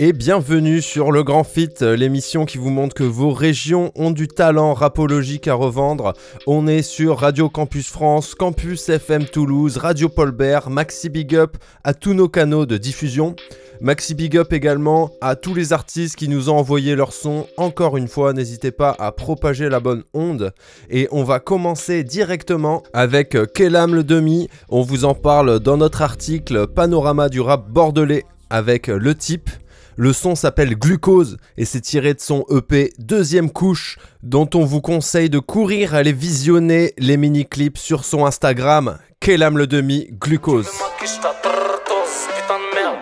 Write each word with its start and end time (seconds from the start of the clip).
Et 0.00 0.12
bienvenue 0.12 0.82
sur 0.82 1.12
Le 1.12 1.22
Grand 1.22 1.44
Fit, 1.44 1.70
euh, 1.80 1.94
l'émission 1.94 2.46
qui 2.46 2.58
vous 2.58 2.70
montre 2.70 2.96
que 2.96 3.04
vos 3.04 3.30
régions 3.30 3.92
ont 3.94 4.10
du 4.10 4.26
talent 4.26 4.74
rapologique 4.74 5.46
à 5.46 5.54
revendre. 5.54 6.14
On 6.48 6.66
est 6.66 6.82
sur 6.82 7.18
Radio 7.18 7.48
Campus 7.48 7.90
France, 7.90 8.34
Campus 8.34 8.88
FM 8.88 9.24
Toulouse, 9.24 9.76
Radio 9.76 10.08
Paul 10.08 10.32
Bert, 10.32 10.68
Maxi 10.68 11.10
Big 11.10 11.36
Up 11.36 11.56
à 11.84 11.94
tous 11.94 12.12
nos 12.12 12.28
canaux 12.28 12.66
de 12.66 12.76
diffusion. 12.76 13.36
Maxi 13.80 14.14
Big 14.16 14.36
Up 14.36 14.52
également 14.52 15.12
à 15.20 15.36
tous 15.36 15.54
les 15.54 15.72
artistes 15.72 16.16
qui 16.16 16.28
nous 16.28 16.50
ont 16.50 16.56
envoyé 16.56 16.96
leur 16.96 17.12
son. 17.12 17.46
Encore 17.56 17.96
une 17.96 18.08
fois, 18.08 18.32
n'hésitez 18.32 18.72
pas 18.72 18.96
à 18.98 19.12
propager 19.12 19.68
la 19.68 19.78
bonne 19.78 20.02
onde. 20.12 20.52
Et 20.90 21.06
on 21.12 21.22
va 21.22 21.38
commencer 21.38 22.02
directement 22.02 22.82
avec 22.94 23.36
euh, 23.36 23.46
Kellam 23.46 23.94
le 23.94 24.02
Demi. 24.02 24.48
On 24.68 24.82
vous 24.82 25.04
en 25.04 25.14
parle 25.14 25.60
dans 25.60 25.76
notre 25.76 26.02
article 26.02 26.66
Panorama 26.66 27.28
du 27.28 27.40
rap 27.40 27.70
bordelais 27.70 28.24
avec 28.50 28.88
euh, 28.88 28.98
le 28.98 29.14
type. 29.14 29.50
Le 29.96 30.12
son 30.12 30.34
s'appelle 30.34 30.74
Glucose 30.76 31.36
et 31.56 31.64
c'est 31.64 31.80
tiré 31.80 32.14
de 32.14 32.20
son 32.20 32.44
EP 32.50 32.92
Deuxième 32.98 33.50
couche 33.50 33.98
dont 34.22 34.48
on 34.54 34.64
vous 34.64 34.80
conseille 34.80 35.30
de 35.30 35.38
courir 35.38 35.94
aller 35.94 36.12
visionner 36.12 36.94
les 36.98 37.16
mini-clips 37.16 37.78
sur 37.78 38.04
son 38.04 38.26
Instagram 38.26 38.98
Kellam 39.20 39.56
le 39.56 39.66
demi 39.66 40.08
Glucose. 40.12 40.66
maquille 40.66 41.16
ta 41.22 41.32
tortoise, 41.42 42.28
putain 42.36 42.58
de 42.58 42.74
merde. 42.74 42.98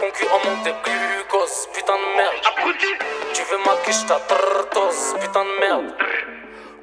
Concu 0.00 0.24
en 0.26 0.50
manque 0.50 0.64
de 0.64 0.70
glucose, 0.84 1.68
putain 1.72 1.94
de 1.94 2.16
merde. 2.16 2.34
Tu 3.32 3.42
veux 3.42 3.58
maquille 3.64 4.06
ta 4.06 4.18
tortoise, 4.28 5.14
putain 5.20 5.44
de 5.44 5.60
merde. 5.60 5.94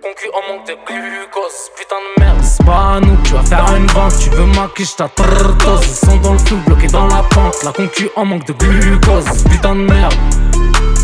Concu 0.02 0.30
en 0.34 0.52
manque 0.52 0.66
de 0.66 0.74
glucose, 0.88 1.70
putain 1.78 1.96
de 1.96 2.24
merde. 2.24 2.40
C'est 2.42 2.66
pas 2.66 2.96
à 2.96 3.00
nous, 3.00 3.16
tu 3.24 3.34
vas 3.34 3.44
faire 3.44 3.76
une 3.76 3.86
vente. 3.88 4.14
Tu 4.20 4.32
veux 4.32 4.46
maquille 4.46 4.88
ta 4.98 5.08
tortoise. 5.08 5.86
Ils 5.86 6.08
sont 6.08 6.18
dans 6.18 6.34
le 6.34 6.40
flou, 6.40 6.58
bloqués 6.66 6.88
dans 6.88 7.06
la 7.06 7.22
pente. 7.22 7.64
La 7.64 7.72
concu 7.72 8.10
en 8.16 8.26
manque 8.26 8.48
de 8.48 8.54
glucose, 8.54 9.44
putain 9.48 9.76
de 9.76 9.82
merde. 9.82 10.16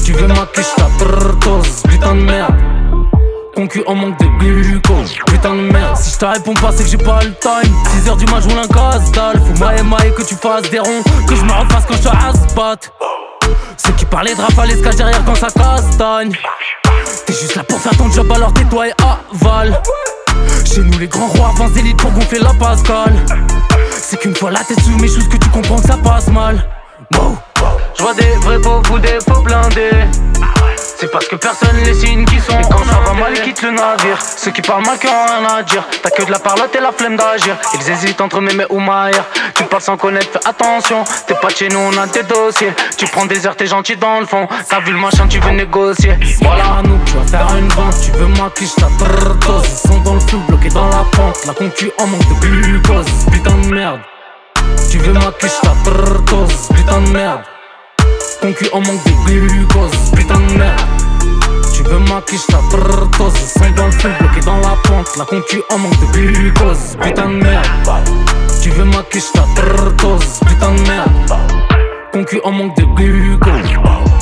Tu 0.04 0.14
veux 0.14 0.28
maquille 0.28 0.66
ta 0.76 0.88
tortoise, 0.98 1.84
putain 1.88 2.16
de 2.16 2.22
merde. 2.22 2.56
Concu 3.54 3.84
en 3.86 3.94
manque 3.94 4.18
de 4.18 4.26
glucose, 4.40 5.14
putain 5.28 5.54
de 5.54 5.72
merde. 5.72 5.96
Si 5.96 6.14
je 6.14 6.18
te 6.18 6.26
réponds 6.26 6.56
pas, 6.56 6.72
c'est 6.72 6.84
que 6.84 6.90
j'ai 6.90 6.98
pas 6.98 7.20
le 7.24 7.36
time. 7.36 7.74
6h 8.04 8.18
du 8.18 8.26
match, 8.26 8.46
roule 8.46 8.58
un 8.58 8.68
casse 8.68 9.12
dalle. 9.12 9.40
Faut 9.40 9.64
maille 9.64 9.84
maille 9.84 10.14
que 10.16 10.24
tu 10.24 10.34
fasses 10.34 10.72
des 10.72 10.80
ronds. 10.80 11.04
Que 11.28 11.36
je 11.36 11.44
me 11.44 11.52
refasse 11.52 11.86
quand 11.88 11.98
je 11.98 12.02
te. 12.02 12.92
Ceux 13.78 13.94
qui 13.94 14.06
parlaient 14.06 14.34
de 14.34 14.42
rafale, 14.42 14.72
se 14.72 14.82
cachent 14.82 14.96
derrière 14.96 15.24
quand 15.24 15.36
ça 15.36 15.50
castagne. 15.52 16.34
T'es 17.28 17.34
juste 17.34 17.56
là 17.56 17.64
pour 17.64 17.78
faire 17.78 17.96
ton 17.98 18.10
job, 18.10 18.32
alors 18.32 18.54
tais-toi 18.54 18.88
et 18.88 18.94
avale. 19.02 19.82
Chez 20.64 20.80
nous, 20.82 20.98
les 20.98 21.10
grands 21.10 21.28
rois 21.28 21.50
avancent 21.50 21.76
élites 21.78 21.98
pour 21.98 22.10
gonfler 22.12 22.40
la 22.40 22.54
pascale. 22.54 23.14
C'est 23.92 24.18
qu'une 24.18 24.34
fois 24.34 24.50
la 24.50 24.64
tête 24.64 24.80
sous 24.80 24.98
mes 24.98 25.10
choses 25.10 25.28
que 25.28 25.36
tu 25.36 25.50
comprends 25.50 25.76
que 25.76 25.88
ça 25.88 25.98
passe 25.98 26.28
mal. 26.30 26.66
Je 27.98 28.02
vois 28.02 28.14
des 28.14 28.34
vrais 28.44 28.62
pauvres 28.62 28.94
ou 28.94 29.00
des 29.00 29.20
faux 29.28 29.42
blindés. 29.42 30.08
C'est 31.00 31.12
parce 31.12 31.28
que 31.28 31.36
personne 31.36 31.78
les 31.84 31.94
signe 31.94 32.26
qui 32.26 32.40
sont. 32.40 32.60
Et 32.60 32.64
quand 32.64 32.84
ça 32.84 33.00
va 33.06 33.14
mal, 33.14 33.34
ils 33.36 33.42
quittent 33.42 33.62
le 33.62 33.70
navire. 33.70 34.18
Ceux 34.20 34.50
qui 34.50 34.64
parlent 34.64 34.84
mal, 34.84 34.98
qui 34.98 35.06
ont 35.06 35.26
rien 35.28 35.46
à 35.46 35.62
dire. 35.62 35.84
T'as 36.02 36.10
que 36.10 36.24
de 36.24 36.32
la 36.32 36.40
parlotte 36.40 36.76
et 36.76 36.80
la 36.80 36.92
flemme 36.92 37.16
d'agir. 37.16 37.56
Ils 37.76 37.92
hésitent 37.92 38.20
entre 38.20 38.42
mémé 38.42 38.66
ou 38.72 38.80
maïr. 38.80 39.24
Tu 39.54 39.64
parles 39.66 39.84
sans 39.84 39.96
connaître, 39.96 40.28
fais 40.32 40.50
attention. 40.50 41.04
T'es 41.28 41.36
pas 41.36 41.50
de 41.50 41.56
chez 41.56 41.68
nous, 41.70 41.78
on 41.78 41.96
a 41.98 42.08
tes 42.08 42.24
dossiers. 42.24 42.74
Tu 42.98 43.06
prends 43.06 43.28
des 43.28 43.46
heures, 43.46 43.56
t'es 43.56 43.68
gentil 43.68 43.96
dans 43.96 44.20
le 44.20 44.26
fond. 44.26 44.48
T'as 44.68 44.80
vu 44.80 44.92
le 44.92 44.98
machin, 44.98 45.28
tu 45.28 45.40
veux 45.40 45.52
négocier. 45.52 46.18
Voilà, 46.42 46.82
nous, 46.84 47.00
tu 47.06 47.14
vas 47.14 47.26
faire 47.26 47.56
une 47.56 47.68
vente. 47.70 47.96
Tu 48.04 48.12
veux 48.12 48.28
maquille, 48.42 48.72
ta 48.76 48.88
tortose. 48.98 49.68
Ils 49.70 49.88
sont 49.88 50.00
dans 50.00 50.16
le 50.16 50.20
flou, 50.22 50.40
bloqués 50.48 50.70
dans 50.70 50.90
la 50.90 51.06
pente. 51.12 51.46
La 51.46 51.54
concu 51.54 51.92
en 52.00 52.08
manque 52.08 52.28
de 52.28 52.48
glucose. 52.48 53.06
Putain 53.32 53.54
de 53.54 53.68
merde. 53.68 54.00
Tu 54.90 54.98
veux 54.98 55.14
maquille, 55.14 55.52
ta 55.62 55.76
tortose. 55.86 56.70
Putain 56.74 57.02
de 57.02 57.10
merde. 57.10 57.42
Concu 58.42 58.70
en 58.72 58.82
manque 58.82 59.04
de 59.04 59.12
glucose, 59.26 60.12
putain 60.16 60.40
de 60.40 60.58
merde. 60.58 60.80
Tu 61.74 61.84
veux 61.84 62.00
maquille 62.00 62.40
ta 62.48 62.60
tortose, 62.70 63.34
sont 63.34 63.72
dans 63.76 63.86
le 63.88 63.92
feu 63.92 64.10
bloqué 64.20 64.40
dans 64.46 64.58
la 64.58 64.76
pente. 64.84 65.18
La 65.18 65.26
concu 65.26 65.62
en 65.70 65.78
manque 65.80 66.00
de 66.00 66.06
glucose, 66.12 66.98
putain 67.02 67.30
de 67.30 67.44
merde. 67.44 67.66
Tu 68.62 68.70
veux 68.70 68.86
maquille 68.86 69.24
ta 69.34 69.44
tortose, 69.56 70.40
putain 70.48 70.72
de 70.72 70.82
merde. 70.82 71.42
Concu 72.12 72.40
en 72.44 72.52
manque 72.52 72.78
de 72.78 72.84
glucose. 72.84 74.17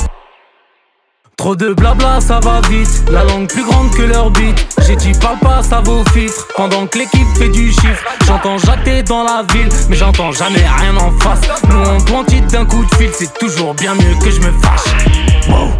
Trop 1.36 1.54
de 1.54 1.74
blabla, 1.74 2.18
ça 2.18 2.40
va 2.40 2.62
vite. 2.70 3.04
La 3.12 3.22
langue 3.24 3.46
plus 3.46 3.62
grande 3.62 3.90
que 3.94 4.02
leur 4.02 4.30
bite. 4.30 4.66
J'ai 4.86 4.96
dit 4.96 5.12
parle 5.20 5.38
pas, 5.38 5.62
ça 5.62 5.82
vaut 5.82 6.02
filtre. 6.12 6.48
Pendant 6.56 6.86
que 6.86 6.98
l'équipe 6.98 7.28
fait 7.36 7.50
du 7.50 7.70
chiffre, 7.70 8.04
j'entends 8.26 8.56
jacter 8.56 9.02
dans 9.02 9.22
la 9.22 9.44
ville, 9.52 9.68
mais 9.90 9.96
j'entends 9.96 10.32
jamais 10.32 10.64
rien 10.78 10.96
en 10.96 11.12
face. 11.18 11.42
Nous 11.68 11.76
on 11.76 12.00
prend 12.00 12.24
titre 12.24 12.46
d'un 12.46 12.64
coup 12.64 12.82
de 12.86 12.94
fil, 12.94 13.10
c'est 13.12 13.38
toujours 13.38 13.74
bien 13.74 13.94
mieux 13.94 14.14
que 14.24 14.30
je 14.30 14.40
me 14.40 14.50
fâche. 14.62 15.76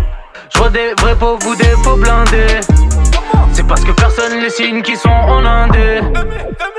Je 0.52 0.58
vois 0.58 0.68
des 0.68 0.92
vrais 1.00 1.16
pauvres 1.16 1.46
ou 1.46 1.56
des 1.56 1.74
faux 1.82 1.96
blindés. 1.96 2.60
C'est 3.52 3.66
parce 3.66 3.84
que 3.84 3.92
personne 3.92 4.40
les 4.40 4.50
signe 4.50 4.82
qui 4.82 4.96
sont 4.96 5.08
en 5.08 5.44
indé. 5.44 6.00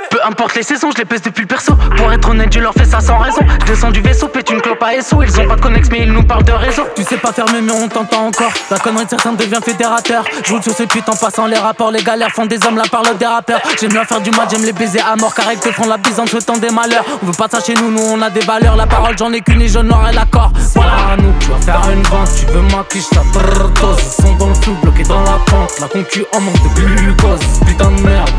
Peu 0.10 0.20
importe 0.26 0.56
les 0.56 0.64
saisons, 0.64 0.90
je 0.94 1.00
les 1.00 1.06
pèse 1.06 1.22
depuis 1.22 1.42
le 1.42 1.48
perso. 1.48 1.74
Pour 1.98 2.12
être 2.14 2.30
honnête, 2.30 2.54
je 2.54 2.60
leur 2.60 2.74
fais 2.74 2.86
ça 2.86 3.02
sans 3.02 3.18
raison. 3.18 3.42
Je 3.62 3.66
descends 3.66 3.92
du 3.92 4.02
vaisseau, 4.02 4.28
pète 4.28 4.50
une 4.50 4.62
clope 4.62 4.82
à 4.82 5.02
SO. 5.02 5.22
Ils 5.22 5.40
ont 5.40 5.48
pas 5.48 5.56
de 5.56 5.62
connex, 5.62 5.90
mais 5.92 6.02
ils 6.04 6.12
nous 6.12 6.24
parlent 6.24 6.44
de 6.44 6.54
réseau. 6.54 6.84
Tu 6.96 7.04
sais 7.04 7.18
pas 7.18 7.32
fermer, 7.32 7.62
mais 7.62 7.72
on 7.72 7.88
t'entend 7.88 8.28
encore. 8.28 8.52
La 8.72 8.80
connerie 8.80 9.06
de 9.06 9.10
certains 9.10 9.34
devient 9.34 9.60
fédérateur. 9.64 10.24
Je 10.44 10.54
roule 10.54 10.64
sur 10.64 10.74
ce 10.74 10.84
pute 10.84 11.08
en 11.10 11.16
passant 11.16 11.46
les 11.46 11.58
rapports. 11.58 11.92
Les 11.92 12.04
galères 12.04 12.32
font 12.32 12.46
des 12.46 12.58
hommes, 12.66 12.78
la 12.78 12.88
parole 12.88 13.18
des 13.18 13.26
rappeurs. 13.26 13.60
J'aime 13.80 13.92
bien 13.92 14.06
faire 14.06 14.22
du 14.22 14.32
mal, 14.32 14.48
j'aime 14.50 14.64
les 14.64 14.74
baiser 14.74 15.02
à 15.02 15.16
mort. 15.16 15.34
Car 15.36 15.52
ils 15.52 15.60
te 15.60 15.72
font 15.72 15.88
la 15.88 15.98
bise 15.98 16.20
en 16.20 16.26
souhaitant 16.26 16.58
des 16.58 16.70
malheurs. 16.70 17.04
On 17.22 17.26
veut 17.26 17.34
pas 17.34 17.48
ça 17.50 17.60
chez 17.60 17.74
nous, 17.74 17.92
nous 17.92 18.04
on 18.04 18.22
a 18.22 18.30
des 18.30 18.42
valeurs. 18.42 18.76
La 18.76 18.88
parole, 18.88 19.18
j'en 19.18 19.32
ai 19.34 19.42
qu'une 19.42 19.62
et 19.62 19.68
je 19.68 19.80
n'aurai 19.80 20.14
l'accord. 20.14 20.52
Voilà, 20.76 21.18
nous, 21.18 21.34
tu 21.40 21.50
vas 21.50 21.60
faire 21.60 21.92
une 21.92 22.04
vente. 22.04 22.30
Tu 22.40 22.46
veux 22.46 22.62
maquille, 22.62 23.04
ta 23.12 23.22
tortose. 23.34 23.98
Ils 24.04 24.24
sont 24.24 24.36
dans 24.36 24.48
le 24.48 24.56
flou, 24.56 24.74
bloqués 24.82 25.04
dans 25.04 25.22
la 25.22 25.40
pente. 25.46 25.80
La 25.82 25.88
concu 25.88 26.26
en 26.38 26.42
manque 26.42 26.76
de 26.76 26.82
glucose. 26.82 27.60
Putain 27.66 27.92
de 27.92 28.02
merde. 28.02 28.30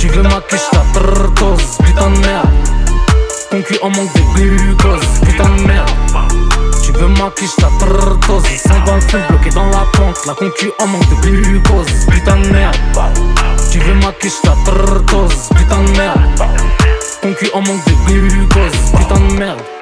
Tu 0.00 0.08
veux 0.08 0.22
maquille 0.22 0.58
ta 0.72 0.82
tortose, 0.92 1.78
putain 1.84 2.10
de 2.10 2.18
merde. 2.18 2.48
Concu 3.50 3.78
en 3.82 3.90
manque 3.90 4.12
de 4.14 4.22
glucose, 4.34 5.06
putain 5.24 5.50
de 5.56 5.66
merde. 5.66 5.90
Tu 6.82 6.92
veux 6.92 7.08
tortose, 7.78 8.44
ils 8.50 8.58
sont 8.58 8.80
dans 8.86 8.94
le 8.94 9.00
feu 9.00 9.18
bloqué 9.28 9.50
dans 9.50 9.66
la 9.66 9.84
pente. 9.92 10.26
La 10.26 10.34
concu 10.34 10.72
en 10.78 10.86
manque 10.86 11.08
de 11.08 11.14
glucose, 11.28 12.06
putain 12.10 12.36
de 12.36 12.48
merde. 12.48 12.76
Tu 13.70 13.78
veux 13.78 13.94
maquille 13.94 14.32
ta 14.42 14.54
tortose, 14.64 15.48
putain 15.54 15.82
de 15.84 15.90
merde. 15.98 16.20
Concu 17.22 17.50
en 17.52 17.60
manque 17.60 17.84
de 17.84 18.12
glucose, 18.12 18.90
putain 18.96 19.20
de 19.20 19.38
merde. 19.38 19.81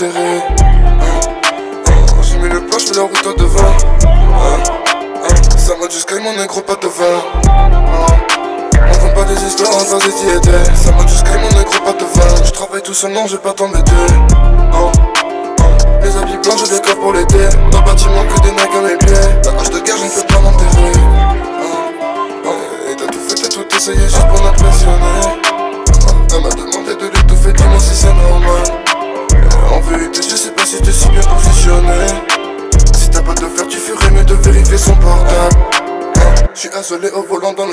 Pas 0.00 0.06
l'enterrer. 0.06 0.42
J'ai 2.22 2.38
mis 2.38 2.48
le 2.48 2.66
plat, 2.66 2.78
je 2.78 2.86
fais 2.86 2.94
la 2.94 3.02
route 3.02 3.26
au 3.26 3.34
devant. 3.34 3.78
Ça 5.58 5.76
m'a 5.76 5.88
jusqu'à 5.88 6.18
mon 6.20 6.36
négro 6.36 6.60
pas 6.62 6.76
de 6.76 6.86
vin. 6.86 7.20
On 8.74 8.98
compte 8.98 9.14
pas 9.14 9.24
des 9.24 9.42
histoires, 9.44 9.70
on 9.74 9.84
passe 9.84 10.04
des 10.04 10.12
diétés. 10.12 10.74
Ça 10.74 10.92
m'a 10.92 11.06
jusqu'à 11.06 11.36
mon 11.38 11.48
négro 11.58 11.84
pas 11.84 11.92
de 11.92 12.04
vin. 12.04 12.44
Je 12.44 12.50
travaille 12.50 12.82
tout 12.82 12.94
seul, 12.94 13.12
non, 13.12 13.26
je 13.26 13.36
vais 13.36 13.42
pas 13.42 13.52
t'embêter. 13.52 13.92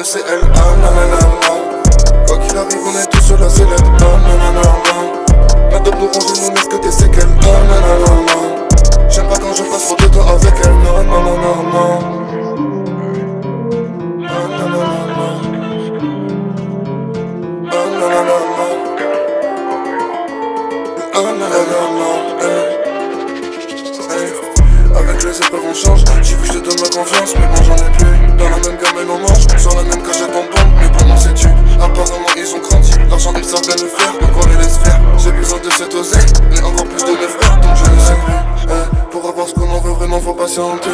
Je 0.08 0.57
vraiment 39.98 40.20
faut 40.20 40.34
patienter 40.34 40.90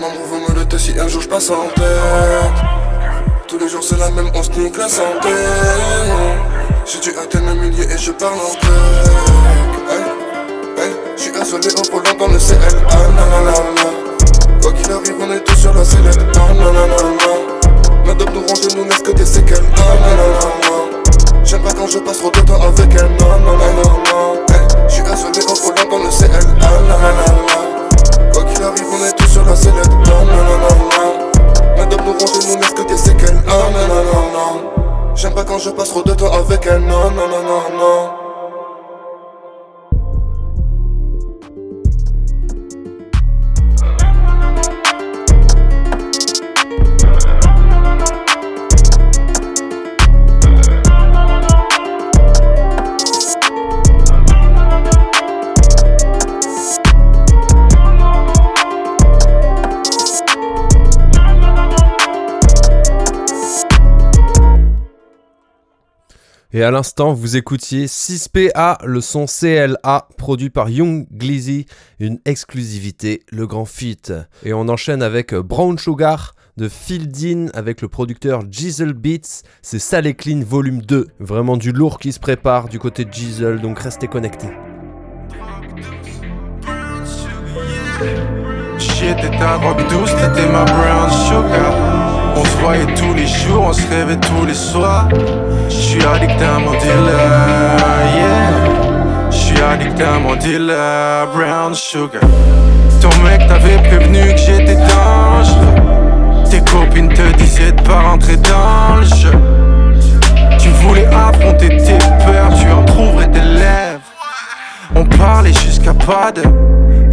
Maman 0.00 0.14
vous 0.28 0.40
me 0.40 0.58
le 0.58 0.66
test 0.66 0.86
si 0.86 0.98
un 0.98 1.08
jour 1.08 1.22
je 1.22 1.28
passe 1.28 1.50
en 1.50 1.68
tête. 1.74 1.84
Tous 3.46 3.58
les 3.58 3.68
jours 3.68 3.82
c'est 3.82 3.98
la 3.98 4.10
même, 4.10 4.30
on 4.34 4.42
se 4.42 4.50
nique 4.50 4.76
la 4.76 4.88
santé. 4.88 5.28
J'ai 6.84 6.98
dû 7.00 7.10
atteindre 7.18 7.54
le 7.54 7.60
millier 7.60 7.84
et 7.84 7.98
je 7.98 8.10
parle 8.12 8.34
en 8.34 8.54
tech 8.54 8.70
Hey, 9.88 10.84
hey, 10.84 10.92
J'suis 11.16 11.30
isolé 11.30 11.68
au 11.74 11.82
volant 11.90 12.16
dans 12.18 12.28
le 12.28 12.38
CL 12.38 12.58
Ah 12.90 12.96
Quoi 14.60 14.72
qu'il 14.72 14.92
arrive 14.92 15.14
on 15.20 15.32
est 15.32 15.40
tous 15.40 15.56
sur 15.56 15.72
la 15.74 15.84
sellette. 15.84 16.18
Ah 16.34 16.52
nanana 16.52 16.96
Ma 18.04 18.14
dope 18.14 18.34
nous 18.34 18.40
range 18.40 18.74
nous 18.76 18.84
laisse 18.84 19.02
que 19.02 19.12
des 19.12 19.26
séquelles. 19.26 19.64
Ah 19.76 19.80
J'aime 21.44 21.62
pas 21.62 21.72
quand 21.72 21.86
je 21.86 21.98
passe 21.98 22.18
trop 22.18 22.30
de 22.30 22.40
temps 22.40 22.60
avec 22.60 22.92
elle. 22.94 23.10
Non 23.20 23.38
non 23.38 23.56
non 23.56 23.72
non 23.82 24.02
non 24.04 24.55
J'suis 24.96 25.12
isolé 25.12 25.40
au 25.44 25.54
volant 25.54 25.90
dans 25.90 25.98
le 25.98 26.10
CL 26.10 26.30
nanana 26.58 28.32
Quoi 28.32 28.44
qu'il 28.44 28.62
arrive 28.62 28.86
on 28.90 29.04
est 29.04 29.12
tous 29.12 29.28
sur 29.28 29.44
la 29.44 29.54
sellette. 29.54 29.90
Ah 30.06 30.24
nanana 30.24 31.76
Ma 31.76 31.84
dope 31.84 32.00
nous 32.06 32.12
range 32.12 32.48
nous 32.48 32.56
laisse 32.56 32.72
que 32.72 32.88
des 32.88 32.96
séquelles 32.96 33.42
Ah 33.46 33.70
non 34.32 34.70
J'aime 35.14 35.34
pas 35.34 35.44
quand 35.44 35.58
je 35.58 35.68
passe 35.68 35.90
trop 35.90 36.02
de 36.02 36.14
temps 36.14 36.32
avec 36.32 36.66
elle. 36.66 36.80
Non 36.80 37.10
non 37.10 37.28
non 37.28 37.42
non 37.42 37.76
non 37.78 38.25
Et 66.56 66.62
à 66.62 66.70
l'instant, 66.70 67.12
vous 67.12 67.36
écoutiez 67.36 67.84
6PA, 67.84 68.78
le 68.82 69.02
son 69.02 69.26
CLA, 69.26 70.08
produit 70.16 70.48
par 70.48 70.70
Young 70.70 71.06
Glizzy, 71.12 71.66
une 72.00 72.18
exclusivité, 72.24 73.24
le 73.30 73.46
grand 73.46 73.66
feat. 73.66 74.14
Et 74.42 74.54
on 74.54 74.66
enchaîne 74.70 75.02
avec 75.02 75.34
Brown 75.34 75.76
Sugar 75.78 76.34
de 76.56 76.70
Fieldin 76.70 77.48
avec 77.52 77.82
le 77.82 77.88
producteur 77.88 78.40
Jizzle 78.50 78.94
Beats, 78.94 79.42
c'est 79.60 79.78
Sale 79.78 80.14
Clean 80.14 80.40
volume 80.40 80.80
2. 80.80 81.08
Vraiment 81.20 81.58
du 81.58 81.72
lourd 81.72 81.98
qui 81.98 82.10
se 82.10 82.20
prépare 82.20 82.70
du 82.70 82.78
côté 82.78 83.04
de 83.04 83.12
Jizzle, 83.12 83.60
donc 83.60 83.78
restez 83.78 84.08
connectés. 84.08 84.48
Voyait 92.66 92.94
tous 92.96 93.14
les 93.14 93.28
jours, 93.28 93.66
on 93.68 93.72
se 93.72 93.88
rêvait 93.88 94.16
tous 94.16 94.44
les 94.44 94.52
soirs. 94.52 95.08
J'suis 95.68 96.02
addict 96.04 96.42
à 96.42 96.58
mon 96.58 96.72
dealer, 96.72 97.76
yeah. 98.16 99.30
J'suis 99.30 99.60
addict 99.62 100.00
à 100.00 100.18
mon 100.18 100.34
dealer, 100.34 101.28
brown 101.32 101.72
sugar. 101.76 102.22
Ton 103.00 103.16
mec 103.22 103.46
t'avait 103.46 103.78
prévenu 103.88 104.32
que 104.32 104.38
j'étais 104.38 104.74
dangereux. 104.74 106.44
Tes 106.50 106.58
copines 106.58 107.08
te 107.08 107.36
disaient 107.36 107.70
de 107.70 107.82
pas 107.82 108.00
rentrer 108.00 108.36
dans 108.36 108.96
le 108.96 109.04
jeu. 109.04 109.38
Tu 110.58 110.68
voulais 110.82 111.06
affronter 111.06 111.68
tes 111.68 111.98
peurs, 112.24 112.52
tu 112.60 112.68
en 112.72 112.82
trouverais 112.82 113.30
tes 113.30 113.42
lèvres. 113.42 114.00
On 114.96 115.04
parlait 115.04 115.52
jusqu'à 115.52 115.94
pas 115.94 116.32
de 116.32 116.42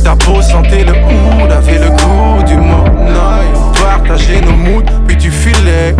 Ta 0.03 0.15
peau 0.15 0.41
sentait 0.41 0.83
le 0.83 0.93
oud, 0.93 1.51
avait 1.51 1.79
le 1.79 1.89
goût 1.89 2.43
du 2.45 2.55
monoeil 2.57 3.47
On 3.55 3.71
partageait 3.71 4.41
nos 4.41 4.51
moods, 4.51 4.83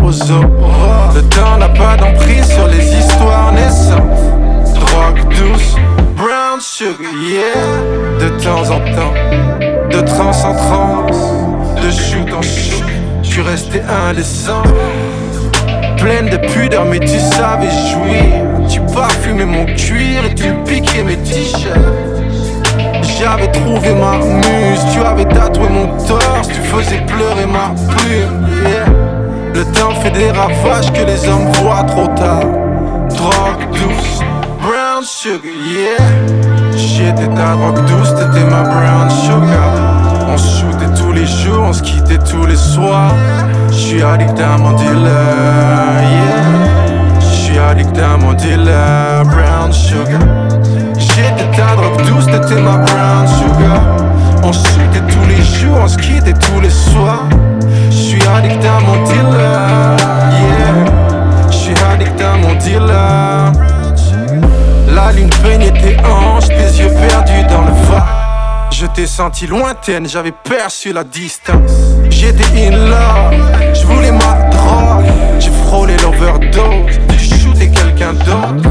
aux 0.01 0.31
aurores 0.31 1.13
Le 1.15 1.21
temps 1.23 1.57
n'a 1.57 1.69
pas 1.69 1.95
d'emprise 1.97 2.45
sur 2.45 2.67
les 2.67 2.95
histoires 2.95 3.51
naissantes 3.51 4.75
Drogue 4.75 5.23
douce, 5.29 5.75
brown 6.15 6.59
sugar, 6.59 7.11
yeah 7.21 8.19
De 8.19 8.29
temps 8.43 8.69
en 8.71 8.79
temps, 8.79 9.13
de 9.89 10.01
trans 10.01 10.31
en 10.45 10.55
trans 10.55 11.05
De 11.81 11.91
shoot 11.91 12.33
en 12.33 12.41
shoot, 12.41 12.83
je 13.21 13.29
suis 13.29 13.41
resté 13.41 13.81
indécent 14.09 14.63
pleine 16.03 16.29
de 16.29 16.37
pudeur, 16.37 16.85
mais 16.85 16.99
tu 16.99 17.17
savais 17.17 17.69
jouir. 17.69 18.67
Tu 18.69 18.81
parfumais 18.93 19.45
mon 19.45 19.65
cuir 19.65 20.25
et 20.25 20.35
tu 20.35 20.53
piquais 20.65 21.03
mes 21.03 21.15
t-shirts. 21.17 21.79
J'avais 23.17 23.49
trouvé 23.51 23.93
ma 23.93 24.17
muse, 24.17 24.81
tu 24.93 24.99
avais 24.99 25.25
tatoué 25.25 25.69
mon 25.69 25.87
torse, 26.05 26.47
tu 26.49 26.59
faisais 26.59 27.01
pleurer 27.07 27.45
ma 27.45 27.73
plume. 27.87 28.47
yeah. 28.65 29.02
Le 29.53 29.63
temps 29.65 29.91
fait 30.01 30.09
des 30.11 30.31
ravages 30.31 30.91
que 30.91 31.05
les 31.05 31.27
hommes 31.27 31.51
voient 31.61 31.83
trop 31.83 32.07
tard. 32.07 32.41
Drogue 33.09 33.67
douce, 33.71 34.19
brown 34.61 35.03
sugar, 35.03 35.51
yeah. 35.71 36.03
J'étais 36.75 37.27
ta 37.27 37.53
drogue 37.53 37.85
douce, 37.85 38.15
t'étais 38.15 38.45
ma 38.45 38.63
brown 38.63 39.09
sugar. 39.11 39.69
On 40.27 40.37
se 40.37 40.61
shootait 40.61 40.93
tous 40.99 41.11
les 41.11 41.27
jours, 41.27 41.65
on 41.69 41.73
se 41.73 41.83
quittait 41.83 42.17
tous 42.17 42.45
les 42.47 42.55
soirs. 42.55 43.13
J'suis 43.69 44.01
addict 44.01 44.39
à 44.39 44.57
mon 44.57 44.71
dealer, 44.73 46.01
yeah. 46.01 47.19
J'suis 47.19 47.59
addict 47.59 47.97
à 47.99 48.17
mon 48.17 48.33
dealer, 48.33 49.23
brown 49.25 49.71
sugar. 49.71 50.19
J'étais 50.97 51.55
ta 51.55 51.75
drogue 51.75 52.01
douce, 52.07 52.25
t'étais 52.25 52.59
ma 52.59 52.77
brown 52.77 53.27
sugar. 53.27 54.02
On 54.45 54.51
se 54.51 54.67
shootait 54.67 54.99
tous 55.07 55.25
les 55.29 55.41
jours, 55.41 55.77
on 55.81 55.87
se 55.87 55.95
tous 55.95 56.59
les 56.59 56.69
soirs. 56.69 57.29
J'suis 57.89 58.21
addict 58.27 58.65
à 58.65 58.79
mon 58.81 59.01
dealer, 59.05 59.97
yeah. 60.31 61.49
J'suis 61.49 61.73
addict 61.93 62.21
à 62.21 62.35
mon 62.35 62.53
dealer. 62.55 63.53
La 64.93 65.13
lune 65.13 65.29
peignait 65.41 65.71
tes 65.71 65.97
hanches, 66.05 66.49
tes 66.49 66.77
yeux 66.77 66.89
perdus 66.89 67.47
dans 67.49 67.61
le 67.61 67.71
vague. 67.87 68.03
Je 68.69 68.85
t'ai 68.85 69.07
senti 69.07 69.47
lointaine, 69.47 70.09
j'avais 70.09 70.33
perçu 70.33 70.91
la 70.91 71.05
distance. 71.05 71.71
J'étais 72.09 72.67
in 72.67 72.71
love, 72.71 73.73
je 73.73 73.85
voulais 73.85 74.11
ma 74.11 74.49
drogue. 74.49 75.05
J'ai 75.39 75.51
frôlé 75.65 75.95
l'overdose, 75.97 76.99
j'ai 77.17 77.37
shooté 77.37 77.71
quelqu'un 77.71 78.11
d'autre. 78.13 78.69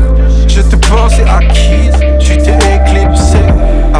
Je 0.48 0.60
te 0.60 0.76
pensais 0.76 1.24
acquise, 1.26 1.98
tu 2.20 2.36
t'es 2.36 2.58
éclipsé. 2.74 3.41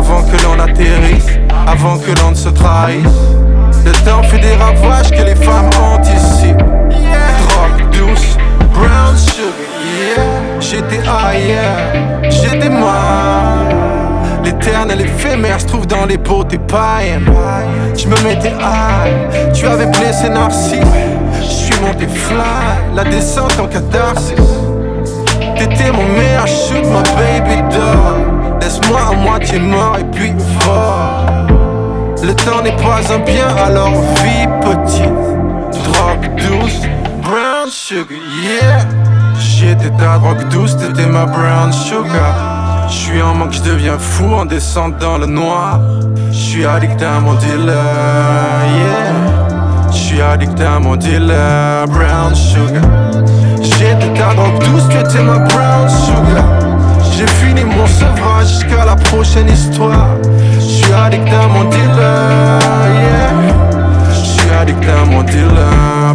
Avant 0.05 0.25
que 0.25 0.37
l'on 0.43 0.59
atterrisse, 0.59 1.39
avant 1.65 1.97
que 1.97 2.11
l'on 2.21 2.31
ne 2.31 2.35
se 2.35 2.49
trahisse. 2.49 3.07
Le 3.85 3.93
temps 4.05 4.23
fait 4.25 4.41
des 4.41 4.55
ravages 4.55 5.13
que 5.13 5.23
les 5.23 5.37
femmes 5.37 5.71
anticipent. 5.81 6.59
Drogue 6.59 7.89
douce, 7.93 8.37
brown 8.75 9.17
sugar, 9.17 9.53
yeah. 9.87 10.61
J'étais 10.61 11.01
ailleurs, 11.09 12.31
j'étais 12.31 12.69
moi. 12.69 12.95
L'éternel 14.45 15.03
éphémère 15.03 15.61
se 15.61 15.67
trouve 15.67 15.87
dans 15.87 16.05
les 16.05 16.17
beautés 16.19 16.59
païennes. 16.59 17.33
Je 17.97 18.09
me 18.09 18.21
mettais 18.23 18.55
high, 18.61 19.53
tu 19.55 19.67
avais 19.67 19.87
blessé 19.87 20.29
Narcisse. 20.29 20.81
Je 21.41 21.47
suis 21.47 21.81
monté 21.81 22.09
fly, 22.09 22.97
la 22.97 23.05
descente 23.05 23.59
en 23.61 23.69
catharsis. 23.69 24.35
T'étais 25.57 25.93
mon 25.93 26.09
meilleur 26.19 26.47
shoot, 26.49 26.85
ma 26.93 27.03
baby 27.15 27.63
doll. 27.71 28.22
Laisse-moi 28.63 29.01
à 29.11 29.13
moitié 29.17 29.59
mort 29.59 29.97
et 29.99 30.05
puis 30.05 30.33
fort. 30.61 31.27
Le 32.23 32.33
temps 32.33 32.63
n'est 32.63 32.77
pas 32.77 33.01
un 33.13 33.19
bien, 33.19 33.49
alors 33.57 33.91
vie 34.23 34.47
petite. 34.61 35.83
Drogue 35.83 36.31
douce, 36.37 36.83
brown 37.25 37.69
sugar, 37.69 38.19
yeah. 38.45 38.87
J'étais 39.37 39.91
ta 39.99 40.19
drogue 40.19 40.49
douce, 40.49 40.77
t'étais 40.77 41.07
ma 41.07 41.27
brown 41.27 41.73
sugar. 41.73 42.87
J'suis 42.89 43.21
en 43.21 43.35
manque, 43.35 43.53
j'deviens 43.53 43.99
fou 43.99 44.33
en 44.33 44.45
descendant 44.45 44.97
dans 45.01 45.19
le 45.19 45.27
noir. 45.27 45.81
J'suis 46.31 46.65
addict 46.65 47.03
à 47.03 47.19
mon 47.19 47.35
dealer, 47.35 47.75
yeah. 48.77 49.91
J'suis 49.91 50.23
addict 50.23 50.61
à 50.61 50.79
mon 50.79 50.95
dealer, 50.95 51.89
brown 51.89 52.33
sugar. 52.33 52.85
J'étais 53.61 54.15
ta 54.15 54.35
drogue 54.35 54.61
douce, 54.61 54.85
tu 54.89 54.99
étais 54.99 55.23
ma 55.25 55.39
brown 55.39 55.89
sugar. 55.89 56.62
J'ai 57.23 57.29
fini 57.47 57.63
mon 57.63 57.87
sevrage 57.87 58.49
jusqu'à 58.49 58.85
la 58.85 58.97
prochaine 58.97 59.49
histoire. 59.49 60.17
Je 60.57 60.61
suis 60.61 60.93
addict 60.93 61.29
à 61.29 61.47
mon 61.47 61.65
dealer, 61.71 62.59
yeah. 63.01 63.31
Je 64.11 64.53
addict 64.61 64.85
à 64.89 65.05
mon 65.05 65.23
dealer, 65.23 66.15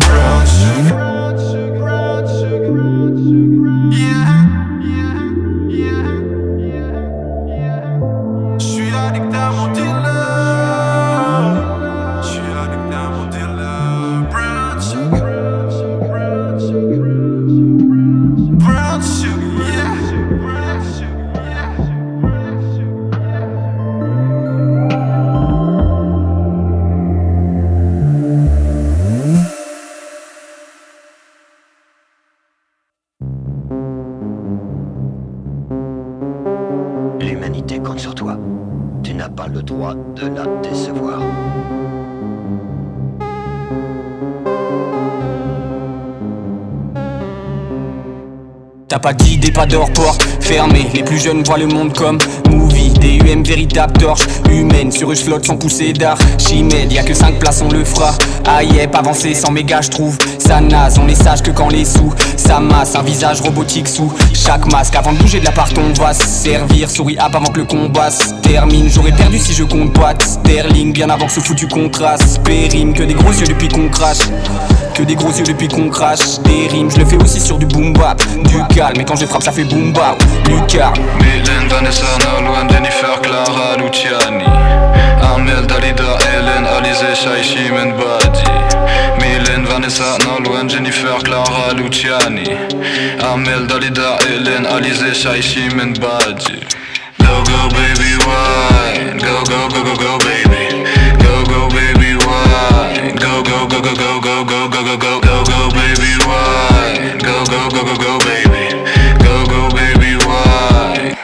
pas 49.07 49.13
d'idée, 49.13 49.51
pas 49.51 49.65
de 49.65 49.77
porte 49.93 50.27
fermée. 50.41 50.85
Les 50.93 51.01
plus 51.01 51.17
jeunes 51.17 51.41
voient 51.41 51.57
le 51.57 51.67
monde 51.67 51.93
comme 51.93 52.17
movie. 52.49 52.89
DUM, 52.89 53.41
véritable 53.41 53.93
torche 53.93 54.27
humaine. 54.51 54.91
Sur 54.91 55.11
une 55.11 55.15
slot 55.15 55.43
sans 55.43 55.55
pousser 55.55 55.93
d'art. 55.93 56.17
Chimède, 56.37 56.91
y 56.91 56.97
a 56.97 57.03
que 57.03 57.13
5 57.13 57.39
places, 57.39 57.61
on 57.61 57.71
le 57.71 57.85
fera. 57.85 58.13
Ah 58.45 58.63
yep, 58.63 58.93
avancer 58.95 59.33
sans 59.33 59.51
méga, 59.51 59.79
je 59.81 59.89
trouve. 59.89 60.17
On 60.49 61.07
est 61.09 61.15
sage 61.15 61.41
que 61.41 61.51
quand 61.51 61.67
les 61.67 61.83
sous. 61.83 62.13
Ça 62.37 62.61
masse, 62.61 62.95
un 62.95 63.03
visage 63.03 63.41
robotique 63.41 63.87
sous 63.87 64.13
chaque 64.33 64.65
masque. 64.71 64.95
Avant 64.95 65.11
de 65.11 65.17
bouger 65.17 65.41
de 65.41 65.45
l'appart, 65.45 65.73
on 65.77 65.91
va 66.01 66.13
se 66.13 66.23
servir. 66.23 66.89
Souris 66.89 67.17
up 67.19 67.35
avant 67.35 67.51
que 67.51 67.59
le 67.59 67.65
combat 67.65 68.09
se 68.09 68.33
termine. 68.41 68.89
J'aurais 68.89 69.11
perdu 69.11 69.39
si 69.39 69.53
je 69.53 69.63
compte 69.65 69.91
boîte. 69.91 70.21
Sterling, 70.21 70.93
bien 70.93 71.09
avant 71.09 71.25
que 71.25 71.33
ce 71.33 71.41
foutu 71.41 71.67
contraste. 71.67 72.41
Périme, 72.43 72.93
que 72.93 73.03
des 73.03 73.13
gros 73.13 73.31
yeux 73.31 73.45
depuis 73.45 73.67
qu'on 73.67 73.89
crache. 73.89 74.29
Que 74.93 75.03
des 75.03 75.15
gros 75.15 75.31
yeux 75.31 75.43
depuis 75.43 75.67
qu'on 75.67 75.89
crache. 75.89 76.39
Des 76.45 76.67
rimes, 76.69 76.91
je 76.91 76.99
le 76.99 77.05
fais 77.05 77.21
aussi 77.21 77.41
sur 77.41 77.57
du 77.57 77.65
boom 77.65 77.91
bap. 77.91 78.21
Du 78.45 78.75
calme, 78.75 78.93
mais 78.95 79.03
quand 79.03 79.17
je 79.17 79.25
frappe, 79.25 79.43
ça 79.43 79.51
fait 79.51 79.65
boom 79.65 79.91
bap. 79.91 80.23
Lucas. 80.47 80.93
Mylène, 81.19 81.67
Vanessa, 81.69 82.05
Nolwenn, 82.23 82.69
Jennifer, 82.69 83.19
Clara, 83.21 83.75
Luciani. 83.77 84.45
Amel, 85.21 85.67
Dalida. 85.67 86.17
Vanessa, 89.87 90.67
Jennifer, 90.67 91.17
Clara, 91.23 91.73
Luciani. 91.73 92.43
Amel, 93.23 93.67
Dalida, 93.67 94.17
Hélène, 94.27 94.65
Alizé, 94.65 95.13
Shai, 95.13 95.39
Badi. 95.99 96.59
Go, 97.19 97.43
go, 97.43 97.69
baby, 97.69 98.17
why? 98.25 99.17
Go, 99.17 99.43
go, 99.45 99.69
go, 99.69 99.83
go, 99.83 99.95
go, 99.95 100.17
baby. 100.19 100.83
Go, 101.23 101.43
go, 101.45 101.69
baby, 101.69 102.17
why? 102.25 103.13
Go, 103.15 103.41
go, 103.43 103.65
go, 103.67 103.81
go, 103.81 103.93
go, 103.95 104.21
go, 104.21 104.43
go, 104.43 104.67
go, 104.67 104.83
go, 104.83 104.97
go, 104.97 105.21
go, 105.21 105.43
go, 105.45 105.69
baby, 105.71 106.11
why? 106.27 107.15
Go, 107.23 107.45
go, 107.45 107.69
go, 107.69 107.83
go, 107.85 107.95
go, 107.95 108.19
baby. 108.25 108.75
Go, 109.23 109.45
go, 109.45 109.69
baby, 109.69 110.17
why? 110.25 111.15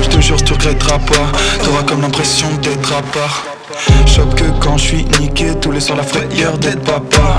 Je 0.00 0.08
te 0.08 0.20
jure, 0.20 0.42
tu 0.42 0.54
regretteras 0.54 0.98
pas. 0.98 1.32
T'auras 1.62 1.82
comme 1.82 2.00
l'impression 2.00 2.48
d'être 2.62 2.92
à 2.94 3.02
part. 3.02 3.59
Chope 4.06 4.34
que 4.34 4.44
quand 4.60 4.76
je 4.76 4.84
suis 4.84 5.04
niqué, 5.20 5.54
tous 5.60 5.70
les 5.70 5.80
soirs 5.80 5.98
la 5.98 6.04
frayeur 6.04 6.58
d'être 6.58 6.82
papa. 6.82 7.36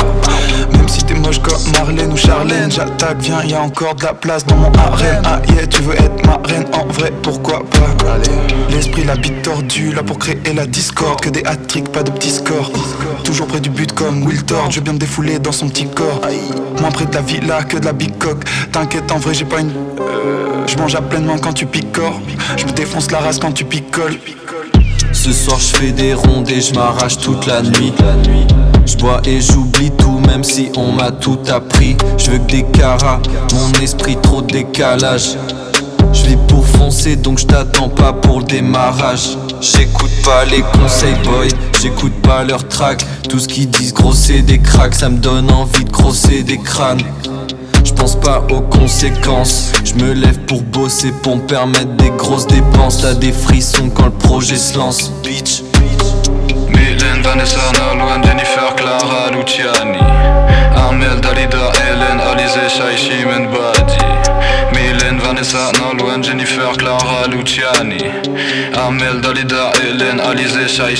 Même 0.71 0.87
si 0.87 1.03
t'es 1.03 1.13
moche 1.15 1.39
comme 1.41 1.59
Marlène 1.73 2.13
ou 2.13 2.17
Charlène, 2.17 2.71
j'attaque, 2.71 3.17
viens, 3.19 3.43
y 3.43 3.53
a 3.53 3.61
encore 3.61 3.95
de 3.95 4.03
la 4.03 4.13
place 4.13 4.45
dans 4.45 4.55
mon 4.55 4.71
harem. 4.73 5.21
Ah 5.25 5.41
yeah, 5.49 5.67
tu 5.67 5.81
veux 5.81 5.95
être 5.95 6.25
ma 6.25 6.39
reine 6.47 6.65
en 6.73 6.85
vrai, 6.85 7.11
pourquoi 7.21 7.59
pas? 7.59 8.17
L'esprit, 8.69 9.03
la 9.03 9.15
bite 9.15 9.41
tordue, 9.41 9.91
là 9.91 10.03
pour 10.03 10.17
créer 10.19 10.53
la 10.55 10.65
discorde. 10.65 11.19
Que 11.21 11.29
des 11.29 11.43
hat 11.43 11.57
pas 11.91 12.03
de 12.03 12.11
petits 12.11 12.31
scores. 12.31 12.71
Toujours 13.23 13.47
près 13.47 13.59
du 13.59 13.69
but 13.69 13.91
comme 13.93 14.23
Will 14.23 14.43
Tord, 14.43 14.71
je 14.71 14.79
bien 14.79 14.93
me 14.93 14.99
défouler 14.99 15.39
dans 15.39 15.51
son 15.51 15.67
petit 15.67 15.87
corps. 15.87 16.21
Moins 16.79 16.91
près 16.91 17.05
de 17.05 17.13
la 17.13 17.21
villa 17.21 17.63
que 17.63 17.77
de 17.77 17.85
la 17.85 17.93
bicoque. 17.93 18.45
T'inquiète, 18.71 19.11
en 19.11 19.17
vrai, 19.17 19.33
j'ai 19.33 19.45
pas 19.45 19.59
une. 19.59 19.71
Je 20.67 20.77
mange 20.77 20.95
à 20.95 21.01
pleinement 21.01 21.37
quand 21.37 21.53
tu 21.53 21.65
picores. 21.65 22.21
Je 22.55 22.65
me 22.65 22.71
défonce 22.71 23.11
la 23.11 23.19
race 23.19 23.39
quand 23.39 23.51
tu 23.51 23.65
picoles. 23.65 24.17
Ce 25.23 25.31
soir 25.31 25.59
je 25.59 25.75
fais 25.75 25.91
des 25.91 26.15
rondes 26.15 26.49
et 26.49 26.59
je 26.61 26.73
m'arrache 26.73 27.19
toute 27.19 27.45
la 27.45 27.61
nuit. 27.61 27.93
Je 28.87 28.97
bois 28.97 29.21
et 29.23 29.39
j'oublie 29.39 29.91
tout 29.91 30.17
même 30.17 30.43
si 30.43 30.71
on 30.75 30.93
m'a 30.93 31.11
tout 31.11 31.37
appris. 31.53 31.95
Je 32.17 32.31
veux 32.31 32.39
que 32.39 32.51
des 32.51 32.63
caras, 32.63 33.19
mon 33.53 33.71
esprit 33.83 34.17
trop 34.19 34.41
décalage. 34.41 35.37
Je 36.11 36.23
vis 36.23 36.37
pour 36.47 36.65
foncer 36.65 37.17
donc 37.17 37.37
je 37.37 37.45
t'attends 37.45 37.89
pas 37.89 38.13
pour 38.13 38.39
le 38.39 38.45
démarrage. 38.45 39.37
J'écoute 39.61 40.09
pas 40.25 40.43
les 40.45 40.63
conseils 40.79 41.13
boy, 41.23 41.49
j'écoute 41.79 42.19
pas 42.23 42.43
leurs 42.43 42.67
tracks. 42.67 43.05
Tout 43.29 43.37
ce 43.37 43.47
qu'ils 43.47 43.69
disent 43.69 43.93
grosser 43.93 44.41
des 44.41 44.57
cracks, 44.57 44.95
ça 44.95 45.09
me 45.09 45.19
donne 45.19 45.51
envie 45.51 45.85
de 45.85 45.91
grosser 45.91 46.41
des 46.41 46.57
crânes. 46.57 47.03
Je 47.83 47.93
pense 47.93 48.15
pas 48.15 48.43
aux 48.49 48.61
conséquences. 48.61 49.71
Je 49.83 49.93
me 50.03 50.13
lève 50.13 50.39
pour 50.47 50.61
bosser, 50.61 51.11
pour 51.23 51.37
me 51.37 51.41
permettre 51.41 51.95
des 51.97 52.09
grosses 52.11 52.47
dépenses. 52.47 53.01
T'as 53.01 53.13
des 53.13 53.31
frissons 53.31 53.89
quand 53.89 54.05
le 54.05 54.11
projet 54.11 54.57
se 54.57 54.77
lance, 54.77 55.11
bitch. 55.23 55.63
Mylène, 56.69 57.21
Vanessa, 57.23 57.59
Nolwenn, 57.77 58.23
Jennifer, 58.23 58.75
Clara, 58.75 59.31
Luciani. 59.31 59.99
Amel, 60.75 61.19
Dalida, 61.21 61.71
Hélène, 61.87 62.19
Alizé, 62.19 62.69
Shai, 62.69 63.25
Badi. 63.25 63.97
Mylène, 64.73 65.19
Vanessa, 65.19 65.71
Nolwenn, 65.79 66.23
Jennifer, 66.23 66.71
Clara, 66.77 67.27
Luciani. 67.29 68.03
Amel, 68.75 69.21
Dalida, 69.21 69.71
Hélène, 69.83 70.19
Alizé, 70.19 70.67
Shai, 70.67 70.95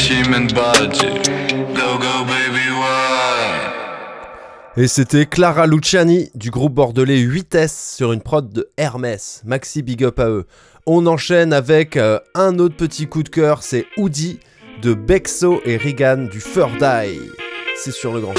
Badi. 0.53 1.07
Go, 1.75 1.97
go? 1.99 2.10
Et 4.77 4.87
c'était 4.87 5.25
Clara 5.25 5.67
Luciani 5.67 6.29
du 6.33 6.49
groupe 6.49 6.73
bordelais 6.73 7.21
8S 7.21 7.95
sur 7.97 8.13
une 8.13 8.21
prod 8.21 8.53
de 8.53 8.69
Hermès. 8.77 9.41
Maxi 9.43 9.81
big 9.81 10.01
up 10.05 10.17
à 10.17 10.29
eux. 10.29 10.45
On 10.85 11.07
enchaîne 11.07 11.51
avec 11.51 11.97
euh, 11.97 12.19
un 12.35 12.57
autre 12.57 12.77
petit 12.77 13.05
coup 13.05 13.21
de 13.21 13.29
cœur, 13.29 13.63
c'est 13.63 13.85
Oudi 13.97 14.39
de 14.81 14.93
Bexo 14.93 15.61
et 15.65 15.75
Regan 15.75 16.29
du 16.29 16.39
Fur. 16.39 16.69
C'est 17.75 17.91
sur 17.91 18.13
le 18.13 18.21
grand. 18.21 18.33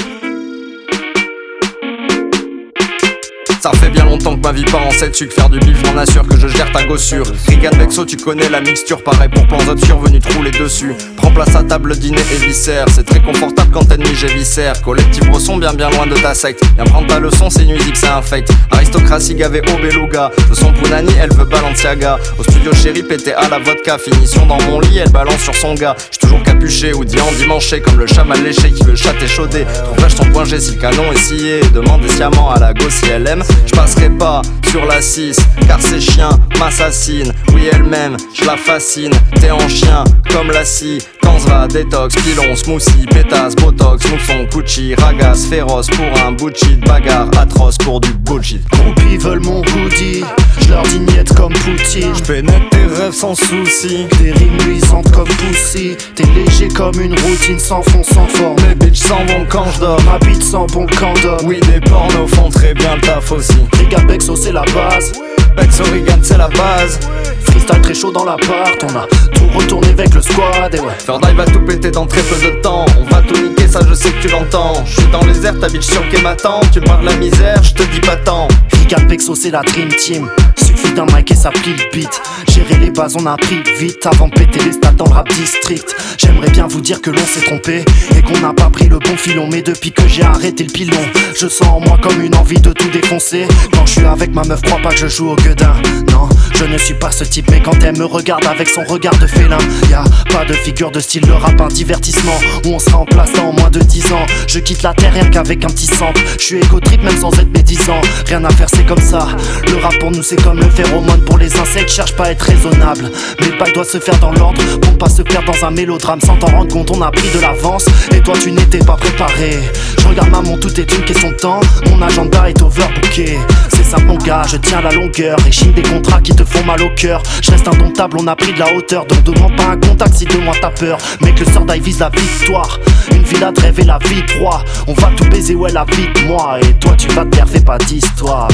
Ça 3.63 3.71
fait 3.71 3.91
bien 3.91 4.03
longtemps 4.03 4.35
que 4.35 4.41
ma 4.41 4.51
vie 4.51 4.65
part 4.65 4.85
en 4.85 4.91
7 4.91 5.15
sucre 5.15 5.33
Faire 5.33 5.49
du 5.49 5.57
bif, 5.59 5.77
j'en 5.85 5.97
assure 5.97 6.27
que 6.27 6.37
je 6.37 6.49
gère 6.49 6.69
ta 6.73 6.83
gossure. 6.83 7.25
Rigan 7.47 7.69
Bexo, 7.77 8.03
tu 8.03 8.17
connais 8.17 8.49
la 8.49 8.59
mixture. 8.59 9.01
Pareil 9.01 9.29
pour 9.29 9.47
plans 9.47 9.65
obscurs 9.71 9.99
venus 9.99 10.19
te 10.19 10.33
rouler 10.33 10.51
dessus. 10.51 10.93
Prends 11.15 11.31
place 11.31 11.55
à 11.55 11.63
table, 11.63 11.95
dîner 11.95 12.19
et 12.33 12.45
viscère. 12.45 12.87
C'est 12.93 13.05
très 13.05 13.21
confortable 13.21 13.69
quand 13.71 13.85
t'es 13.85 13.95
j'ai 14.15 14.27
viscère. 14.27 14.81
Collectif 14.81 15.25
brosson 15.27 15.55
bien 15.55 15.73
bien 15.73 15.89
loin 15.91 16.05
de 16.05 16.15
ta 16.15 16.33
secte. 16.33 16.61
Viens 16.75 16.83
prendre 16.83 17.07
ta 17.07 17.19
leçon, 17.19 17.49
c'est 17.49 17.63
nuisible, 17.63 17.95
c'est 17.95 18.09
infect 18.09 18.51
Aristocratie 18.69 19.33
gavée 19.33 19.61
au 19.61 19.81
beluga. 19.81 20.29
De 20.49 20.55
son 20.55 20.73
Punani, 20.73 21.13
elle 21.21 21.31
veut 21.31 21.45
Balenciaga. 21.45 22.17
Au 22.37 22.43
studio 22.43 22.73
chéri, 22.73 23.01
pété 23.01 23.33
à 23.33 23.47
la 23.47 23.59
vodka. 23.59 23.97
Finition 23.97 24.45
dans 24.45 24.61
mon 24.63 24.81
lit, 24.81 24.97
elle 24.97 25.11
balance 25.11 25.39
sur 25.39 25.55
son 25.55 25.73
gars. 25.73 25.95
J'suis 26.11 26.19
toujours 26.19 26.43
capuché 26.43 26.91
ou 26.93 27.05
dit 27.05 27.21
en 27.21 27.31
dimanche 27.31 27.73
Comme 27.85 27.97
le 27.97 28.07
chat 28.07 28.25
léché 28.43 28.73
qui 28.73 28.83
veut 28.83 28.97
chatter 28.97 29.25
chaudé. 29.25 29.65
Trouve 29.85 30.15
ton 30.15 30.25
point 30.33 30.43
G 30.43 30.59
si 30.59 30.71
le 30.71 30.81
canon 30.81 31.13
est 31.13 31.17
scié. 31.17 31.61
Demande 31.73 32.05
sciemment 32.09 32.51
à 32.51 32.59
la 32.59 32.73
go 32.73 32.89
si 32.89 33.05
elle 33.09 33.25
aime 33.25 33.43
je 33.65 33.71
passerai 33.71 34.09
pas 34.09 34.41
sur 34.69 34.85
la 34.85 35.01
6 35.01 35.37
car 35.67 35.79
ces 35.81 36.01
chiens 36.01 36.31
m'assassinent. 36.59 37.31
Oui, 37.53 37.67
elle-même, 37.71 38.17
je 38.33 38.45
la 38.45 38.57
fascine. 38.57 39.11
T'es 39.39 39.51
en 39.51 39.67
chien 39.67 40.03
comme 40.31 40.49
la 40.51 40.65
scie. 40.65 40.99
Tanzra, 41.21 41.67
détox, 41.67 42.15
pilon, 42.15 42.55
smoothie, 42.55 43.05
pétasse, 43.05 43.55
botox, 43.55 44.03
mousson, 44.11 44.47
Gucci, 44.51 44.95
ragas, 44.95 45.47
féroce 45.49 45.87
pour 45.87 46.25
un 46.25 46.31
bullshit, 46.31 46.79
bagarre 46.81 47.29
atroce 47.37 47.77
pour 47.77 47.99
du 48.01 48.11
bullshit. 48.13 48.61
Groupies 48.69 49.17
veulent 49.17 49.43
mon 49.43 49.61
hoodie, 49.61 50.23
je 50.59 50.69
leur 50.69 50.83
dis 50.83 50.99
comme 51.35 51.53
Poutine. 51.53 52.13
Je 52.15 52.23
pénètre 52.23 52.69
tes 52.71 52.85
rêves 52.85 53.13
sans 53.13 53.35
souci, 53.35 54.07
des 54.21 54.31
rimes 54.31 54.57
luisantes 54.65 55.11
comme 55.11 55.27
Pussy. 55.27 55.95
T'es 56.15 56.25
léger 56.35 56.67
comme 56.67 56.99
une 56.99 57.17
routine 57.19 57.59
sans 57.59 57.81
fond, 57.83 58.03
sans 58.03 58.27
forme. 58.27 58.57
Mes 58.67 58.75
bitches 58.75 59.03
s'en 59.03 59.25
vont 59.25 59.45
quand 59.49 59.65
je 59.75 59.79
dors, 59.79 60.01
ma 60.03 60.19
bite 60.19 60.43
sent 60.43 60.65
bon 60.73 60.85
le 60.85 61.45
Oui, 61.45 61.59
des 61.61 61.79
pornos 61.79 62.29
font 62.29 62.49
très 62.49 62.73
bien 62.73 62.95
le 62.95 63.01
taf 63.01 63.31
aussi. 63.43 63.59
Riga 63.77 63.99
Bexo, 64.05 64.35
c'est 64.35 64.51
la 64.51 64.63
base. 64.73 65.11
Bex 65.55 65.79
Oregon, 65.81 66.19
c'est 66.21 66.37
la 66.37 66.47
base. 66.47 66.99
Freestyle 67.45 67.81
très 67.81 67.93
chaud 67.93 68.11
dans 68.11 68.25
l'appart, 68.25 68.83
on 68.83 68.97
a 68.97 69.05
tout 69.31 69.47
retourné 69.57 69.89
avec 69.89 70.13
le 70.13 70.21
squad 70.21 70.73
et 70.73 70.79
ouais. 70.79 70.93
Ferdaille 70.97 71.35
va 71.35 71.45
tout 71.45 71.59
péter 71.59 71.91
dans 71.91 72.05
très 72.05 72.21
peu 72.21 72.35
de 72.35 72.61
temps. 72.61 72.85
On 72.99 73.13
va 73.13 73.21
tout 73.21 73.39
niquer, 73.39 73.67
ça 73.67 73.81
je 73.87 73.93
sais 73.93 74.09
que 74.11 74.21
tu 74.21 74.29
l'entends. 74.29 74.83
Je 74.85 75.01
suis 75.01 75.11
dans 75.11 75.23
les 75.25 75.45
airs, 75.45 75.59
ta 75.59 75.67
bitch 75.67 75.83
sur 75.83 76.01
le 76.03 76.09
quai 76.09 76.21
m'attend. 76.21 76.61
Tu 76.71 76.79
me 76.79 76.85
parles 76.85 77.01
de 77.01 77.09
la 77.09 77.15
misère, 77.17 77.61
je 77.61 77.73
te 77.73 77.83
dis 77.83 77.99
pas 77.99 78.15
tant. 78.15 78.47
Riga 78.73 78.97
Bexo, 79.07 79.35
c'est 79.35 79.51
la 79.51 79.61
Dream 79.61 79.89
Team 79.89 80.27
Suffit 80.57 80.93
d'un 80.93 81.05
mic 81.05 81.29
et 81.29 81.35
ça 81.35 81.51
plie 81.51 81.73
le 81.73 81.91
beat. 81.93 82.21
Gérer 82.53 82.77
les 82.79 82.91
bases, 82.91 83.15
on 83.19 83.25
a 83.25 83.35
pris 83.35 83.63
vite 83.79 84.05
avant 84.05 84.27
de 84.27 84.33
péter 84.33 84.59
les 84.63 84.73
stats 84.73 84.91
dans 84.91 85.05
le 85.05 85.11
rap 85.11 85.27
district. 85.29 85.95
J'aimerais 86.19 86.51
bien 86.51 86.67
vous 86.67 86.81
dire 86.81 87.01
que 87.01 87.09
l'on 87.09 87.25
s'est 87.25 87.41
trompé 87.41 87.83
et 88.15 88.21
qu'on 88.21 88.39
n'a 88.41 88.53
pas 88.53 88.69
pris 88.69 88.87
le 88.89 88.99
bon 88.99 89.17
filon. 89.17 89.47
Mais 89.51 89.63
depuis 89.63 89.91
que 89.91 90.07
j'ai 90.07 90.21
arrêté 90.21 90.63
le 90.63 90.71
pilon, 90.71 91.01
je 91.35 91.47
sens 91.47 91.67
en 91.67 91.79
moi 91.79 91.97
comme 92.01 92.21
une 92.21 92.35
envie 92.35 92.61
de 92.61 92.71
tout 92.71 92.89
défoncer. 92.89 93.47
Quand 93.73 93.87
je 93.87 93.93
suis 93.93 94.05
avec 94.05 94.35
ma 94.35 94.43
meuf, 94.43 94.61
crois 94.61 94.79
pas 94.83 94.89
que 94.89 94.97
je 94.97 95.07
joue 95.07 95.29
au 95.29 95.35
gueudin. 95.35 95.73
Non, 96.11 96.29
je 96.53 96.65
ne 96.65 96.77
suis 96.77 96.93
pas 96.93 97.09
ce 97.09 97.23
type, 97.23 97.49
mais 97.49 97.59
quand 97.59 97.83
elle 97.83 97.97
me 97.97 98.05
regarde 98.05 98.45
avec 98.45 98.69
son 98.69 98.83
regard 98.83 99.17
de 99.17 99.25
félin, 99.25 99.57
y 99.89 99.93
a 99.95 100.03
pas 100.31 100.45
de 100.45 100.53
figure 100.53 100.91
de 100.91 100.99
style, 100.99 101.25
le 101.25 101.33
rap 101.33 101.59
un 101.59 101.69
divertissement 101.69 102.39
où 102.65 102.75
on 102.75 102.79
sera 102.79 102.99
en 102.99 103.05
place 103.05 103.31
dans 103.33 103.51
moins 103.51 103.71
de 103.71 103.79
10 103.79 104.13
ans. 104.13 104.25
Je 104.47 104.59
quitte 104.59 104.83
la 104.83 104.93
terre 104.93 105.13
rien 105.13 105.27
qu'avec 105.27 105.65
un 105.65 105.69
petit 105.69 105.87
centre. 105.87 106.21
Je 106.37 106.43
suis 106.43 106.57
égo 106.57 106.79
trip 106.79 107.01
même 107.01 107.17
sans 107.17 107.31
être 107.39 107.51
médisant. 107.51 107.99
Rien 108.27 108.43
à 108.45 108.51
faire, 108.51 108.69
c'est 108.69 108.85
comme 108.85 109.01
ça. 109.01 109.27
Le 109.67 109.77
rap 109.77 109.97
pour 109.99 110.11
nous, 110.11 110.21
c'est 110.21 110.41
comme 110.41 110.59
le 110.59 110.69
phéromone 110.69 111.21
pour 111.25 111.39
les 111.39 111.55
insectes. 111.57 111.89
Cherche 111.89 112.15
pas 112.15 112.25
à 112.25 112.31
être 112.31 112.42
raisonnable, 112.43 113.11
mais 113.39 113.47
le 113.47 113.73
doit 113.73 113.83
se 113.83 113.99
faire 113.99 114.19
dans 114.19 114.31
l'ordre 114.33 114.61
pour 114.81 114.97
pas 114.97 115.09
se 115.09 115.21
perdre 115.21 115.51
dans 115.51 115.67
un 115.67 115.71
mélodrame 115.71 116.19
sans 116.21 116.35
t'en 116.37 116.47
rendre 116.47 116.71
compte. 116.71 116.91
On 116.91 117.01
a 117.01 117.11
pris 117.11 117.29
de 117.33 117.39
l'avance 117.39 117.87
et 118.15 118.21
toi, 118.21 118.35
tu 118.41 118.51
n'étais 118.51 118.79
pas 118.79 118.95
préparé. 118.95 119.59
Je 119.99 120.07
regarde 120.07 120.29
maman, 120.29 120.57
tout 120.57 120.79
est 120.79 120.95
une 120.95 121.05
question 121.05 121.29
de 121.31 121.35
temps. 121.35 121.59
Mon 121.89 122.01
agenda 122.01 122.49
est 122.49 122.61
overbooké. 122.61 123.37
C'est 123.69 123.83
simple, 123.83 124.05
mon 124.05 124.17
gars, 124.17 124.43
je 124.47 124.57
tiens 124.57 124.81
la 124.81 124.91
longueur. 124.91 125.37
Chine 125.49 125.71
des 125.73 125.81
contrats 125.81 126.21
qui 126.21 126.35
te 126.35 126.43
font 126.43 126.63
mal 126.65 126.81
au 126.81 126.89
cœur. 126.95 127.23
Je 127.41 127.51
reste 127.51 127.67
indomptable, 127.67 128.17
on 128.19 128.27
a 128.27 128.35
pris 128.35 128.53
de 128.53 128.59
la 128.59 128.73
hauteur. 128.73 129.05
Donc 129.05 129.23
demande 129.23 129.55
pas 129.55 129.71
un 129.71 129.77
contact 129.77 130.13
si 130.13 130.25
de 130.25 130.37
moi 130.37 130.53
t'as 130.61 130.71
peur. 130.71 130.97
Mais 131.21 131.33
que 131.33 131.45
le 131.45 131.51
sort 131.51 131.65
vise 131.81 131.99
la 131.99 132.09
victoire. 132.09 132.79
Une 133.11 133.23
villa 133.23 133.51
de 133.51 133.61
rêve 133.61 133.79
et 133.79 133.85
la 133.85 133.97
vie 133.99 134.23
droit. 134.35 134.63
On 134.87 134.93
va 134.93 135.09
tout 135.15 135.25
baiser, 135.25 135.55
ouais, 135.55 135.71
la 135.71 135.85
vie 135.85 136.07
de 136.13 136.27
moi. 136.27 136.57
Et 136.61 136.73
toi, 136.73 136.93
tu 136.97 137.07
vas 137.09 137.25
te 137.25 137.35
faire, 137.35 137.63
pas 137.63 137.77
d'histoire. 137.77 138.49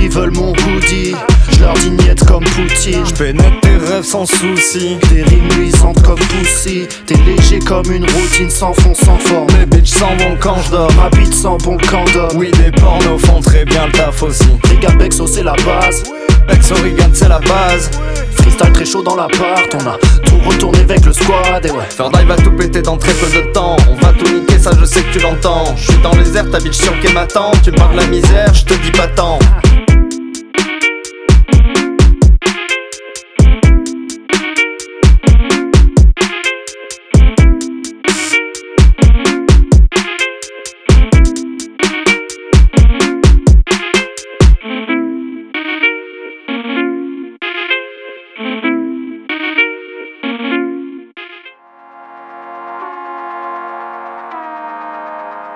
Ils 0.00 0.08
veulent 0.08 0.32
mon 0.32 0.50
hoodie. 0.50 1.14
Je 1.52 1.60
leur 1.60 1.74
dis 1.74 1.90
niette 1.90 2.24
comme 2.24 2.44
Poutine. 2.44 3.04
Pénètre 3.24 3.58
tes 3.62 3.76
rêves 3.90 4.04
sans 4.04 4.26
souci. 4.26 4.98
Des 5.10 5.22
rimes 5.22 5.48
luisantes 5.56 6.02
comme 6.02 6.18
Pussy. 6.18 6.86
T'es 7.06 7.14
léger 7.24 7.58
comme 7.58 7.90
une 7.90 8.04
routine 8.04 8.50
sans 8.50 8.74
fond, 8.74 8.92
sans 8.94 9.16
forme. 9.16 9.46
Mes 9.58 9.64
bitches 9.64 9.94
s'en 9.94 10.14
vont 10.16 10.36
quand 10.38 10.56
je 10.66 10.70
dors. 10.72 10.92
Ma 10.92 11.08
bite 11.08 11.32
sans 11.32 11.56
bon 11.56 11.78
candom. 11.90 12.36
Oui, 12.36 12.50
des 12.50 12.70
pornos 12.70 13.18
font 13.22 13.40
très 13.40 13.64
bien 13.64 13.86
le 13.86 13.92
taf 13.92 14.22
aussi. 14.22 14.44
Regarde 14.68 14.98
Bexo, 14.98 15.26
c'est 15.26 15.42
la 15.42 15.54
base. 15.64 16.02
Ex 16.50 16.70
Oregon, 16.70 17.10
c'est 17.14 17.30
la 17.30 17.38
base. 17.38 17.90
Freestyle 18.32 18.72
très 18.74 18.84
chaud 18.84 19.02
dans 19.02 19.16
l'appart, 19.16 19.74
on 19.74 19.88
a 19.88 19.96
tout 20.26 20.38
retourné 20.46 20.80
avec 20.80 21.06
le 21.06 21.14
squad 21.14 21.64
et 21.64 21.70
ouais. 21.70 21.84
Faire 21.88 22.10
va 22.10 22.36
tout 22.36 22.52
péter 22.52 22.82
dans 22.82 22.98
très 22.98 23.14
peu 23.14 23.26
de 23.28 23.52
temps. 23.54 23.78
On 23.90 24.04
va 24.04 24.12
tout 24.12 24.30
niquer, 24.34 24.58
ça 24.58 24.72
je 24.78 24.84
sais 24.84 25.00
que 25.00 25.12
tu 25.14 25.20
l'entends. 25.20 25.74
Je 25.78 25.92
suis 25.92 26.02
dans 26.02 26.14
les 26.14 26.36
airs, 26.36 26.50
ta 26.50 26.58
bitch 26.58 26.74
sur 26.76 27.00
qu'est 27.00 27.14
m'attend. 27.14 27.52
Tu 27.62 27.72
parles 27.72 27.96
la 27.96 28.06
misère, 28.06 28.52
je 28.52 28.64
te 28.64 28.74
dis 28.74 28.90
pas 28.90 29.06
tant. 29.06 29.38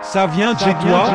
Ça 0.03 0.27
vient 0.27 0.55
de 0.55 0.59
chez 0.59 0.75
toi 0.75 1.11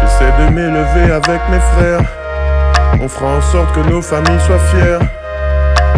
J'essaie 0.00 0.32
de 0.38 0.52
m'élever 0.52 1.12
avec 1.12 1.40
mes 1.50 1.60
frères. 1.60 2.00
On 3.00 3.08
fera 3.08 3.36
en 3.36 3.40
sorte 3.40 3.72
que 3.74 3.80
nos 3.88 4.02
familles 4.02 4.40
soient 4.40 4.58
fières. 4.58 5.00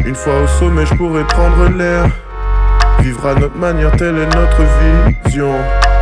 Une 0.05 0.15
fois 0.15 0.43
au 0.43 0.47
sommet, 0.47 0.87
je 0.87 0.95
pourrai 0.95 1.25
prendre 1.25 1.69
l'air. 1.77 2.05
Vivre 3.01 3.27
à 3.27 3.35
notre 3.35 3.57
manière, 3.57 3.93
telle 3.93 4.19
est 4.19 4.35
notre 4.35 4.63
vision. 5.25 5.53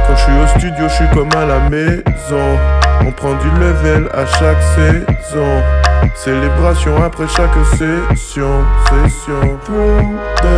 Quand 0.07 0.17
je 0.17 0.23
suis 0.23 0.33
au 0.33 0.47
studio, 0.59 0.89
je 0.89 0.95
suis 0.95 1.09
comme 1.15 1.31
à 1.37 1.47
la 1.47 1.61
maison. 1.71 2.59
On 3.07 3.11
prend 3.13 3.35
du 3.35 3.51
level 3.61 4.09
à 4.13 4.27
chaque 4.27 4.63
saison. 4.75 5.63
Célébration 6.15 6.97
après 7.03 7.27
chaque 7.29 7.55
session, 7.77 8.65
session. 8.89 9.59
Through 9.65 10.19
the 10.43 10.57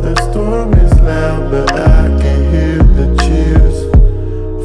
The 0.01 0.15
storm 0.23 0.73
is 0.75 0.93
loud, 1.01 1.51
but 1.51 1.71
I 1.73 2.09
can 2.21 2.41
hear 2.51 2.79
the 2.79 3.07
cheers 3.23 3.79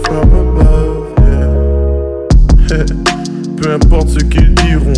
from 0.06 0.34
above. 0.34 1.13
Yeah. 2.69 2.86
Peu 3.58 3.73
importe 3.73 4.10
ce 4.10 4.19
qu'ils 4.25 4.54
diront, 4.56 4.93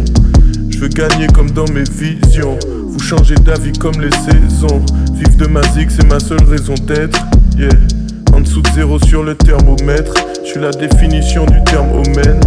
je 0.69 0.77
veux 0.79 0.89
gagner 0.89 1.27
comme 1.27 1.51
dans 1.51 1.67
mes 1.73 1.83
visions. 1.83 2.57
Vous 2.85 2.99
changez 2.99 3.35
d'avis 3.35 3.73
comme 3.73 3.99
les 3.99 4.11
saisons. 4.11 4.83
Vivre 5.13 5.37
de 5.37 5.47
ma 5.47 5.63
zig, 5.73 5.89
c'est 5.89 6.07
ma 6.07 6.19
seule 6.19 6.43
raison 6.43 6.75
d'être. 6.85 7.19
Yeah. 7.57 7.69
Zéro 8.73 8.99
sur 8.99 9.23
le 9.23 9.35
thermomètre. 9.35 10.13
Je 10.43 10.49
suis 10.49 10.59
la 10.59 10.71
définition 10.71 11.45
du 11.45 11.63
terme 11.63 11.91
omen. 11.91 12.39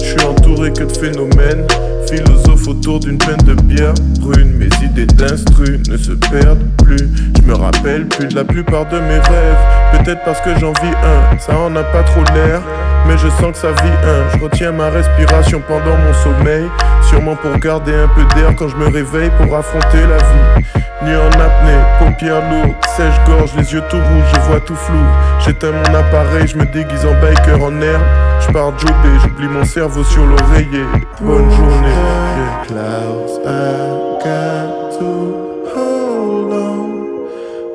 Je 0.00 0.06
suis 0.06 0.22
entouré 0.22 0.72
que 0.72 0.84
de 0.84 0.92
phénomènes. 0.92 1.66
Philosophe 2.08 2.68
autour 2.68 3.00
d'une 3.00 3.18
peine 3.18 3.40
de 3.44 3.54
bière 3.54 3.94
brune. 4.20 4.52
Mes 4.56 4.68
idées 4.84 5.06
d'instru 5.06 5.80
ne 5.88 5.96
se 5.96 6.12
perdent 6.12 6.66
plus. 6.82 7.08
Je 7.36 7.42
me 7.42 7.54
rappelle 7.54 8.06
plus 8.06 8.26
de 8.26 8.34
la 8.34 8.44
plupart 8.44 8.86
de 8.88 8.98
mes 8.98 9.18
rêves. 9.18 9.58
Peut-être 9.92 10.22
parce 10.24 10.40
que 10.40 10.50
j'en 10.58 10.72
vis 10.72 10.94
un, 11.04 11.38
ça 11.38 11.58
en 11.58 11.74
a 11.76 11.82
pas 11.82 12.02
trop 12.02 12.24
l'air. 12.34 12.60
Mais 13.06 13.16
je 13.16 13.28
sens 13.28 13.52
que 13.52 13.58
ça 13.58 13.72
vit 13.72 13.90
un. 14.04 14.36
Je 14.36 14.42
retiens 14.42 14.72
ma 14.72 14.90
respiration 14.90 15.62
pendant 15.66 15.96
mon 15.96 16.14
sommeil. 16.24 16.64
Sûrement 17.08 17.36
pour 17.36 17.56
garder 17.58 17.94
un 17.94 18.08
peu 18.08 18.22
d'air 18.34 18.54
quand 18.56 18.68
je 18.68 18.76
me 18.76 18.86
réveille 18.88 19.30
pour 19.40 19.54
affronter 19.56 20.00
la 20.08 20.18
vie. 20.18 20.64
Nuit 21.00 21.14
en 21.14 21.30
apnée, 21.40 21.80
paupières 22.00 22.42
lourdes, 22.50 22.74
sèche-gorge, 22.96 23.52
les 23.56 23.72
yeux 23.72 23.82
tout 23.88 23.96
rouges, 23.96 24.32
je 24.34 24.40
vois 24.40 24.60
tout 24.60 24.74
flou. 24.74 24.98
J'éteins 25.44 25.70
mon 25.70 25.94
appareil, 25.94 26.48
je 26.48 26.56
me 26.56 26.66
déguise 26.66 27.06
en 27.06 27.14
biker 27.20 27.62
en 27.62 27.80
herbe. 27.80 28.02
Je 28.40 28.52
pars 28.52 28.76
jobber, 28.78 29.18
j'oublie 29.22 29.46
mon 29.46 29.64
cerveau 29.64 30.02
sur 30.02 30.26
l'oreiller. 30.26 30.86
Bonne 31.20 31.50
journée. 31.50 31.86
Yeah. 31.86 32.64
Clouds, 32.66 33.38
I 33.46 34.18
got 34.24 34.98
to 34.98 35.70
hold 35.72 36.52
on. 36.52 37.28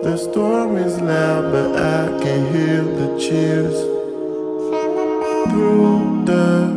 The 0.03 0.17
storm 0.17 0.77
is 0.77 0.99
loud, 0.99 1.51
but 1.51 1.77
I 1.77 2.09
can 2.21 2.45
hear 2.53 2.83
the 2.83 3.17
cheers. 3.17 3.77
Through 5.49 6.25
the 6.25 6.72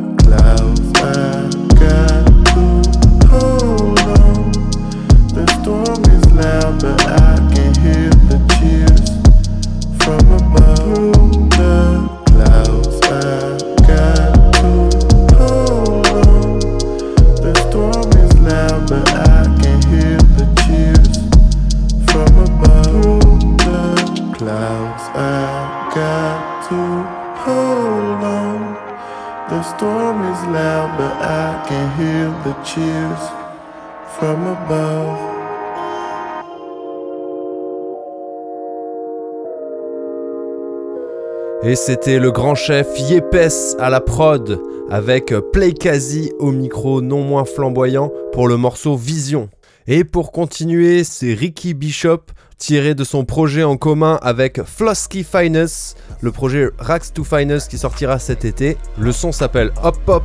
c'était 41.76 42.18
le 42.18 42.32
grand 42.32 42.54
chef 42.54 42.88
Yepes 42.98 43.76
à 43.78 43.90
la 43.90 44.00
prod 44.00 44.60
avec 44.88 45.34
Playkazi 45.52 46.32
au 46.38 46.50
micro 46.50 47.02
non 47.02 47.22
moins 47.22 47.44
flamboyant 47.44 48.10
pour 48.32 48.48
le 48.48 48.56
morceau 48.56 48.96
Vision. 48.96 49.50
Et 49.86 50.02
pour 50.02 50.32
continuer, 50.32 51.04
c'est 51.04 51.34
Ricky 51.34 51.74
Bishop 51.74 52.22
tiré 52.56 52.94
de 52.94 53.04
son 53.04 53.24
projet 53.24 53.62
en 53.62 53.76
commun 53.76 54.18
avec 54.22 54.62
Flosky 54.62 55.22
Finest, 55.22 55.98
le 56.22 56.32
projet 56.32 56.70
Rax 56.78 57.12
to 57.12 57.24
Finest 57.24 57.70
qui 57.70 57.78
sortira 57.78 58.18
cet 58.18 58.44
été. 58.44 58.78
Le 58.98 59.12
son 59.12 59.30
s'appelle 59.30 59.70
Hop 59.84 59.96
Hop. 60.06 60.24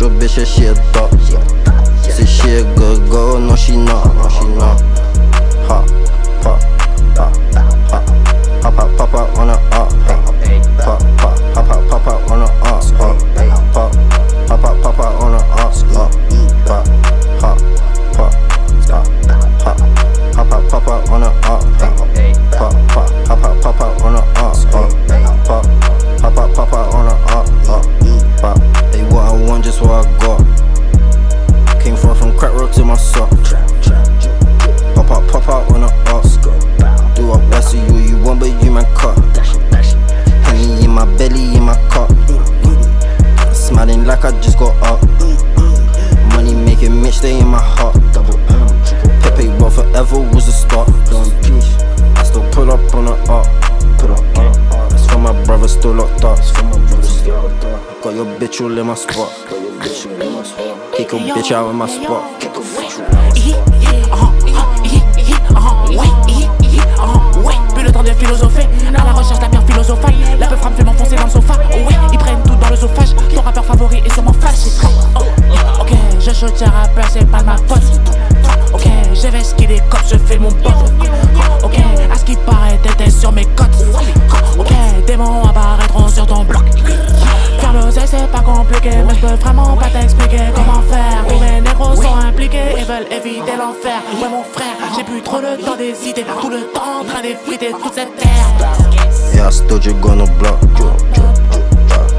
żeby 0.00 0.28
się 0.28 0.74
a 0.94 1.08
Chce 2.02 2.26
się 2.26 2.64
go, 2.76 2.98
go 2.98 3.38
nosi 3.38 3.76
na, 3.76 3.94
nosi 3.94 4.44
na 4.58 4.76
Ha, 5.68 5.82
pa, 6.42 6.58
pa, 7.14 7.30
pop 7.30 7.32
pa, 7.90 8.00
pa, 8.62 8.70
pa, 8.70 8.86
pa, 8.86 9.06
pa, 9.06 9.40
ona, 9.40 9.52
a, 9.52 9.86
hey. 10.46 10.60
pop 10.84 11.02
pa, 11.16 11.32
pa, 11.54 11.62
pa, 11.62 11.76
pa, 11.90 12.00
pa, 12.00 12.32
ona, 12.34 12.44
a, 12.44 12.66
ha, 12.66 12.80
pa, 13.74 14.56
pa, 14.56 14.74
pop 14.82 14.96
pa, 14.96 15.08
on 15.08 15.26
ona, 15.26 15.38
ha, 15.38 15.70
a 21.36 21.39
up 32.70 32.76
to 32.76 32.84
my 32.84 32.96
sock. 32.96 33.30
Pop 34.94 35.10
out, 35.10 35.28
pop 35.28 35.48
out 35.48 35.72
on 35.72 35.80
the 35.82 35.90
ox. 36.10 36.36
Do 37.16 37.32
I 37.32 37.50
best 37.50 37.74
of 37.74 37.88
you, 37.88 37.98
you 37.98 38.22
want, 38.22 38.40
but 38.40 38.50
you 38.62 38.70
man 38.70 38.84
cut. 38.94 39.16
Honey 40.44 40.84
in 40.84 40.90
my 40.90 41.04
belly, 41.16 41.56
in 41.56 41.64
my 41.64 41.74
cup. 41.90 42.10
Smiling 43.54 44.04
like 44.04 44.24
I 44.24 44.30
just 44.40 44.58
got 44.58 44.74
up. 44.82 45.02
Money 46.34 46.54
making 46.54 47.00
Mitch, 47.02 47.14
stay 47.14 47.38
in 47.38 47.48
my 47.48 47.58
heart. 47.60 47.96
Pepe, 49.22 49.48
well, 49.58 49.70
forever 49.70 50.20
was 50.20 50.48
a 50.48 50.52
start. 50.52 50.88
I 50.88 52.22
still 52.22 52.48
pull 52.52 52.70
up 52.70 52.94
on 52.94 53.06
the 53.06 53.14
up. 53.30 53.46
Put 53.98 55.10
for 55.10 55.18
my 55.18 55.44
brother 55.44 55.68
still 55.68 55.94
locked 55.94 56.24
up. 56.24 56.38
Got 58.02 58.14
your 58.14 58.26
bitch 58.38 58.60
all 58.60 58.78
in 58.78 58.86
my 58.86 58.94
spot. 58.94 59.30
Kick 60.96 61.12
a 61.12 61.16
bitch 61.16 61.52
out 61.52 61.68
of 61.68 61.74
my 61.74 61.88
spot. 61.88 62.49
À 68.26 69.04
la 69.04 69.12
recherche 69.12 69.38
d'un 69.38 69.48
bien 69.48 69.62
philosophale. 69.66 70.14
La 70.38 70.46
peu 70.46 70.56
frappe 70.56 70.76
fait 70.76 70.84
m'enfoncer 70.84 71.16
dans 71.16 71.24
le 71.24 71.30
sofa. 71.30 71.54
Ouais, 71.54 71.96
ils 72.12 72.18
prennent 72.18 72.42
tout 72.44 72.54
dans 72.54 72.68
le 72.68 72.76
sophage. 72.76 73.14
Ton 73.34 73.40
rappeur 73.40 73.64
favori 73.64 74.02
est 74.04 74.12
sûrement 74.12 74.32
fâché. 74.32 74.70
Oh, 74.84 75.22
ok, 75.80 75.92
je 76.18 76.30
shoot 76.30 76.54
tes 76.54 76.66
rappeurs, 76.66 77.08
c'est 77.10 77.24
pas 77.30 77.42
ma 77.42 77.56
faute. 77.56 78.00
Ok, 78.72 78.86
je 79.14 79.28
vais 79.28 79.42
skiller 79.42 79.80
comme 79.88 80.00
je 80.08 80.16
fais 80.16 80.38
mon 80.38 80.50
pote. 80.50 80.92
Ok, 81.64 81.78
à 82.12 82.18
ce 82.18 82.24
qui 82.24 82.36
paraît, 82.36 82.78
t'étais 82.82 83.10
sur 83.10 83.32
mes 83.32 83.46
côtes. 83.46 83.86
Ok, 84.58 84.70
démons 85.06 85.44
apparaîtront 85.44 86.08
sur 86.08 86.26
ton 86.26 86.44
bloc. 86.44 86.64
C'est 88.10 88.28
pas 88.32 88.40
compliqué, 88.40 88.90
mais 89.06 89.14
je 89.14 89.20
peux 89.20 89.34
vraiment 89.34 89.76
pas 89.76 89.86
t'expliquer 89.86 90.50
comment 90.52 90.82
faire. 90.82 91.24
Tous 91.28 91.38
mes 91.38 91.60
négros 91.60 91.94
sont 91.94 92.16
impliqués 92.16 92.72
et 92.76 92.82
veulent 92.82 93.06
éviter 93.12 93.52
l'enfer. 93.56 94.02
Ouais, 94.20 94.28
mon 94.28 94.42
frère, 94.42 94.74
j'ai 94.96 95.04
plus 95.04 95.22
trop 95.22 95.38
le 95.38 95.56
temps 95.64 95.76
d'hésiter. 95.76 96.24
Tout 96.40 96.50
le 96.50 96.62
temps 96.72 97.02
en 97.02 97.04
train 97.04 97.22
d'effriter 97.22 97.70
toute 97.70 97.94
cette 97.94 98.16
terre. 98.16 98.50
Yeah, 99.32 99.46
I 99.46 99.52
still 99.52 99.78
just 99.78 100.00
gonna 100.00 100.26
block. 100.40 100.58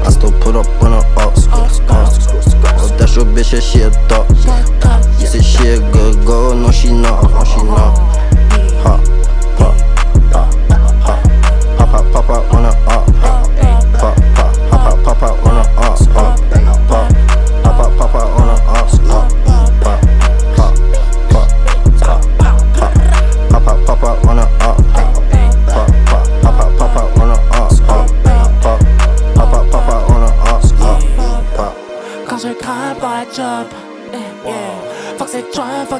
I 0.06 0.10
still 0.10 0.32
put 0.40 0.56
up 0.56 0.66
on 0.80 0.92
the 0.92 1.04
ups. 1.20 1.46
Oh, 1.52 1.68
that's 2.96 3.14
your 3.14 3.26
bitch, 3.26 3.52
and 3.52 3.62
she 3.62 3.82
a 3.82 3.90
thought. 4.08 4.26
Say 5.18 5.42
she 5.42 5.68
a 5.68 5.78
good 5.92 6.24
girl, 6.24 6.54
no 6.54 6.70
she 6.70 6.90
not, 6.90 7.22
no 7.30 7.44
she 7.44 7.62
not. 7.64 8.00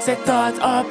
Toxic 0.04 0.26
thoughts 0.26 0.58
are 0.58 0.81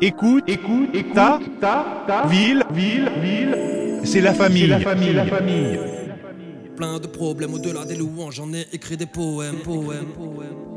Écoute, 0.00 0.44
écoute, 0.46 0.90
écoute, 0.92 1.14
ta, 1.14 1.40
ta, 1.58 2.04
ta, 2.06 2.26
ville, 2.26 2.62
ville, 2.70 3.10
ville, 3.22 3.56
c'est 4.04 4.20
la 4.20 4.34
famille. 4.34 4.66
la 4.66 4.78
famille. 4.80 5.14
la 5.14 5.24
famille. 5.24 5.78
Plein 6.76 6.98
de 6.98 7.06
problèmes 7.06 7.54
au-delà 7.54 7.86
des 7.86 7.96
louanges, 7.96 8.34
j'en 8.34 8.52
ai 8.52 8.66
écrit 8.74 8.98
des 8.98 9.06
poèmes, 9.06 9.56
poèmes, 9.64 10.12
poèmes. 10.14 10.75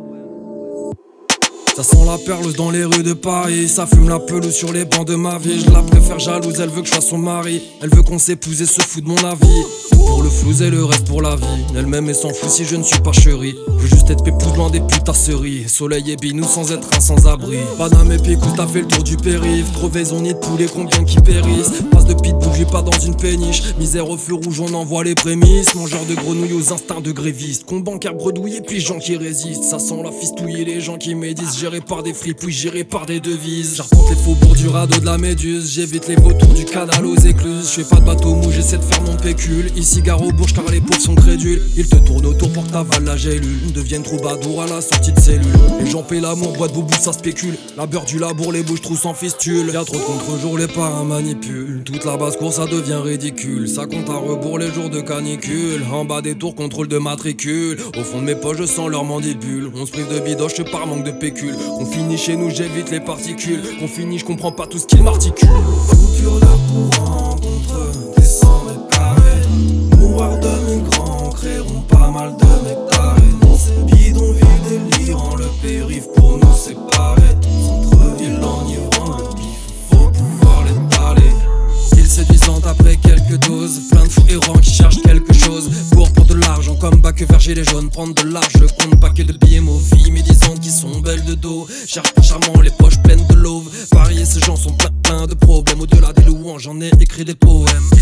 Ça 1.80 1.96
sent 1.96 2.06
la 2.06 2.18
perleuse 2.18 2.58
dans 2.58 2.72
les 2.72 2.84
rues 2.84 3.04
de 3.04 3.13
Paris, 3.13 3.70
ça 3.70 3.86
fume 3.86 4.10
la 4.10 4.20
pelouse 4.20 4.54
sur 4.54 4.74
les 4.74 4.84
bancs 4.84 5.08
de 5.08 5.15
ma 5.15 5.38
vie. 5.38 5.62
Je 5.65 5.72
la 5.72 5.82
préfère 5.82 6.20
jalouse, 6.20 6.60
elle 6.60 6.68
veut 6.68 6.82
que 6.82 6.88
je 6.88 6.92
sois 6.92 7.00
son 7.00 7.18
mari. 7.18 7.62
Elle 7.82 7.89
veut 7.89 8.04
qu'on 8.04 8.20
s'épouse 8.20 8.62
et 8.62 8.65
se 8.65 8.82
fout 8.82 9.02
de 9.02 9.08
mon 9.08 9.15
avis. 9.15 9.63
Pour 9.92 10.22
le 10.22 10.30
flou 10.30 10.62
et 10.62 10.70
le 10.70 10.84
reste 10.84 11.08
pour 11.08 11.22
la 11.22 11.38
vie. 11.38 11.46
Elle-même 11.78 12.10
et 12.10 12.13
s'en 12.13 12.34
fout 12.34 12.50
si 12.50 12.65
je 12.65 12.76
ne 12.76 12.84
suis 12.84 13.00
pas 13.00 13.13
chéri. 13.13 13.56
Je 13.78 13.84
veux 13.84 13.88
juste 13.88 14.10
être 14.10 14.24
pépouze 14.24 14.54
loin 14.58 14.70
des 14.70 14.82
putasseries. 14.82 15.70
Soleil 15.70 16.12
et 16.12 16.18
binou 16.18 16.44
sans 16.44 16.70
être 16.74 16.89
un 16.98 17.00
sans-abri. 17.00 17.60
Paname 17.78 18.12
et 18.12 18.18
picou, 18.18 18.50
t'as 18.58 18.68
fait 18.68 18.82
le 18.82 18.88
tour 18.88 19.04
du 19.04 19.15
périph. 19.15 19.72
Crevaison 19.72 20.20
nid 20.20 20.34
de 20.34 20.39
poulet, 20.39 20.65
combien 20.74 21.06
qui 21.06 21.18
périssent. 21.22 21.82
Passe 21.92 22.06
de 22.06 22.13
pitbull, 22.13 22.52
j'ai 22.58 22.65
pas 22.65 22.82
dans 22.82 23.00
une 23.00 23.15
péniche. 23.15 23.76
Misère 23.78 24.10
au 24.10 24.18
feu 24.18 24.34
rouge, 24.34 24.60
on 24.60 24.74
envoie 24.74 25.06
les 25.06 25.15
prémices. 25.15 25.76
Mangeur 25.76 26.06
de 26.06 26.15
grenouilles 26.15 26.54
aux 26.54 26.74
instincts 26.74 27.00
de 27.00 27.13
grévistes. 27.13 27.63
Con 27.65 27.80
bancaire 27.80 28.15
bredouille 28.15 28.58
et 28.58 28.62
puis 28.62 28.82
gens 28.82 29.00
qui 29.00 29.15
résistent. 29.15 29.63
Ça 29.63 29.80
sent 29.80 30.02
la 30.04 30.12
fistouille 30.12 30.60
et 30.60 30.65
les 30.65 30.82
gens 30.82 30.98
qui 30.98 31.15
médisent. 31.15 31.69
Géré 31.70 31.82
par 31.82 32.02
des 32.02 32.16
fripouilles, 32.16 32.52
géré 32.52 32.84
par 32.84 33.06
des 33.06 33.20
devises. 33.20 33.76
J'arpente 33.76 34.10
les 34.10 34.16
faubourgs 34.16 34.56
du 34.56 34.68
radeau 34.70 35.00
de 35.00 35.06
la 35.06 35.20
méduse. 35.20 35.72
J'évite 35.72 36.08
les 36.08 36.16
vautours 36.16 36.56
du 36.56 36.66
canal 36.66 37.06
aux 37.06 37.16
écluses. 37.16 37.70
Je 37.70 37.84
fais 37.84 37.84
pas 37.84 38.00
de 38.00 38.06
bateau 38.06 38.34
mou, 38.34 38.50
j'essaie 38.52 38.78
de 38.78 38.82
faire 38.82 39.04
mon 39.04 39.16
pécule. 39.16 39.72
Ici, 39.76 40.02
gare 40.02 40.20
aux 40.20 40.32
bourges 40.32 40.56
car 40.56 40.64
les 40.72 40.82
pauvres 40.82 41.00
sont 41.00 41.14
crédules. 41.14 41.62
Ils 41.78 41.88
te 41.88 41.98
tournent 41.98 42.26
autour 42.26 42.52
pour 42.54 42.66
que 42.66 42.72
t'avales 42.72 43.04
la 43.04 43.16
gélule. 43.16 43.72
Deviennent 43.72 44.02
troubadours 44.02 44.64
à 44.64 44.66
la 44.66 44.82
sortie 44.82 45.12
de 45.12 45.20
cellule. 45.20 45.46
Les 45.80 45.86
gens 45.86 46.02
paient 46.02 46.20
l'amour, 46.20 46.54
boîte 46.54 46.74
boubou, 46.74 46.92
ça 47.00 47.14
spécule. 47.14 47.56
La 47.78 47.86
beurre 47.86 48.06
du 48.06 48.18
labour, 48.18 48.52
les 48.52 48.64
bouches 48.64 48.82
trous 48.82 48.98
sans 48.98 49.14
fistule. 49.14 49.70
Y'a 49.72 49.86
trop 49.86 49.98
de 49.98 50.02
contre-jours, 50.02 50.58
les 50.58 50.68
parrains 50.68 51.04
manipulent. 51.04 51.84
Toute 51.86 52.04
la 52.04 52.18
basse-cour, 52.18 52.52
ça 52.52 52.66
devient 52.66 53.00
ridicule. 53.04 53.70
Ça 53.70 53.86
compte 53.86 54.10
à 54.10 54.16
rebours 54.16 54.58
les 54.58 54.74
jours 54.74 54.90
de 54.90 55.02
canicule. 55.02 55.84
En 55.94 56.04
bas 56.04 56.24
des 56.24 56.34
tours, 56.34 56.56
contrôle 56.56 56.88
de 56.88 56.98
matricule. 56.98 57.78
Au 57.96 58.04
fond 58.04 58.22
de 58.22 58.26
mes 58.26 58.36
poches, 58.36 58.58
je 58.58 58.66
sens 58.66 58.90
leur 58.90 59.04
mandibule. 59.04 59.70
On 59.76 59.86
se 59.86 59.92
prive 59.92 60.12
de 60.12 60.20
bidoche 60.20 60.64
par 60.72 60.88
manque 60.88 61.04
de 61.04 61.12
pécule. 61.12 61.59
On 61.80 61.86
finit 61.86 62.17
chez 62.17 62.36
nous, 62.36 62.50
j'évite 62.50 62.91
les 62.91 63.00
particules. 63.00 63.63
On 63.82 63.88
finit, 63.88 64.17
je 64.19 64.26
comprends 64.26 64.52
pas 64.52 64.67
tout 64.67 64.78
ce 64.78 64.86
qu'ils 64.86 65.04
m'articulent. 65.04 65.50
Coupure 65.89 66.39
de 66.39 66.98
courant 66.98 67.36
contre 67.36 68.15
des 68.17 68.24
100 68.24 68.63
mètres 68.65 68.88
carrés. 68.89 69.98
Mourir 69.98 70.39
de 70.39 70.74
migrants 70.74 71.30
créeront 71.30 71.82
pas 71.82 72.10
mal 72.10 72.36
de 72.38 72.45
nectarines. 72.67 73.39
Bidonville 73.86 74.89
délirant, 74.91 75.36
le 75.36 75.45
périph' 75.62 76.08
pour 76.15 76.38
nous 76.38 76.56
séparer. 76.56 77.22
Centre-ville 77.65 78.39
enivrant, 78.41 79.17
le 79.17 79.36
bif, 79.36 79.60
faut 79.91 80.10
pouvoir 80.10 80.63
l'étaler. 80.65 81.32
Ils 81.98 82.08
séduisant 82.08 82.62
après 82.65 82.95
quelques 82.98 83.39
doses. 83.48 83.82
Plein 83.91 84.04
de 84.04 84.10
fous 84.10 84.24
errants 84.30 84.60
qui 84.60 84.72
cherchent 84.72 85.02
quelque 85.02 85.34
chose. 85.34 85.69
Pour 85.91 86.12
pour 86.12 86.26
de 86.26 86.36
l'argent, 86.36 86.76
comme 86.76 87.02
bac 87.02 87.22
vers 87.22 87.56
les 87.56 87.63
jaunes. 87.63 87.89
Prendre 87.89 88.13
de 88.13 88.30
l'argent, 88.30 88.59
écrit 97.20 97.26
des 97.26 97.36
poèmes. 97.36 97.99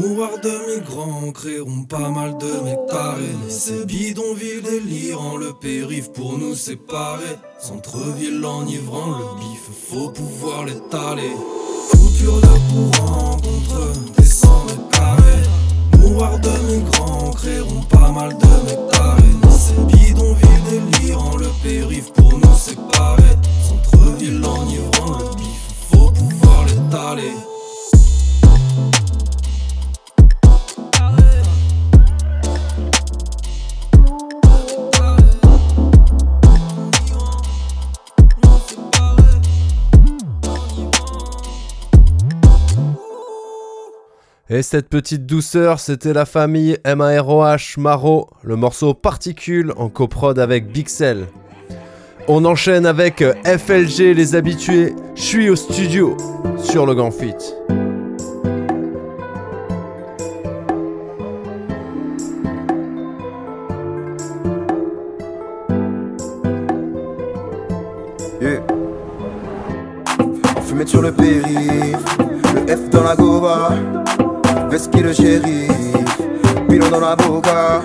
Mourir 0.00 0.40
de 0.42 0.76
migrants 0.76 1.30
créeront 1.30 1.82
pas 1.82 2.08
mal 2.08 2.38
de 2.38 2.64
nectarines. 2.64 3.50
Ces 3.50 3.84
bidonvilles 3.84 4.62
délirant, 4.62 5.36
le 5.36 5.52
périph' 5.52 6.10
pour 6.14 6.38
nous 6.38 6.54
séparer. 6.54 7.36
Centre-ville 7.60 8.42
enivrant, 8.42 9.18
le 9.18 9.40
bif, 9.40 9.60
faut 9.90 10.08
pouvoir 10.08 10.64
l'étaler. 10.64 11.34
Coupure 11.90 12.40
de 12.40 12.96
courant 12.96 13.36
contre 13.36 13.92
des 14.16 14.24
100 14.24 14.64
mètres 14.64 14.88
carrés. 14.90 15.42
Mourir 15.98 16.38
de 16.38 16.72
migrants 16.72 17.30
créeront 17.32 17.82
pas 17.82 18.10
mal 18.10 18.30
de 18.38 18.70
nectarines. 18.70 19.50
Ces 19.50 19.74
bidonvilles 19.82 20.64
délirant, 20.70 21.36
le 21.36 21.48
périph' 21.62 22.12
pour 22.14 22.38
nous 22.38 22.56
séparer. 22.56 23.36
Centre-ville 23.68 24.42
enivrant, 24.42 25.18
le 25.18 25.36
bif, 25.36 25.90
faut 25.92 26.10
pouvoir 26.10 26.64
l'étaler. 26.64 27.49
Et 44.52 44.62
cette 44.62 44.88
petite 44.88 45.26
douceur, 45.26 45.78
c'était 45.78 46.12
la 46.12 46.26
famille 46.26 46.76
MAROH 46.84 47.78
Maro, 47.78 48.28
le 48.42 48.56
morceau 48.56 48.94
Particule 48.94 49.72
en 49.76 49.88
coprod 49.88 50.40
avec 50.40 50.72
Bixel. 50.72 51.28
On 52.26 52.44
enchaîne 52.44 52.84
avec 52.84 53.22
FLG 53.44 54.12
les 54.12 54.34
habitués, 54.34 54.92
je 55.14 55.22
suis 55.22 55.50
au 55.50 55.54
studio 55.54 56.16
sur 56.58 56.84
le 56.84 56.96
Grand 56.96 57.12
Fit. 57.12 57.36
Yeah. 68.40 68.66
Sur 70.86 71.02
le 71.02 71.12
périph', 71.12 72.16
le 72.52 72.74
F 72.76 72.90
dans 72.90 73.04
la 73.04 73.14
gova, 73.14 73.74
Veski 74.70 75.00
le 75.02 75.12
shérif, 75.12 75.72
pilon 76.68 76.88
dans 76.90 77.00
la 77.00 77.16
boca. 77.16 77.82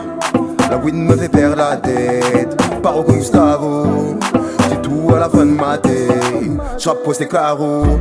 La 0.70 0.78
weed 0.78 0.94
me 0.94 1.16
fait 1.18 1.30
perdre 1.30 1.56
la 1.56 1.78
tête, 1.78 2.56
paro 2.84 3.04
Gustavo. 3.04 3.88
J'ai 4.70 4.78
tout 4.82 5.12
à 5.16 5.20
la 5.20 5.30
fin 5.30 5.46
de 5.48 5.52
ma 5.52 5.80
tête, 5.80 6.12
chapeau 6.78 7.12
c'est 7.12 7.28
carreaux. 7.28 8.00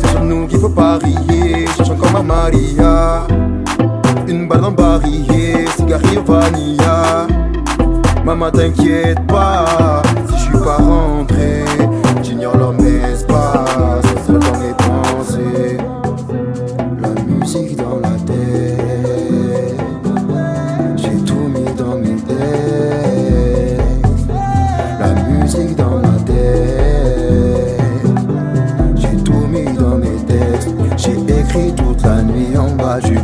C'est 0.00 0.10
sur 0.10 0.22
nous 0.22 0.46
qu'il 0.46 0.60
faut 0.60 0.68
parier, 0.68 1.66
cherche 1.76 1.90
encore 1.90 2.12
ma 2.12 2.22
Maria. 2.22 3.26
Une 4.28 4.46
balle 4.46 4.60
dans 4.60 4.70
barillet, 4.70 5.66
cigarette 5.76 6.24
vanilla. 6.24 7.26
Maman 8.24 8.50
t'inquiète 8.52 9.26
pas, 9.26 10.02
si 10.28 10.36
je 10.36 10.42
suis 10.42 10.52
pas 10.52 10.78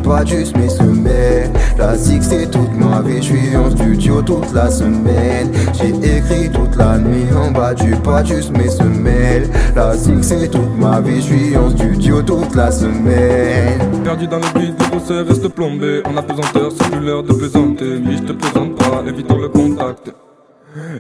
pas 0.07 0.25
juste 0.25 0.57
mes 0.57 0.69
semelles. 0.69 1.51
La 1.77 1.97
zig 1.97 2.23
c'est 2.23 2.51
toute 2.51 2.73
ma 2.75 3.03
vie, 3.03 3.21
je 3.23 3.57
en 3.57 3.71
studio 3.71 4.23
toute 4.23 4.53
la 4.53 4.71
semaine. 4.71 5.51
J'ai 5.75 5.90
écrit 6.16 6.51
toute 6.51 6.77
la 6.77 6.99
nuit 6.99 7.27
en 7.37 7.51
bas 7.51 7.75
du 7.75 7.90
pas 7.97 8.25
juste 8.25 8.57
mes 8.57 8.69
semelles. 8.69 9.51
La 9.75 9.97
zig 9.97 10.23
c'est 10.23 10.49
toute 10.49 10.79
ma 10.79 11.01
vie, 11.01 11.21
je 11.21 11.59
en 11.59 11.71
studio 11.71 12.23
toute 12.23 12.55
la 12.55 12.71
semaine. 12.71 14.03
Perdu 14.05 14.27
dans 14.29 14.38
le 14.38 14.61
vide, 14.61 14.75
le 14.79 14.90
concert 14.90 15.27
reste 15.27 15.49
plombé. 15.49 16.03
En 16.07 16.16
apesanteur, 16.16 16.71
c'est 16.71 16.90
plus 16.90 17.05
l'heure 17.05 17.23
de 17.23 17.33
plaisanter. 17.33 17.99
Mais 18.05 18.16
je 18.16 18.23
te 18.23 18.33
présente 18.33 18.77
pas, 18.77 19.03
évitons 19.07 19.38
le 19.38 19.49
contact. 19.49 20.12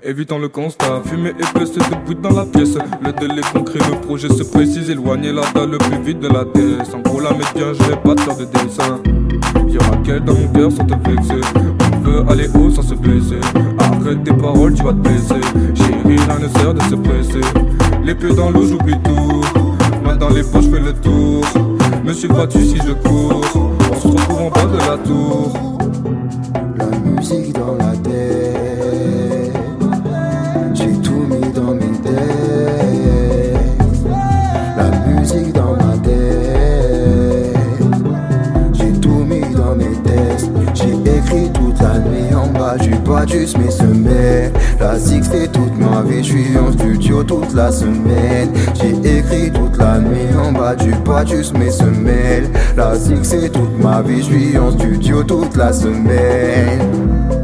Évitons 0.02 0.38
le 0.38 0.48
constat, 0.48 1.02
fumée 1.04 1.30
épaisse 1.30 1.72
de 1.72 1.80
bruit 2.04 2.16
dans 2.22 2.30
la 2.30 2.44
pièce. 2.44 2.78
Le 3.02 3.12
délai 3.12 3.42
concret, 3.52 3.78
le 3.90 4.00
projet 4.00 4.28
se 4.28 4.42
précise, 4.42 4.88
éloigner 4.88 5.32
la 5.32 5.42
dalle 5.54 5.70
le 5.72 5.78
plus 5.78 6.00
vite 6.02 6.20
de 6.20 6.28
la 6.28 6.44
tête. 6.44 6.94
En 6.94 7.00
gros, 7.00 7.20
la 7.20 7.32
bien, 7.32 7.72
j'ai 7.72 7.96
pas 7.96 8.14
de 8.14 8.38
de 8.38 8.44
dessin. 8.44 9.00
Y'aura 9.68 9.96
qu'elle 10.04 10.24
dans 10.24 10.34
mon 10.34 10.48
cœur 10.48 10.72
sans 10.72 10.84
te 10.84 10.94
vexer. 11.08 11.40
On 11.92 11.98
veut 12.00 12.24
aller 12.30 12.48
haut 12.54 12.70
sans 12.70 12.82
se 12.82 12.94
blesser. 12.94 13.40
Arrête 13.78 14.24
tes 14.24 14.32
paroles, 14.32 14.74
tu 14.74 14.82
vas 14.82 14.92
te 14.92 14.98
blesser. 14.98 15.40
Chérie, 15.74 16.16
rien 16.16 16.38
ne 16.38 16.48
sert 16.58 16.74
de 16.74 16.80
se 16.82 16.94
presser. 16.94 17.40
Les 18.04 18.14
pieds 18.14 18.34
dans 18.34 18.50
l'eau, 18.50 18.66
j'oublie 18.66 18.96
tout. 19.04 19.42
Main 20.04 20.16
dans 20.16 20.30
les 20.30 20.42
poches, 20.42 20.70
fais 20.70 20.80
le 20.80 20.92
tour. 20.94 21.44
Me 22.04 22.12
suivras-tu 22.12 22.64
si 22.64 22.76
je 22.76 22.92
cours 22.92 23.42
On 23.90 24.00
se 24.00 24.08
retrouve 24.08 24.42
en 24.42 24.50
bas 24.50 24.66
de 24.66 24.78
la 24.78 24.96
tour. 24.98 25.52
La 26.78 26.86
musique 26.98 27.52
dans 27.52 27.74
la 27.74 27.96
tête, 27.96 28.55
du 43.06 43.12
pas 43.12 43.26
juste 43.26 43.58
mes 43.58 43.70
semelles. 43.70 44.52
La 44.80 44.98
zig 44.98 45.22
c'est 45.24 45.50
toute 45.52 45.76
ma 45.78 46.02
vie, 46.02 46.24
je 46.24 46.32
suis 46.32 46.58
en 46.58 46.72
studio 46.72 47.22
toute 47.22 47.54
la 47.54 47.70
semaine. 47.70 48.50
J'ai 48.74 49.18
écrit 49.18 49.52
toute 49.52 49.76
la 49.78 49.98
nuit 49.98 50.34
en 50.36 50.52
bas 50.52 50.74
du 50.74 50.90
pas 51.04 51.24
juste 51.24 51.56
mes 51.56 51.70
semelles. 51.70 52.50
La 52.76 52.96
zig 52.96 53.22
c'est 53.22 53.50
toute 53.50 53.82
ma 53.82 54.02
vie, 54.02 54.18
je 54.18 54.24
suis 54.24 54.58
en 54.58 54.72
studio 54.72 55.22
toute 55.22 55.56
la 55.56 55.72
semaine. 55.72 57.35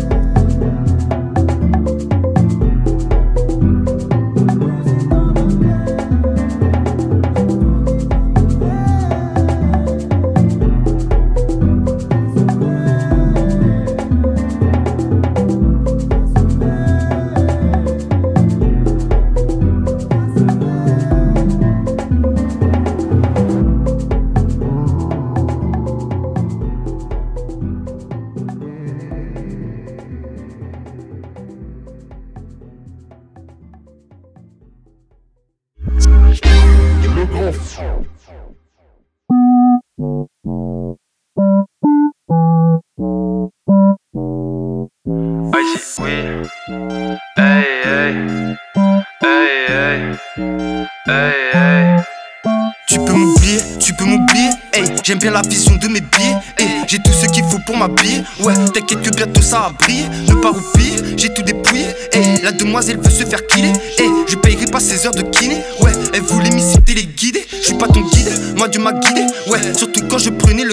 M'habiller, 57.88 58.22
ouais, 58.40 58.54
t'inquiète 58.72 59.02
que 59.02 59.10
bientôt 59.10 59.42
ça 59.42 59.58
va 59.60 59.72
briller, 59.78 60.04
ne 60.28 60.34
pas 60.34 60.50
roupiller, 60.50 60.96
j'ai 61.16 61.32
tout 61.34 61.42
dépouillé, 61.42 61.86
hey, 62.12 62.40
la 62.42 62.52
demoiselle 62.52 62.98
veut 62.98 63.10
se 63.10 63.24
faire 63.24 63.46
killer, 63.46 63.72
hey, 63.98 64.10
je 64.28 64.36
payerai 64.36 64.66
pas 64.66 64.80
ses 64.80 65.06
heures 65.06 65.14
de 65.14 65.22
kiné, 65.22 65.56
ouais, 65.80 65.92
elle 66.12 66.22
voulait 66.22 66.50
m'y 66.50 66.62
les 66.94 67.04
guider, 67.04 67.44
je 67.50 67.66
suis 67.66 67.74
pas 67.74 67.88
ton 67.88 68.00
guide, 68.00 68.28
moi 68.56 68.68
Dieu 68.68 68.80
m'a 68.80 68.92
guidé, 68.92 69.22
ouais, 69.48 69.74
surtout 69.74 70.02
quand 70.08 70.18
je 70.18 70.30
prenais 70.30 70.64
le 70.64 70.71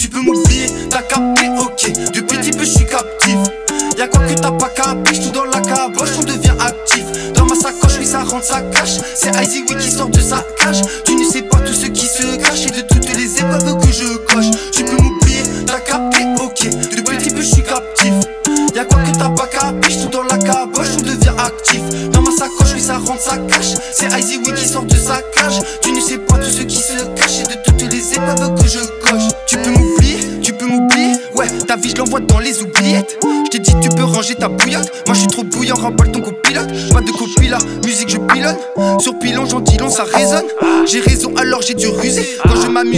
tu 0.00 0.08
peux 0.08 0.22
m'oublier, 0.22 0.66
t'as 0.88 1.02
capté, 1.02 1.50
ok, 1.60 1.92
depuis 2.14 2.38
petit 2.38 2.52
peu 2.52 2.64
je 2.64 2.70
suis 2.70 2.86
captif, 2.86 3.36
y'a 3.98 4.08
quoi 4.08 4.22
que 4.22 4.32
t'as 4.32 4.50
pas 4.50 4.70
capé, 4.70 5.12
tout 5.20 5.28
dans 5.28 5.44
la 5.44 5.60
caboche, 5.60 6.08
on 6.18 6.22
devient 6.22 6.54
actif, 6.58 7.04
dans 7.34 7.44
ma 7.44 7.54
sacoche, 7.54 7.98
oui 7.98 8.06
ça 8.06 8.20
rentre, 8.20 8.46
ça 8.46 8.62
cache, 8.62 8.96
c'est 9.14 9.30
Icy 9.42 9.62
oui 9.68 9.76
qui 9.76 9.90
sort 9.90 10.08
de 10.08 10.18
sa 10.18 10.42
cage, 10.58 10.80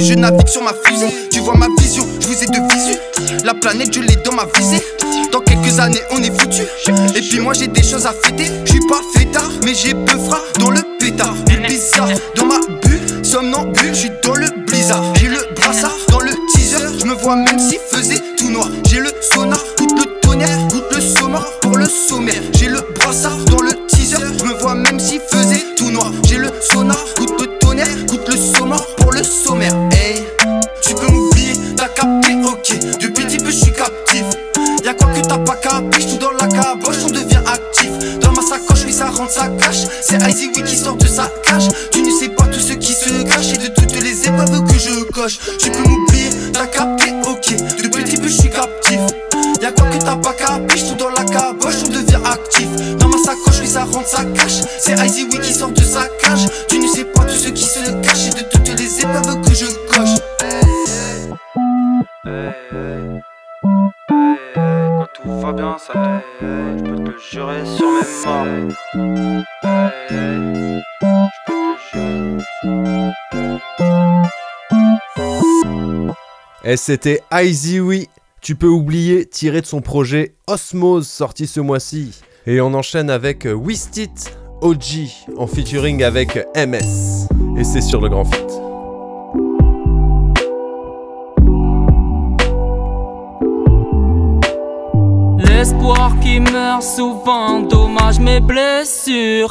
je 0.02 0.14
navigue 0.14 0.48
sur 0.48 0.62
ma 0.62 0.72
Et 76.64 76.76
c'était 76.76 77.22
Oui, 77.80 78.08
tu 78.40 78.54
peux 78.54 78.68
oublier, 78.68 79.26
tiré 79.26 79.60
de 79.60 79.66
son 79.66 79.80
projet 79.80 80.36
Osmose 80.46 81.08
sorti 81.08 81.48
ce 81.48 81.58
mois-ci. 81.60 82.20
Et 82.46 82.60
on 82.60 82.72
enchaîne 82.74 83.10
avec 83.10 83.46
Wistit 83.46 84.10
OG 84.60 85.08
en 85.36 85.48
featuring 85.48 86.04
avec 86.04 86.36
MS. 86.56 87.26
Et 87.58 87.64
c'est 87.64 87.80
sur 87.80 88.00
le 88.00 88.08
grand 88.08 88.24
fit. 88.24 88.61
L'espoir 95.62 96.10
qui 96.20 96.40
meurt 96.40 96.82
souvent, 96.82 97.60
dommage 97.60 98.18
mes 98.18 98.40
blessures. 98.40 99.48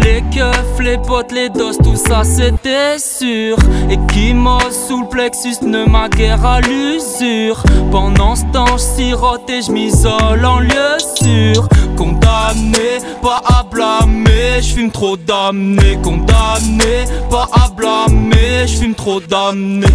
Les 0.00 0.20
keufs, 0.34 0.80
les 0.80 0.98
potes, 0.98 1.30
les 1.30 1.50
doses, 1.50 1.78
tout 1.78 1.94
ça 1.94 2.24
c'était 2.24 2.98
sûr. 2.98 3.56
Et 3.88 3.96
qui 4.12 4.34
sous 4.72 5.02
le 5.02 5.08
plexus 5.08 5.64
ne 5.64 5.84
m'a 5.84 6.08
guère 6.08 6.44
à 6.44 6.60
l'usure. 6.62 7.62
Pendant 7.92 8.34
ce 8.34 8.42
temps, 8.52 8.76
je 8.76 8.82
sirote 8.82 9.48
et 9.48 9.62
je 9.62 9.70
m'isole 9.70 10.44
en 10.44 10.58
lieu 10.58 10.98
sûr. 11.22 11.68
Condamné, 11.96 12.98
pas 13.22 13.40
à 13.44 13.62
blâmer, 13.62 14.60
je 14.60 14.74
fume 14.74 14.90
trop 14.90 15.16
damné. 15.16 15.96
Condamné, 16.02 17.04
pas 17.30 17.46
à 17.52 17.68
blâmer, 17.68 18.66
je 18.66 18.78
fume 18.78 18.96
trop 18.96 19.20
damné. 19.20 19.86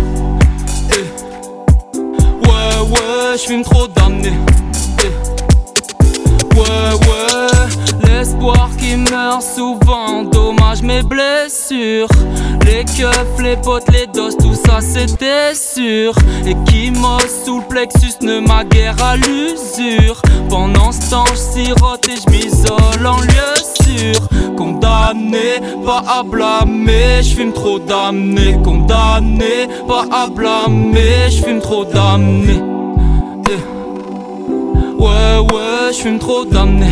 Eh. 0.94 1.98
Ouais, 2.48 2.90
ouais, 2.90 3.34
je 3.34 3.48
fume 3.48 3.64
trop 3.64 3.88
damné. 3.88 4.32
Ouais, 6.58 6.94
ouais, 7.08 8.10
l'espoir 8.10 8.70
qui 8.80 8.96
meurt 8.96 9.44
souvent, 9.44 10.24
dommage 10.24 10.82
mes 10.82 11.04
blessures. 11.04 12.08
Les 12.66 12.84
keufs, 12.84 13.40
les 13.42 13.56
potes, 13.58 13.88
les 13.92 14.08
doses, 14.08 14.36
tout 14.38 14.56
ça 14.56 14.80
c'était 14.82 15.54
sûr. 15.54 16.14
Et 16.48 16.56
qui 16.66 16.92
sous 17.46 17.60
le 17.60 17.68
plexus 17.68 18.18
ne 18.24 18.40
m'a 18.40 18.64
guère 18.64 18.96
à 19.04 19.16
l'usure. 19.18 20.20
Pendant 20.50 20.92
ce 20.92 21.12
temps, 21.12 21.26
je 21.32 21.36
sirote 21.36 22.08
et 22.10 22.16
je 22.16 22.30
m'isole 22.32 23.06
en 23.06 23.18
lieu 23.22 23.54
sûr. 23.84 24.28
Condamné, 24.58 25.62
pas 25.86 26.04
à 26.08 26.24
blâmer, 26.24 27.22
je 27.22 27.36
fume 27.36 27.54
trop 27.54 27.78
damné. 27.78 28.58
Condamné, 28.64 29.68
pas 29.88 30.06
à 30.12 30.28
blâmer, 30.28 31.30
je 31.30 31.44
fume 31.44 31.62
trop 31.62 31.86
damné. 31.86 32.62
Ouais, 35.00 35.38
ouais, 35.54 35.94
j'fume 35.94 36.20
trop 36.20 36.46
damné. 36.46 36.88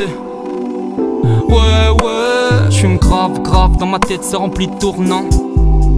Eh. 0.00 1.52
Ouais, 1.52 2.02
ouais, 2.02 2.70
j'fume 2.70 2.98
grave, 2.98 3.40
grave, 3.42 3.76
dans 3.76 3.86
ma 3.86 3.98
tête 3.98 4.22
c'est 4.22 4.36
rempli 4.36 4.66
de 4.68 4.74
tournants. 4.74 5.28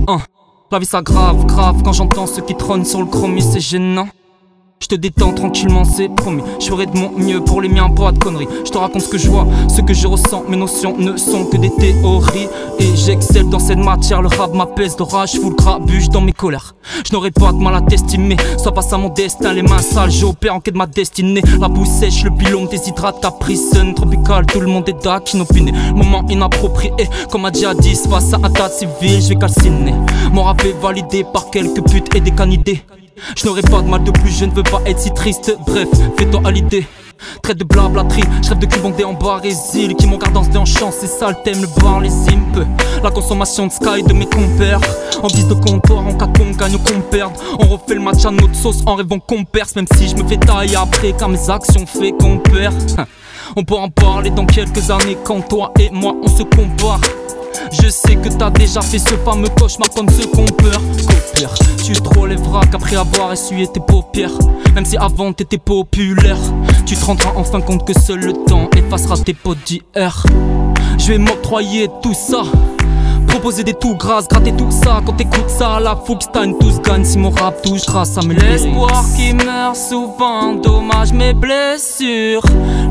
Hein. 0.08 0.18
La 0.70 0.78
vie 0.78 0.86
ça 0.86 1.02
grave, 1.02 1.44
grave, 1.46 1.82
quand 1.82 1.92
j'entends 1.92 2.26
ceux 2.26 2.42
qui 2.42 2.54
trônent 2.54 2.84
sur 2.84 3.00
le 3.00 3.06
chromie, 3.06 3.42
c'est 3.42 3.60
gênant. 3.60 4.08
Je 4.82 4.88
te 4.88 4.96
détends 4.96 5.32
tranquillement, 5.32 5.84
c'est 5.84 6.08
promis. 6.08 6.42
Je 6.58 6.66
ferai 6.66 6.86
de 6.86 6.98
mon 6.98 7.12
mieux 7.16 7.40
pour 7.40 7.62
les 7.62 7.68
miens, 7.68 7.88
pas 7.88 8.10
de 8.10 8.18
conneries. 8.18 8.48
Je 8.64 8.70
te 8.72 8.78
raconte 8.78 9.02
ce 9.02 9.08
que 9.08 9.16
je 9.16 9.30
vois, 9.30 9.46
ce 9.68 9.80
que 9.80 9.94
je 9.94 10.08
ressens. 10.08 10.42
Mes 10.48 10.56
notions 10.56 10.96
ne 10.98 11.16
sont 11.16 11.44
que 11.44 11.56
des 11.56 11.70
théories. 11.70 12.48
Et 12.80 12.96
j'excelle 12.96 13.48
dans 13.48 13.60
cette 13.60 13.78
matière. 13.78 14.22
Le 14.22 14.26
rap 14.26 14.52
m'apaise 14.52 14.96
d'orage, 14.96 15.34
fous 15.34 15.50
le 15.50 15.54
grabuge 15.54 16.08
dans 16.08 16.20
mes 16.20 16.32
colères. 16.32 16.74
Je 17.06 17.12
n'aurai 17.12 17.30
pas 17.30 17.52
de 17.52 17.58
mal 17.58 17.76
à 17.76 17.80
t'estimer. 17.80 18.36
Soit 18.58 18.74
pas 18.74 18.92
à 18.92 18.96
mon 18.98 19.08
destin, 19.08 19.52
les 19.52 19.62
mains 19.62 19.78
sales. 19.78 20.10
J'opère 20.10 20.56
en 20.56 20.58
quête 20.58 20.74
de 20.74 20.78
ma 20.78 20.86
destinée. 20.86 21.42
La 21.60 21.68
boue 21.68 21.86
sèche, 21.86 22.24
le 22.24 22.32
pilon 22.32 22.64
déshydrate, 22.64 23.22
capricène, 23.22 23.94
tropical. 23.94 24.46
Tout 24.46 24.58
le 24.58 24.66
monde 24.66 24.88
est 24.88 25.00
d'ac, 25.00 25.32
inopiné. 25.32 25.70
Moment 25.94 26.26
inapproprié, 26.28 27.08
comme 27.30 27.44
a 27.44 27.52
dit, 27.52 27.64
face 28.10 28.32
à 28.32 28.38
un 28.42 28.50
tas 28.50 28.68
je 29.00 29.28
vais 29.28 29.36
calciner. 29.36 29.94
Mon 30.32 30.42
rap 30.42 30.60
est 30.64 30.74
validé 30.82 31.24
par 31.32 31.50
quelques 31.50 31.88
putes 31.88 32.12
et 32.16 32.20
des 32.20 32.32
canidés. 32.32 32.82
Je 33.36 33.46
n'aurai 33.46 33.62
pas 33.62 33.82
de 33.82 33.88
mal 33.88 34.02
de 34.04 34.10
plus, 34.10 34.30
je 34.30 34.44
ne 34.44 34.52
veux 34.52 34.62
pas 34.62 34.80
être 34.86 34.98
si 34.98 35.12
triste. 35.12 35.56
Bref, 35.66 35.88
fais-toi 36.16 36.40
à 36.44 36.50
l'idée. 36.50 36.86
Traite 37.42 37.58
de 37.58 37.64
blablaterie, 37.64 38.24
je 38.42 38.48
rêve 38.48 38.58
de 38.58 38.66
cul 38.66 38.80
bandé 38.80 39.04
en 39.04 39.12
barésil 39.12 39.94
Qui 39.94 40.08
m'en 40.08 40.16
garde 40.18 40.32
dans 40.32 40.60
en 40.60 40.64
chance, 40.64 40.96
c'est 41.00 41.06
ça 41.06 41.28
le 41.28 41.36
thème, 41.44 41.60
le 41.60 41.80
bar, 41.80 42.00
les 42.00 42.10
simpes 42.10 42.66
La 43.02 43.10
consommation 43.10 43.68
de 43.68 43.72
sky 43.72 44.02
de 44.02 44.12
mes 44.12 44.26
compères. 44.26 44.80
En 45.22 45.28
guise 45.28 45.46
de 45.46 45.54
comptoir, 45.54 46.04
en 46.06 46.14
cas 46.14 46.26
qu'on 46.26 46.50
gagne 46.50 46.74
ou 46.74 46.78
qu'on 46.78 47.00
perde. 47.00 47.32
On 47.58 47.66
refait 47.66 47.94
le 47.94 48.00
match 48.00 48.24
à 48.24 48.30
notre 48.30 48.54
sauce 48.54 48.82
en 48.86 48.96
rêvant 48.96 49.20
qu'on 49.20 49.44
perce 49.44 49.76
Même 49.76 49.86
si 49.96 50.08
je 50.08 50.16
me 50.16 50.26
fais 50.26 50.36
tailler 50.36 50.76
après 50.76 51.12
car 51.12 51.28
mes 51.28 51.50
actions 51.50 51.86
fait 51.86 52.12
qu'on 52.12 52.38
perd. 52.38 52.74
On 53.54 53.64
pourra 53.64 53.82
en 53.82 53.90
parler 53.90 54.30
dans 54.30 54.46
quelques 54.46 54.90
années 54.90 55.18
quand 55.24 55.46
toi 55.46 55.72
et 55.78 55.90
moi 55.90 56.14
on 56.22 56.28
se 56.28 56.42
compare 56.42 57.00
je 57.72 57.88
sais 57.88 58.16
que 58.16 58.28
t'as 58.28 58.50
déjà 58.50 58.80
fait 58.80 58.98
ce 58.98 59.14
fameux 59.24 59.48
cauchemar 59.48 59.90
comme 59.90 60.08
ce 60.08 60.26
qu'on 60.26 60.46
peur. 60.46 60.80
Tu 61.84 61.92
te 61.92 62.18
relèveras 62.18 62.62
qu'après 62.70 62.96
avoir 62.96 63.32
essuyé 63.32 63.66
tes 63.66 63.80
paupières. 63.80 64.30
Même 64.74 64.84
si 64.84 64.96
avant 64.96 65.32
t'étais 65.32 65.58
populaire, 65.58 66.38
tu 66.86 66.96
te 66.96 67.04
rendras 67.04 67.32
enfin 67.36 67.60
compte 67.60 67.86
que 67.86 67.98
seul 67.98 68.20
le 68.20 68.32
temps 68.32 68.68
effacera 68.76 69.16
tes 69.18 69.34
potes 69.34 69.58
d'hier. 69.66 70.24
Je 70.98 71.08
vais 71.08 71.18
m'octroyer 71.18 71.88
tout 72.02 72.14
ça. 72.14 72.42
Proposer 73.32 73.64
des 73.64 73.72
tout 73.72 73.96
grâce, 73.96 74.28
gratter 74.28 74.52
tout 74.52 74.70
ça. 74.70 75.00
Quand 75.06 75.14
t'écoutes 75.14 75.48
ça, 75.48 75.80
la 75.80 75.96
Fuchstein 75.96 76.52
tous 76.60 76.82
gagne 76.82 77.02
Si 77.02 77.16
mon 77.16 77.30
rap 77.30 77.62
touche 77.62 77.86
grâce 77.86 78.18
à 78.18 78.20
mes 78.20 78.34
L'espoir 78.34 79.04
qui 79.16 79.32
meurt 79.32 79.74
souvent, 79.74 80.52
dommage 80.52 81.14
mes 81.14 81.32
blessures. 81.32 82.42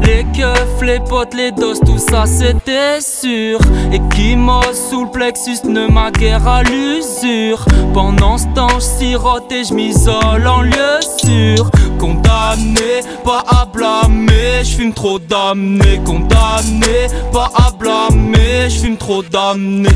Les 0.03 0.25
keufs, 0.35 0.81
les 0.81 0.99
potes, 0.99 1.35
les 1.35 1.51
doses, 1.51 1.79
tout 1.79 1.99
ça 1.99 2.25
c'était 2.25 2.99
sûr. 3.01 3.59
Et 3.93 3.99
qui 4.15 4.35
sous 4.73 5.05
le 5.05 5.11
plexus 5.11 5.63
ne 5.65 5.85
m'a 5.85 6.09
guère 6.09 6.47
à 6.47 6.63
l'usure. 6.63 7.63
Pendant 7.93 8.39
ce 8.39 8.47
temps 8.55 8.79
je 8.79 9.05
sirote 9.05 9.51
et 9.51 9.63
je 9.63 9.75
m'isole 9.75 10.47
en 10.47 10.61
lieu 10.61 10.99
sûr. 11.23 11.69
Condamné, 11.99 13.03
pas 13.23 13.43
à 13.47 13.65
blâmer, 13.65 14.30
je 14.63 14.75
fume 14.75 14.93
trop 14.93 15.19
damné 15.19 15.99
Condamné, 16.05 17.07
pas 17.31 17.51
à 17.55 17.71
blâmer, 17.71 18.69
je 18.69 18.79
fume 18.79 18.97
trop 18.97 19.23
damné 19.23 19.89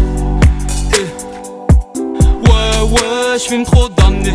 Ouais, 2.44 2.82
ouais, 2.92 3.40
j'fume 3.40 3.64
trop 3.64 3.90
damné. 3.90 4.32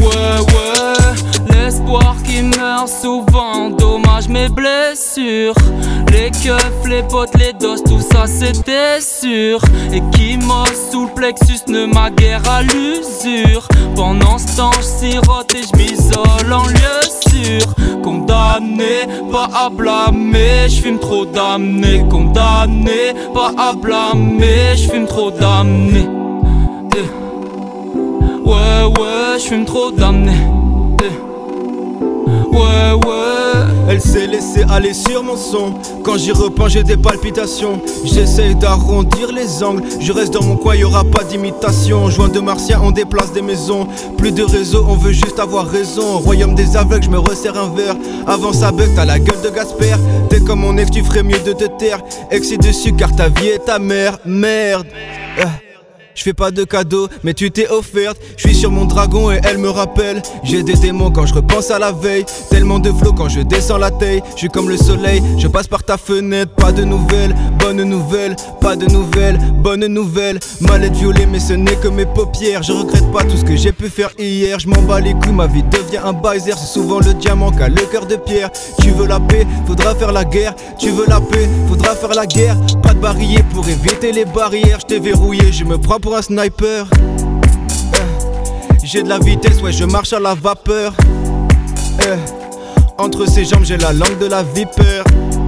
Ouais, 0.00 0.38
ouais, 0.38 1.54
l'espoir 1.54 2.16
qui 2.24 2.42
meurt 2.42 2.88
souvent. 2.88 3.70
Dommage 3.70 4.28
mes 4.28 4.48
blessures. 4.48 5.54
Les 6.12 6.30
keufs, 6.30 6.86
les 6.88 7.02
potes, 7.02 7.36
les 7.38 7.52
doses, 7.52 7.82
tout 7.84 8.00
ça 8.00 8.26
c'était 8.26 9.00
sûr. 9.00 9.60
Et 9.92 10.02
qui 10.12 10.38
sous 10.90 11.06
le 11.06 11.14
plexus 11.14 11.64
ne 11.68 11.86
m'a 11.86 12.10
guère 12.10 12.42
à 12.48 12.62
l'usure. 12.62 13.68
Pendant 13.94 14.38
ce 14.38 14.56
temps, 14.56 14.82
sirote 14.82 15.54
et 15.54 15.62
j'm'isole 15.62 16.52
en 16.52 16.66
lieu 16.66 17.19
Condamné, 18.02 19.06
pas 19.30 19.48
à 19.54 19.68
blâmer, 19.70 20.68
j'fume 20.68 20.98
trop 20.98 21.24
damné. 21.26 22.04
Condamné, 22.10 23.14
pas 23.34 23.52
à 23.58 23.72
blâmer, 23.72 24.76
j'fume 24.76 25.06
trop 25.06 25.30
damné. 25.30 26.06
Eh. 26.96 28.48
Ouais, 28.48 28.84
ouais, 28.98 29.38
j'fume 29.38 29.64
trop 29.64 29.90
damné. 29.90 30.32
Eh. 31.02 31.29
Ouais, 32.52 32.92
ouais. 33.06 33.30
Elle 33.88 34.00
s'est 34.00 34.26
laissée 34.28 34.64
aller 34.70 34.94
sur 34.94 35.22
mon 35.22 35.36
son. 35.36 35.74
Quand 36.04 36.16
j'y 36.16 36.30
repense, 36.30 36.72
j'ai 36.72 36.84
des 36.84 36.96
palpitations. 36.96 37.80
J'essaye 38.04 38.54
d'arrondir 38.54 39.32
les 39.32 39.64
angles. 39.64 39.82
Je 39.98 40.12
reste 40.12 40.34
dans 40.34 40.44
mon 40.44 40.56
coin, 40.56 40.76
y 40.76 40.84
aura 40.84 41.02
pas 41.02 41.24
d'imitation. 41.24 42.08
Joint 42.08 42.28
de 42.28 42.38
martiens, 42.38 42.80
on 42.82 42.92
déplace 42.92 43.32
des 43.32 43.42
maisons. 43.42 43.88
Plus 44.16 44.30
de 44.30 44.44
réseau, 44.44 44.84
on 44.88 44.94
veut 44.94 45.12
juste 45.12 45.40
avoir 45.40 45.66
raison. 45.66 46.18
Royaume 46.18 46.54
des 46.54 46.76
aveugles, 46.76 47.04
je 47.04 47.10
me 47.10 47.18
resserre 47.18 47.58
un 47.58 47.74
verre. 47.74 47.96
Avant 48.26 48.52
ça 48.52 48.70
bug, 48.70 48.90
t'as 48.94 49.04
la 49.04 49.18
gueule 49.18 49.40
de 49.42 49.50
Gasper. 49.50 49.96
T'es 50.28 50.40
comme 50.40 50.60
mon 50.60 50.76
ex, 50.76 50.90
tu 50.90 51.02
ferais 51.02 51.24
mieux 51.24 51.40
de 51.40 51.52
te 51.52 51.64
taire. 51.64 51.98
Ex 52.30 52.50
dessus 52.58 52.92
car 52.92 53.14
ta 53.14 53.28
vie 53.28 53.48
est 53.48 53.64
ta 53.64 53.78
mère. 53.80 54.18
Merde. 54.24 54.86
Ah. 55.42 55.69
Je 56.20 56.24
fais 56.24 56.34
pas 56.34 56.50
de 56.50 56.64
cadeaux, 56.64 57.08
mais 57.24 57.32
tu 57.32 57.50
t'es 57.50 57.66
offerte. 57.70 58.18
Je 58.36 58.46
suis 58.46 58.54
sur 58.54 58.70
mon 58.70 58.84
dragon 58.84 59.30
et 59.30 59.40
elle 59.42 59.56
me 59.56 59.70
rappelle. 59.70 60.20
J'ai 60.44 60.62
des 60.62 60.74
démons 60.74 61.10
quand 61.10 61.24
je 61.24 61.32
repense 61.32 61.70
à 61.70 61.78
la 61.78 61.92
veille. 61.92 62.26
Tellement 62.50 62.78
de 62.78 62.92
flots 62.92 63.14
quand 63.14 63.30
je 63.30 63.40
descends 63.40 63.78
la 63.78 63.90
taille. 63.90 64.22
Je 64.34 64.40
suis 64.40 64.48
comme 64.48 64.68
le 64.68 64.76
soleil, 64.76 65.22
je 65.38 65.48
passe 65.48 65.66
par 65.66 65.82
ta 65.82 65.96
fenêtre. 65.96 66.52
Pas 66.56 66.72
de 66.72 66.84
nouvelles, 66.84 67.34
bonne 67.58 67.82
nouvelle. 67.84 68.36
Pas 68.60 68.76
de 68.76 68.84
nouvelles, 68.84 69.38
bonne 69.62 69.86
nouvelle. 69.86 70.38
Mallette 70.60 70.94
violée, 70.94 71.24
mais 71.24 71.40
ce 71.40 71.54
n'est 71.54 71.76
que 71.76 71.88
mes 71.88 72.04
paupières. 72.04 72.62
Je 72.62 72.72
regrette 72.72 73.10
pas 73.12 73.22
tout 73.22 73.38
ce 73.38 73.44
que 73.44 73.56
j'ai 73.56 73.72
pu 73.72 73.88
faire 73.88 74.10
hier. 74.18 74.58
Je 74.58 74.68
m'en 74.68 74.82
bats 74.82 75.00
les 75.00 75.14
couilles, 75.14 75.32
ma 75.32 75.46
vie 75.46 75.62
devient 75.62 76.02
un 76.04 76.12
baiser. 76.12 76.52
C'est 76.54 76.66
souvent 76.74 76.98
le 76.98 77.14
diamant 77.14 77.50
qui 77.50 77.62
a 77.62 77.70
le 77.70 77.80
cœur 77.90 78.04
de 78.04 78.16
pierre. 78.16 78.50
Tu 78.82 78.90
veux 78.90 79.06
la 79.06 79.20
paix, 79.20 79.46
faudra 79.66 79.94
faire 79.94 80.12
la 80.12 80.26
guerre. 80.26 80.54
Tu 80.78 80.90
veux 80.90 81.06
la 81.08 81.18
paix, 81.18 81.48
faudra 81.66 81.94
faire 81.94 82.10
la 82.10 82.26
guerre. 82.26 82.58
Pas 82.82 82.92
de 82.92 82.98
barillet 82.98 83.42
pour 83.54 83.66
éviter 83.66 84.12
les 84.12 84.26
barrières. 84.26 84.80
Je 84.80 84.86
t'ai 84.86 85.00
verrouillé, 85.00 85.50
je 85.50 85.64
me 85.64 85.78
prends 85.78 85.98
pour 85.98 86.09
sniper. 86.20 86.86
Eh, 87.94 88.86
J'ai 88.86 89.02
de 89.02 89.08
la 89.08 89.18
vitesse, 89.18 89.60
ouais, 89.62 89.72
je 89.72 89.84
marche 89.84 90.12
à 90.12 90.20
la 90.20 90.34
vapeur. 90.34 90.92
Eh, 92.00 92.04
Entre 92.98 93.26
ses 93.26 93.44
jambes, 93.44 93.64
j'ai 93.64 93.76
la 93.78 93.92
langue 93.92 94.18
de 94.18 94.26
la 94.26 94.42
vipère. 94.42 95.04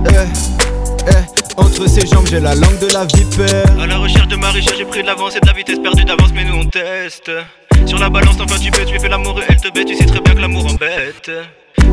Eh, 0.09 1.61
Entre 1.61 1.87
ses 1.89 2.07
jambes, 2.07 2.27
j'ai 2.31 2.41
la 2.41 2.55
langue 2.55 2.79
de 2.79 2.87
la 2.93 3.05
vipère. 3.05 3.81
À 3.81 3.87
la 3.87 3.97
recherche 3.99 4.29
de 4.29 4.37
ma 4.37 4.51
richesse, 4.51 4.75
j'ai 4.79 4.85
pris 4.85 5.03
de 5.03 5.07
l'avance 5.07 5.37
et 5.37 5.41
de 5.41 5.47
la 5.47 5.53
vitesse 5.53 5.79
perdue 5.81 6.05
d'avance, 6.05 6.31
mais 6.35 6.45
nous 6.45 6.55
on 6.61 6.65
teste. 6.65 7.31
Sur 7.87 7.99
la 7.99 8.09
balance, 8.09 8.37
enfin 8.41 8.59
tu 8.61 8.71
peux, 8.71 8.85
tu 8.85 8.99
fais 8.99 9.09
l'amour 9.09 9.39
et 9.41 9.45
elle 9.49 9.57
te 9.57 9.69
bête, 9.73 9.87
tu 9.87 9.97
sais 9.97 10.07
très 10.07 10.21
bien 10.21 10.35
que 10.35 10.41
l'amour 10.41 10.65
embête. 10.67 11.31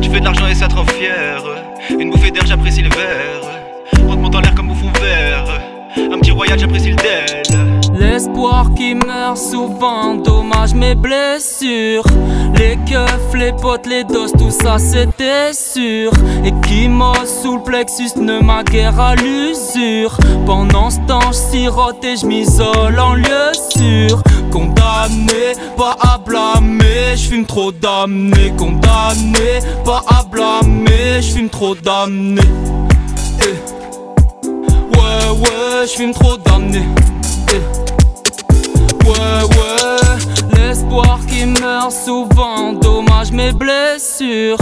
Tu 0.00 0.08
fais 0.10 0.20
de 0.20 0.24
l'argent 0.24 0.46
et 0.46 0.54
ça 0.54 0.68
te 0.68 0.74
rend 0.74 0.86
fier. 0.86 1.42
Une 1.98 2.10
bouffée 2.10 2.30
d'air, 2.30 2.46
j'apprécie 2.46 2.82
le 2.82 2.90
verre. 2.90 4.06
Rentre 4.08 4.30
dans 4.30 4.40
l'air 4.40 4.54
comme 4.54 4.68
bouffon 4.68 4.90
vert. 5.00 5.44
Un 5.96 6.18
petit 6.20 6.30
royal, 6.30 6.58
j'apprécie 6.58 6.90
le 6.90 6.96
del. 6.96 7.69
L'espoir 8.00 8.72
qui 8.74 8.94
meurt 8.94 9.36
souvent, 9.36 10.14
dommage 10.14 10.72
mes 10.72 10.94
blessures. 10.94 12.04
Les 12.56 12.78
keufs, 12.86 13.34
les 13.34 13.52
potes, 13.52 13.86
les 13.86 14.04
doses, 14.04 14.32
tout 14.32 14.50
ça 14.50 14.78
c'était 14.78 15.52
sûr. 15.52 16.10
Et 16.42 16.52
qui 16.66 16.88
sous 17.42 17.56
le 17.56 17.62
plexus 17.62 18.16
ne 18.16 18.40
m'a 18.40 18.64
guère 18.64 18.98
à 18.98 19.14
l'usure. 19.16 20.16
Pendant 20.46 20.88
ce 20.88 20.98
temps, 21.00 21.30
je 21.30 21.36
sirote 21.36 22.02
et 22.02 22.16
je 22.16 22.24
m'isole 22.24 22.98
en 22.98 23.12
lieu 23.14 23.52
sûr. 23.76 24.22
Condamné, 24.50 25.52
pas 25.76 25.94
à 26.00 26.16
blâmer, 26.16 27.16
je 27.16 27.28
fume 27.28 27.44
trop 27.44 27.70
damné. 27.70 28.50
Condamné, 28.56 29.60
pas 29.84 30.02
à 30.08 30.24
blâmer, 30.24 31.20
je 31.20 31.34
fume 31.34 31.50
trop 31.50 31.74
damné. 31.74 32.40
Eh. 33.42 34.46
Ouais, 34.96 35.38
ouais, 35.38 35.86
je 35.86 35.92
fume 35.98 36.14
trop 36.14 36.38
damné. 36.38 36.80
Eh. 37.52 37.89
Ouais, 39.04 39.42
ouais, 39.56 40.56
l'espoir 40.56 41.20
qui 41.26 41.46
meurt 41.46 41.92
souvent, 41.92 42.72
dommage 42.72 43.32
mes 43.32 43.52
blessures. 43.52 44.58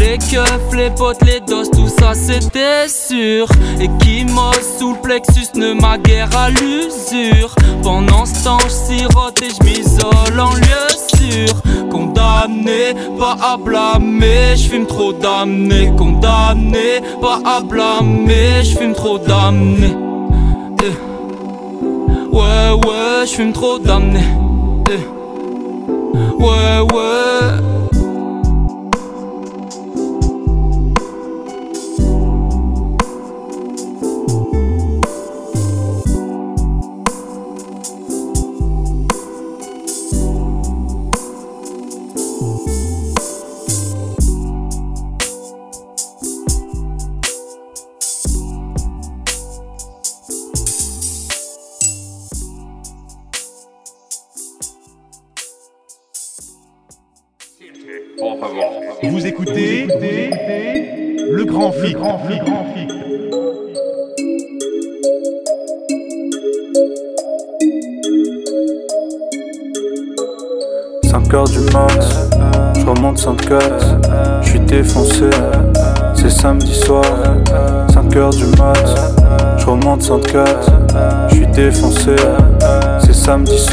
Les 0.00 0.18
keufs, 0.18 0.74
les 0.74 0.90
potes, 0.90 1.22
les 1.24 1.40
doses, 1.40 1.70
tout 1.70 1.88
ça 1.88 2.14
c'était 2.14 2.88
sûr. 2.88 3.46
Et 3.80 3.88
qui 4.00 4.24
m'ose 4.24 4.78
sous 4.78 4.94
le 4.94 5.00
plexus 5.00 5.52
ne 5.54 5.72
m'a 5.72 5.98
guère 5.98 6.30
à 6.36 6.50
l'usure. 6.50 7.54
Pendant 7.82 8.24
ce 8.26 8.44
temps, 8.44 8.58
je 8.64 8.68
sirote 8.68 9.40
et 9.42 9.50
je 9.50 9.64
m'isole 9.64 10.40
en 10.40 10.54
lieu 10.54 10.88
sûr. 11.14 11.54
Condamné, 11.90 12.94
pas 13.18 13.36
à 13.40 13.56
blâmer, 13.56 14.56
je 14.56 14.68
fume 14.68 14.86
trop 14.86 15.12
damné. 15.12 15.92
Condamné, 15.96 17.00
pas 17.20 17.40
à 17.44 17.60
blâmer, 17.60 18.62
je 18.64 18.76
fume 18.76 18.94
trop 18.94 19.18
damné. 19.18 19.94
Eh. 20.82 21.13
Ouais, 22.34 22.72
ouais, 22.84 23.26
je 23.26 23.34
fume 23.36 23.52
trop 23.52 23.78
damné. 23.78 24.18
Eh. 24.90 25.06
Ouais, 26.42 26.80
ouais. 26.92 27.73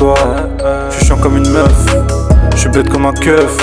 Je 0.02 0.96
suis 0.96 1.06
chiant 1.06 1.18
comme 1.18 1.38
une 1.38 1.50
meuf, 1.52 1.86
je 2.56 2.58
suis 2.58 2.70
bête 2.70 2.90
comme 2.90 3.06
un 3.06 3.14
keuf, 3.14 3.56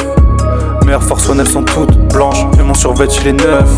mes 0.86 0.92
Air 0.92 1.02
Force 1.02 1.28
One 1.28 1.40
elles 1.40 1.48
sont 1.48 1.64
toutes 1.64 1.96
blanches, 2.12 2.46
et 2.60 2.62
mon 2.62 2.74
survêt 2.74 3.06
il 3.20 3.28
est 3.28 3.32
neuf. 3.32 3.68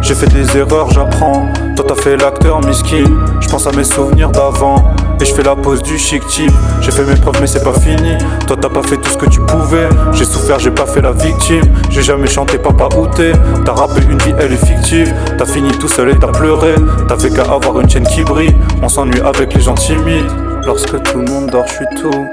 J'ai 0.00 0.14
fait 0.14 0.28
des 0.28 0.56
erreurs, 0.56 0.88
j'apprends. 0.90 1.48
Toi 1.74 1.84
t'as 1.88 1.94
fait 1.96 2.16
l'acteur 2.16 2.64
miskin. 2.64 3.04
Je 3.40 3.48
pense 3.48 3.66
à 3.66 3.72
mes 3.72 3.82
souvenirs 3.82 4.30
d'avant. 4.30 4.76
Et 5.20 5.24
je 5.24 5.34
fais 5.34 5.42
la 5.42 5.56
pause 5.56 5.82
du 5.82 5.98
chic 5.98 6.24
type. 6.28 6.52
J'ai 6.80 6.92
fait 6.92 7.02
mes 7.02 7.16
preuves 7.16 7.40
mais 7.40 7.48
c'est 7.48 7.64
pas 7.64 7.72
fini. 7.72 8.16
Toi 8.46 8.56
t'as 8.60 8.68
pas 8.68 8.82
fait 8.84 8.98
tout 8.98 9.10
ce 9.10 9.16
que 9.16 9.26
tu 9.26 9.40
pouvais. 9.40 9.88
J'ai 10.12 10.24
souffert, 10.24 10.60
j'ai 10.60 10.70
pas 10.70 10.86
fait 10.86 11.00
la 11.00 11.10
victime. 11.10 11.64
J'ai 11.90 12.02
jamais 12.02 12.28
chanté 12.28 12.56
papa 12.56 12.88
t'es? 13.16 13.32
T'as 13.64 13.72
rappé 13.72 14.00
une 14.08 14.18
vie, 14.18 14.34
elle 14.38 14.52
est 14.52 14.64
fictive. 14.64 15.12
T'as 15.36 15.46
fini 15.46 15.72
tout 15.72 15.88
seul 15.88 16.10
et 16.10 16.16
t'as 16.16 16.28
pleuré. 16.28 16.76
T'avais 17.08 17.30
qu'à 17.30 17.42
avoir 17.42 17.80
une 17.80 17.90
chaîne 17.90 18.06
qui 18.06 18.22
brille. 18.22 18.54
On 18.82 18.88
s'ennuie 18.88 19.20
avec 19.22 19.54
les 19.54 19.60
gens 19.60 19.74
timides. 19.74 20.30
Lorsque 20.66 21.00
tout 21.04 21.18
le 21.18 21.24
monde 21.26 21.46
dort, 21.50 21.64
je 21.68 21.74
suis 21.74 21.86
tout 22.02 22.26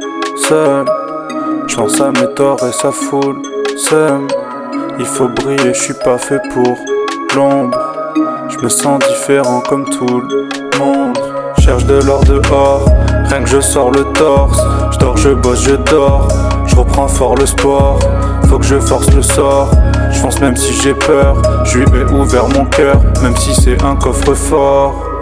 seul. 0.49 0.86
Je 1.67 1.75
pense 1.75 1.99
mes 1.99 2.34
torts 2.34 2.57
et 2.67 2.71
ça 2.71 2.91
foule. 2.91 3.43
Seum. 3.77 4.27
Il 4.97 5.05
faut 5.05 5.27
briller, 5.27 5.71
je 5.71 5.79
suis 5.79 5.93
pas 5.93 6.17
fait 6.17 6.41
pour 6.51 6.79
l'ombre. 7.36 7.77
Je 8.49 8.57
me 8.57 8.69
sens 8.69 8.99
différent 9.07 9.61
comme 9.69 9.86
tout 9.86 10.07
le 10.07 10.79
monde. 10.79 11.17
Cherche 11.59 11.86
de 11.86 12.01
l'or 12.01 12.23
dehors, 12.23 12.86
rien 13.25 13.43
que 13.43 13.49
je 13.49 13.61
sors 13.61 13.91
le 13.91 14.03
torse. 14.13 14.59
Je 14.93 14.97
dors, 14.97 15.17
je 15.17 15.29
bosse, 15.29 15.63
je 15.63 15.75
dors. 15.75 16.27
Je 16.65 16.75
reprends 16.75 17.07
fort 17.07 17.36
le 17.36 17.45
sport. 17.45 17.99
Faut 18.49 18.57
que 18.57 18.65
je 18.65 18.79
force 18.79 19.13
le 19.13 19.21
sort. 19.21 19.69
Je 20.11 20.17
fonce 20.17 20.41
même 20.41 20.55
si 20.55 20.73
j'ai 20.73 20.95
peur. 20.95 21.38
Je 21.65 21.77
lui 21.77 21.86
ouvert 22.11 22.47
mon 22.49 22.65
cœur, 22.65 22.99
même 23.21 23.38
si 23.38 23.53
c'est 23.53 23.84
un 23.84 23.95
coffre 23.95 24.34
fort. 24.34 25.12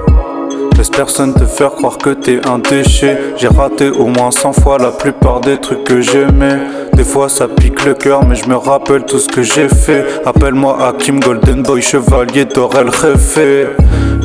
Laisse 0.82 0.90
personne 0.90 1.36
te 1.36 1.46
faire 1.46 1.74
croire 1.74 2.00
que 2.00 2.10
t'es 2.10 2.40
un 2.48 2.58
déchet. 2.58 3.16
J'ai 3.38 3.50
raté 3.50 3.92
au 3.92 4.08
moins 4.08 4.32
100 4.32 4.54
fois 4.54 4.80
la 4.80 4.90
plupart 4.90 5.40
des 5.40 5.60
trucs 5.60 5.84
que 5.84 6.02
j'aimais. 6.02 6.58
Des 6.94 7.04
fois 7.04 7.30
ça 7.30 7.48
pique 7.48 7.86
le 7.86 7.94
cœur, 7.94 8.26
mais 8.26 8.34
je 8.34 8.50
me 8.50 8.56
rappelle 8.56 9.04
tout 9.04 9.20
ce 9.20 9.28
que 9.28 9.44
j'ai 9.44 9.70
fait. 9.70 10.04
Appelle-moi 10.26 10.76
Hakim 10.84 11.20
Golden 11.20 11.62
Boy, 11.62 11.84
chevalier 11.84 12.46
d'Orel 12.46 12.90
Réfé. 12.90 13.68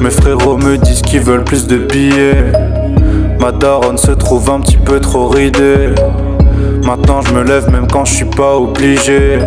Mes 0.01 0.09
frérots 0.09 0.57
me 0.57 0.79
disent 0.79 1.03
qu'ils 1.03 1.21
veulent 1.21 1.45
plus 1.45 1.67
de 1.67 1.77
billets. 1.77 2.51
Ma 3.39 3.53
daronne 3.53 3.99
se 3.99 4.13
trouve 4.13 4.49
un 4.49 4.61
petit 4.61 4.79
peu 4.79 4.99
trop 4.99 5.29
ridée. 5.29 5.91
Maintenant 6.87 7.21
je 7.21 7.35
me 7.35 7.43
lève 7.43 7.71
même 7.71 7.87
quand 7.87 8.07
je 8.07 8.15
suis 8.15 8.25
pas 8.25 8.57
obligé. 8.57 9.41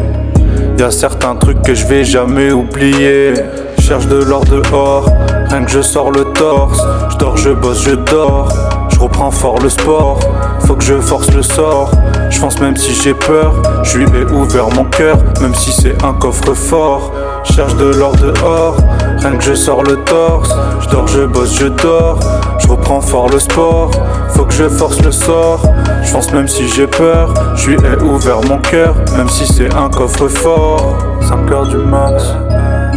Y 0.78 0.84
a 0.84 0.92
certains 0.92 1.36
trucs 1.38 1.64
que 1.64 1.74
je 1.74 1.88
vais 1.88 2.04
jamais 2.04 2.52
oublier. 2.52 3.34
Cherche 3.80 4.06
de 4.06 4.24
l'or 4.24 4.46
dehors, 4.46 5.10
rien 5.50 5.64
que 5.64 5.72
je 5.72 5.82
sors 5.82 6.12
le 6.12 6.26
torse. 6.26 6.82
Je 7.12 7.18
dors, 7.18 7.38
je 7.38 7.50
bosse, 7.52 7.84
je 7.84 7.96
dors. 7.96 8.50
Je 8.90 9.00
reprends 9.00 9.32
fort 9.32 9.60
le 9.62 9.70
sport. 9.70 10.20
faut 10.66 10.76
que 10.76 10.84
je 10.84 11.00
force 11.00 11.32
le 11.32 11.42
sort. 11.42 11.92
Je 12.30 12.40
pense 12.40 12.60
même 12.60 12.76
si 12.76 12.94
j'ai 12.94 13.14
peur, 13.14 13.54
je 13.84 13.98
lui 13.98 14.06
ai 14.06 14.24
ouvert 14.26 14.70
mon 14.76 14.84
cœur, 14.86 15.18
même 15.42 15.56
si 15.56 15.72
c'est 15.72 16.04
un 16.04 16.14
coffre 16.14 16.54
fort. 16.54 17.12
Cherche 17.44 17.76
de 17.76 17.86
l'or 17.86 18.16
dehors, 18.18 18.78
rien 19.18 19.36
que 19.36 19.44
je 19.44 19.54
sors 19.56 19.84
le 19.84 19.96
torse. 20.04 20.54
Je 20.82 20.90
dors, 20.90 21.08
je 21.08 21.22
bosse, 21.22 21.56
je 21.58 21.68
dors, 21.68 22.20
je 22.60 22.68
reprends 22.68 23.02
fort 23.02 23.30
le 23.30 23.40
sport. 23.40 23.92
Faut 24.30 24.46
que 24.46 24.54
je 24.54 24.70
force 24.70 25.02
le 25.02 25.12
sort, 25.12 25.62
je 26.04 26.12
pense 26.12 26.32
même 26.32 26.48
si 26.48 26.68
j'ai 26.68 26.88
peur, 26.88 27.34
je 27.56 27.72
lui 27.72 27.76
ai 27.76 28.02
ouvert 28.04 28.42
mon 28.48 28.58
cœur, 28.60 28.96
même 29.18 29.30
si 29.30 29.46
c'est 29.46 29.74
un 29.74 29.90
coffre 29.90 30.28
fort. 30.28 30.98
5 31.22 31.52
heures 31.52 31.68
du 31.68 31.78
mat, 31.78 32.22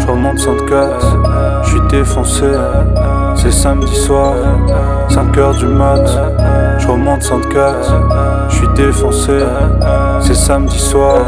je 0.03 0.07
remonte 0.11 0.39
104, 0.39 1.63
je 1.63 1.69
suis 1.69 1.81
défoncé. 1.89 2.47
C'est 3.37 3.53
samedi 3.53 3.95
soir, 3.95 4.35
5 5.09 5.39
heures 5.39 5.55
du 5.55 5.67
mat, 5.67 6.05
je 6.79 6.89
remonte 6.89 7.23
104, 7.23 8.49
je 8.49 8.57
suis 8.57 8.69
défoncé. 8.75 9.39
C'est 10.21 10.35
samedi 10.35 10.79
soir. 10.79 11.19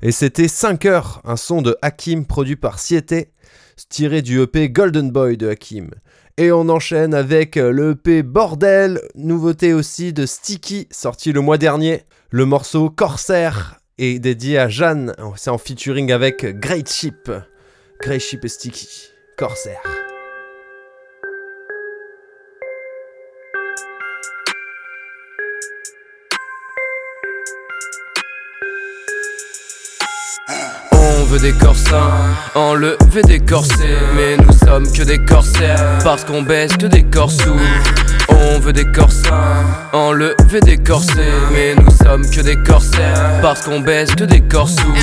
Et 0.00 0.12
c'était 0.12 0.48
5 0.48 0.86
heures, 0.86 1.20
un 1.24 1.36
son 1.36 1.60
de 1.60 1.76
Hakim 1.82 2.24
produit 2.24 2.54
par 2.54 2.78
Siete, 2.78 3.32
tiré 3.88 4.22
du 4.22 4.40
EP 4.40 4.70
Golden 4.70 5.10
Boy 5.10 5.36
de 5.36 5.48
Hakim. 5.48 5.90
Et 6.36 6.52
on 6.52 6.68
enchaîne 6.68 7.14
avec 7.14 7.56
le 7.56 7.90
EP 7.90 8.22
Bordel, 8.22 9.00
nouveauté 9.16 9.74
aussi 9.74 10.12
de 10.12 10.24
Sticky, 10.24 10.86
sorti 10.92 11.32
le 11.32 11.40
mois 11.40 11.58
dernier. 11.58 12.04
Le 12.30 12.44
morceau 12.44 12.90
Corsair 12.90 13.80
est 13.98 14.20
dédié 14.20 14.58
à 14.58 14.68
Jeanne, 14.68 15.14
c'est 15.36 15.50
en 15.50 15.58
featuring 15.58 16.12
avec 16.12 16.46
Great 16.60 16.88
Ship. 16.88 17.30
Great 18.00 18.20
Ship 18.20 18.44
et 18.44 18.48
Sticky, 18.48 19.08
Corsair. 19.36 19.97
Veut 31.28 31.38
des 31.38 31.52
corsins, 31.52 32.10
enlever 32.54 33.22
des 33.26 33.40
corsets 33.40 33.98
Mais 34.16 34.36
nous 34.38 34.52
sommes 34.66 34.90
que 34.90 35.02
des 35.02 35.18
corsaires. 35.18 35.98
Parce 36.02 36.24
qu'on 36.24 36.42
baisse 36.42 36.76
que 36.76 36.86
des 36.86 37.04
corsous 37.04 37.60
On 38.30 38.58
veut 38.60 38.72
des 38.72 38.86
corsins, 38.86 39.64
enlever 39.92 40.60
des 40.62 40.78
corsets 40.78 41.32
Mais 41.52 41.74
nous 41.74 41.90
sommes 42.02 42.28
que 42.28 42.40
des 42.40 42.56
corsaires. 42.56 43.40
Parce 43.42 43.62
qu'on 43.62 43.80
baisse 43.80 44.14
que 44.14 44.24
des 44.24 44.40
corsous 44.40 44.94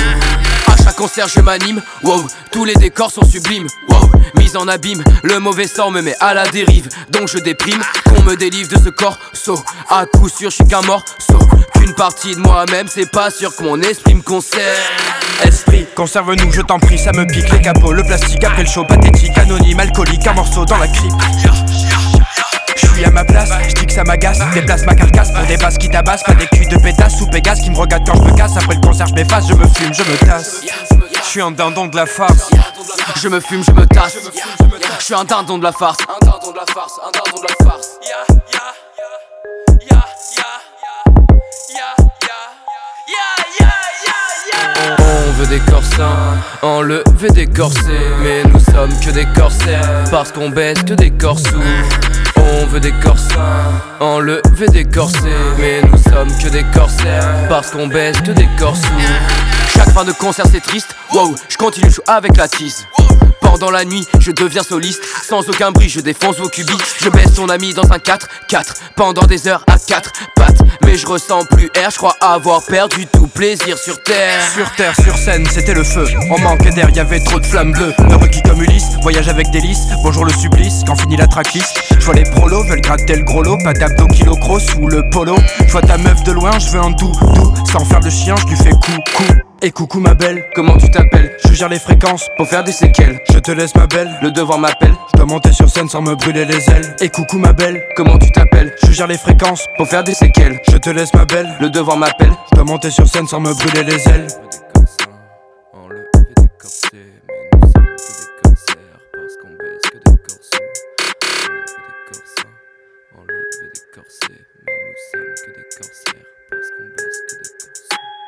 à 0.65 0.65
chaque 0.86 0.96
concert 0.96 1.26
je 1.26 1.40
m'anime, 1.40 1.82
wow, 2.04 2.24
tous 2.52 2.64
les 2.64 2.74
décors 2.74 3.10
sont 3.10 3.24
sublimes, 3.24 3.66
wow, 3.88 4.08
mise 4.36 4.56
en 4.56 4.68
abîme, 4.68 5.02
le 5.24 5.40
mauvais 5.40 5.66
sort 5.66 5.90
me 5.90 6.00
met 6.00 6.14
à 6.20 6.32
la 6.32 6.46
dérive, 6.46 6.88
donc 7.10 7.28
je 7.28 7.38
déprime, 7.38 7.82
qu'on 8.04 8.22
me 8.22 8.36
délivre 8.36 8.68
de 8.68 8.76
ce 8.84 8.90
corps, 8.90 9.18
so, 9.32 9.58
à 9.90 10.06
coup 10.06 10.28
sûr 10.28 10.50
je 10.50 10.56
suis 10.56 10.66
qu'un 10.66 10.82
mort, 10.82 11.04
so, 11.18 11.38
qu'une 11.74 11.92
partie 11.94 12.36
de 12.36 12.40
moi-même, 12.40 12.86
c'est 12.88 13.10
pas 13.10 13.30
sûr 13.32 13.54
que 13.56 13.64
mon 13.64 13.80
esprit 13.80 14.14
me 14.14 14.22
concerne. 14.22 14.62
Esprit, 15.42 15.86
conserve-nous, 15.96 16.52
je 16.52 16.62
t'en 16.62 16.78
prie, 16.78 16.98
ça 16.98 17.12
me 17.12 17.26
pique. 17.26 17.52
Les 17.52 17.60
capots, 17.60 17.92
le 17.92 18.02
plastique 18.02 18.42
après 18.42 18.62
le 18.62 18.68
show, 18.68 18.84
pathétique, 18.84 19.36
anonyme, 19.36 19.80
alcoolique, 19.80 20.26
un 20.26 20.32
morceau 20.32 20.64
dans 20.64 20.78
la 20.78 20.88
crypte. 20.88 21.14
Suis 22.96 23.04
à 23.04 23.10
ma 23.10 23.24
place, 23.26 23.50
je 23.68 23.74
dis 23.74 23.84
que 23.84 23.92
ça 23.92 24.04
m'agace, 24.04 24.38
déplace 24.54 24.86
ma 24.86 24.94
carcasse 24.94 25.30
pour 25.30 25.44
des 25.44 25.58
basses 25.58 25.76
qui 25.76 25.90
tabassent, 25.90 26.22
pas 26.22 26.32
des 26.32 26.46
culs 26.46 26.66
de 26.66 26.78
pétasse 26.78 27.20
ou 27.20 27.26
Pégase 27.26 27.60
qui 27.60 27.68
me 27.68 27.76
regardent 27.76 28.06
quand 28.06 28.16
je 28.16 28.22
me 28.22 28.34
casse, 28.34 28.56
après 28.56 28.74
le 28.74 28.80
concert 28.80 29.06
je 29.06 29.12
m'efface, 29.12 29.46
je 29.46 29.52
me 29.52 29.66
fume, 29.66 29.92
je 29.92 30.02
me 30.02 30.16
tasse. 30.16 30.62
Je 31.22 31.28
suis 31.28 31.42
un 31.42 31.50
dindon 31.50 31.88
de 31.88 31.96
la 31.96 32.06
farce. 32.06 32.48
Je 33.16 33.28
me 33.28 33.38
fume, 33.40 33.62
je 33.62 33.72
me 33.72 33.84
tasse. 33.84 34.16
Je 34.98 35.04
suis 35.04 35.12
un 35.12 35.24
dindon 35.24 35.58
de 35.58 35.64
la 35.64 35.72
farce. 35.72 35.98
Un 36.08 36.24
dindon 36.24 36.52
de 36.52 36.56
la 36.56 36.64
farce, 36.72 36.98
un 37.06 37.10
dindon 37.12 37.42
de 37.42 37.46
la 37.46 37.70
farce. 37.70 37.98
On 44.98 45.32
veut 45.32 45.46
des 45.48 45.60
corsins, 45.70 46.38
enlever 46.62 47.28
des 47.28 47.46
corsets 47.46 47.82
Mais 48.22 48.42
nous 48.44 48.58
sommes 48.58 48.98
que 49.04 49.10
des 49.10 49.26
corsaires 49.36 50.04
Parce 50.10 50.32
qu'on 50.32 50.48
baisse 50.48 50.82
que 50.82 50.94
des 50.94 51.10
corsous 51.10 51.60
On 52.48 52.66
veut 52.66 52.80
des 52.80 52.92
corsins, 52.92 53.72
enlever 54.00 54.68
des 54.68 54.84
corsets. 54.84 55.18
Mais 55.58 55.82
nous 55.82 55.98
sommes 55.98 56.30
que 56.42 56.48
des 56.48 56.64
corsaires 56.72 57.48
Parce 57.48 57.70
qu'on 57.70 57.86
baisse 57.88 58.20
que 58.20 58.30
des 58.30 58.48
corsous 58.58 58.86
Chaque 59.74 59.90
fin 59.90 60.04
de 60.04 60.12
concert 60.12 60.46
c'est 60.50 60.60
triste, 60.60 60.94
wow, 61.12 61.34
je 61.48 61.56
continue, 61.56 61.90
je 61.90 62.00
avec 62.06 62.36
la 62.36 62.48
tisse 62.48 62.86
pendant 63.46 63.70
la 63.70 63.84
nuit, 63.84 64.04
je 64.18 64.32
deviens 64.32 64.62
soliste. 64.62 65.02
Sans 65.26 65.48
aucun 65.48 65.70
bruit, 65.70 65.88
je 65.88 66.00
défonce 66.00 66.38
vos 66.38 66.48
cubis. 66.48 66.76
Je 67.00 67.08
baisse 67.08 67.34
ton 67.34 67.48
ami 67.48 67.72
dans 67.72 67.90
un 67.92 67.98
4-4. 67.98 68.74
Pendant 68.96 69.22
des 69.22 69.46
heures 69.46 69.64
à 69.68 69.78
4 69.78 70.12
pattes. 70.34 70.58
Mais 70.84 70.96
je 70.96 71.06
ressens 71.06 71.44
plus 71.46 71.70
air, 71.74 71.90
je 71.90 71.96
crois 71.96 72.16
avoir 72.20 72.62
perdu 72.64 73.06
tout 73.06 73.28
plaisir 73.28 73.78
sur 73.78 74.02
terre. 74.02 74.42
Sur 74.54 74.70
terre, 74.74 74.94
sur 75.02 75.16
scène, 75.16 75.46
c'était 75.50 75.74
le 75.74 75.84
feu. 75.84 76.06
On 76.30 76.38
manquait 76.40 76.70
d'air, 76.70 76.90
y'avait 76.90 77.20
trop 77.20 77.38
de 77.38 77.46
flammes 77.46 77.72
bleues. 77.72 77.94
Heureux 78.10 78.28
qui 78.28 78.42
comme 78.42 78.62
Ulysse, 78.62 78.96
voyage 79.02 79.28
avec 79.28 79.50
délice. 79.50 79.86
Bonjour 80.02 80.24
le 80.24 80.32
supplice, 80.32 80.82
quand 80.86 80.96
finit 80.96 81.16
la 81.16 81.26
tracklist. 81.26 81.82
Je 81.98 82.04
vois 82.04 82.14
les 82.14 82.24
prolos, 82.24 82.64
veulent 82.64 82.80
gratter 82.80 83.16
le 83.16 83.24
gros 83.24 83.42
lot. 83.42 83.58
Pas 83.64 83.72
d'abdos 83.72 84.08
kilo 84.08 84.36
gros 84.36 84.58
sous 84.58 84.86
le 84.88 85.08
polo. 85.10 85.36
Je 85.66 85.72
vois 85.72 85.82
ta 85.82 85.98
meuf 85.98 86.22
de 86.24 86.32
loin, 86.32 86.58
je 86.58 86.70
veux 86.70 86.80
un 86.80 86.90
doux, 86.90 87.12
doux. 87.34 87.54
Sans 87.70 87.84
faire 87.84 88.00
le 88.00 88.10
chien, 88.10 88.34
je 88.36 88.46
lui 88.46 88.56
fais 88.56 88.70
coucou. 88.70 89.45
Et 89.62 89.70
coucou 89.70 90.00
ma 90.00 90.14
belle, 90.14 90.44
comment 90.54 90.76
tu 90.76 90.90
t'appelles? 90.90 91.34
Je 91.44 91.54
gère 91.54 91.70
les 91.70 91.78
fréquences 91.78 92.28
pour 92.36 92.46
faire 92.46 92.62
des 92.62 92.72
séquelles. 92.72 93.20
Je 93.32 93.38
te 93.38 93.50
laisse 93.50 93.74
ma 93.74 93.86
belle, 93.86 94.10
le 94.20 94.30
devoir 94.30 94.58
m'appelle. 94.58 94.94
Je 95.12 95.16
dois 95.16 95.26
monter 95.26 95.50
sur 95.52 95.68
scène 95.70 95.88
sans 95.88 96.02
me 96.02 96.14
brûler 96.14 96.44
les 96.44 96.70
ailes. 96.70 96.94
Et 97.00 97.08
coucou 97.08 97.38
ma 97.38 97.54
belle, 97.54 97.82
comment 97.96 98.18
tu 98.18 98.30
t'appelles? 98.30 98.74
Je 98.84 98.92
gère 98.92 99.06
les 99.06 99.16
fréquences 99.16 99.66
pour 99.78 99.88
faire 99.88 100.04
des 100.04 100.14
séquelles. 100.14 100.60
Je 100.70 100.76
te 100.76 100.90
laisse 100.90 101.14
ma 101.14 101.24
belle, 101.24 101.56
le 101.60 101.70
devoir 101.70 101.96
m'appelle. 101.96 102.32
Je 102.50 102.56
dois 102.56 102.64
monter 102.64 102.90
sur 102.90 103.08
scène 103.08 103.26
sans 103.26 103.40
me 103.40 103.54
brûler 103.54 103.84
les 103.84 104.08
ailes. 104.08 104.26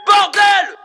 Bordel 0.06 0.77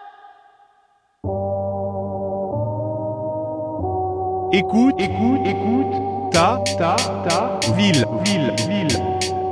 Écoute, 4.56 4.94
écoute, 5.00 5.48
écoute, 5.48 6.32
ta, 6.32 6.62
ta, 6.78 6.96
ta, 7.28 7.60
ville, 7.76 8.06
ville, 8.24 8.54
ville. 8.70 9.43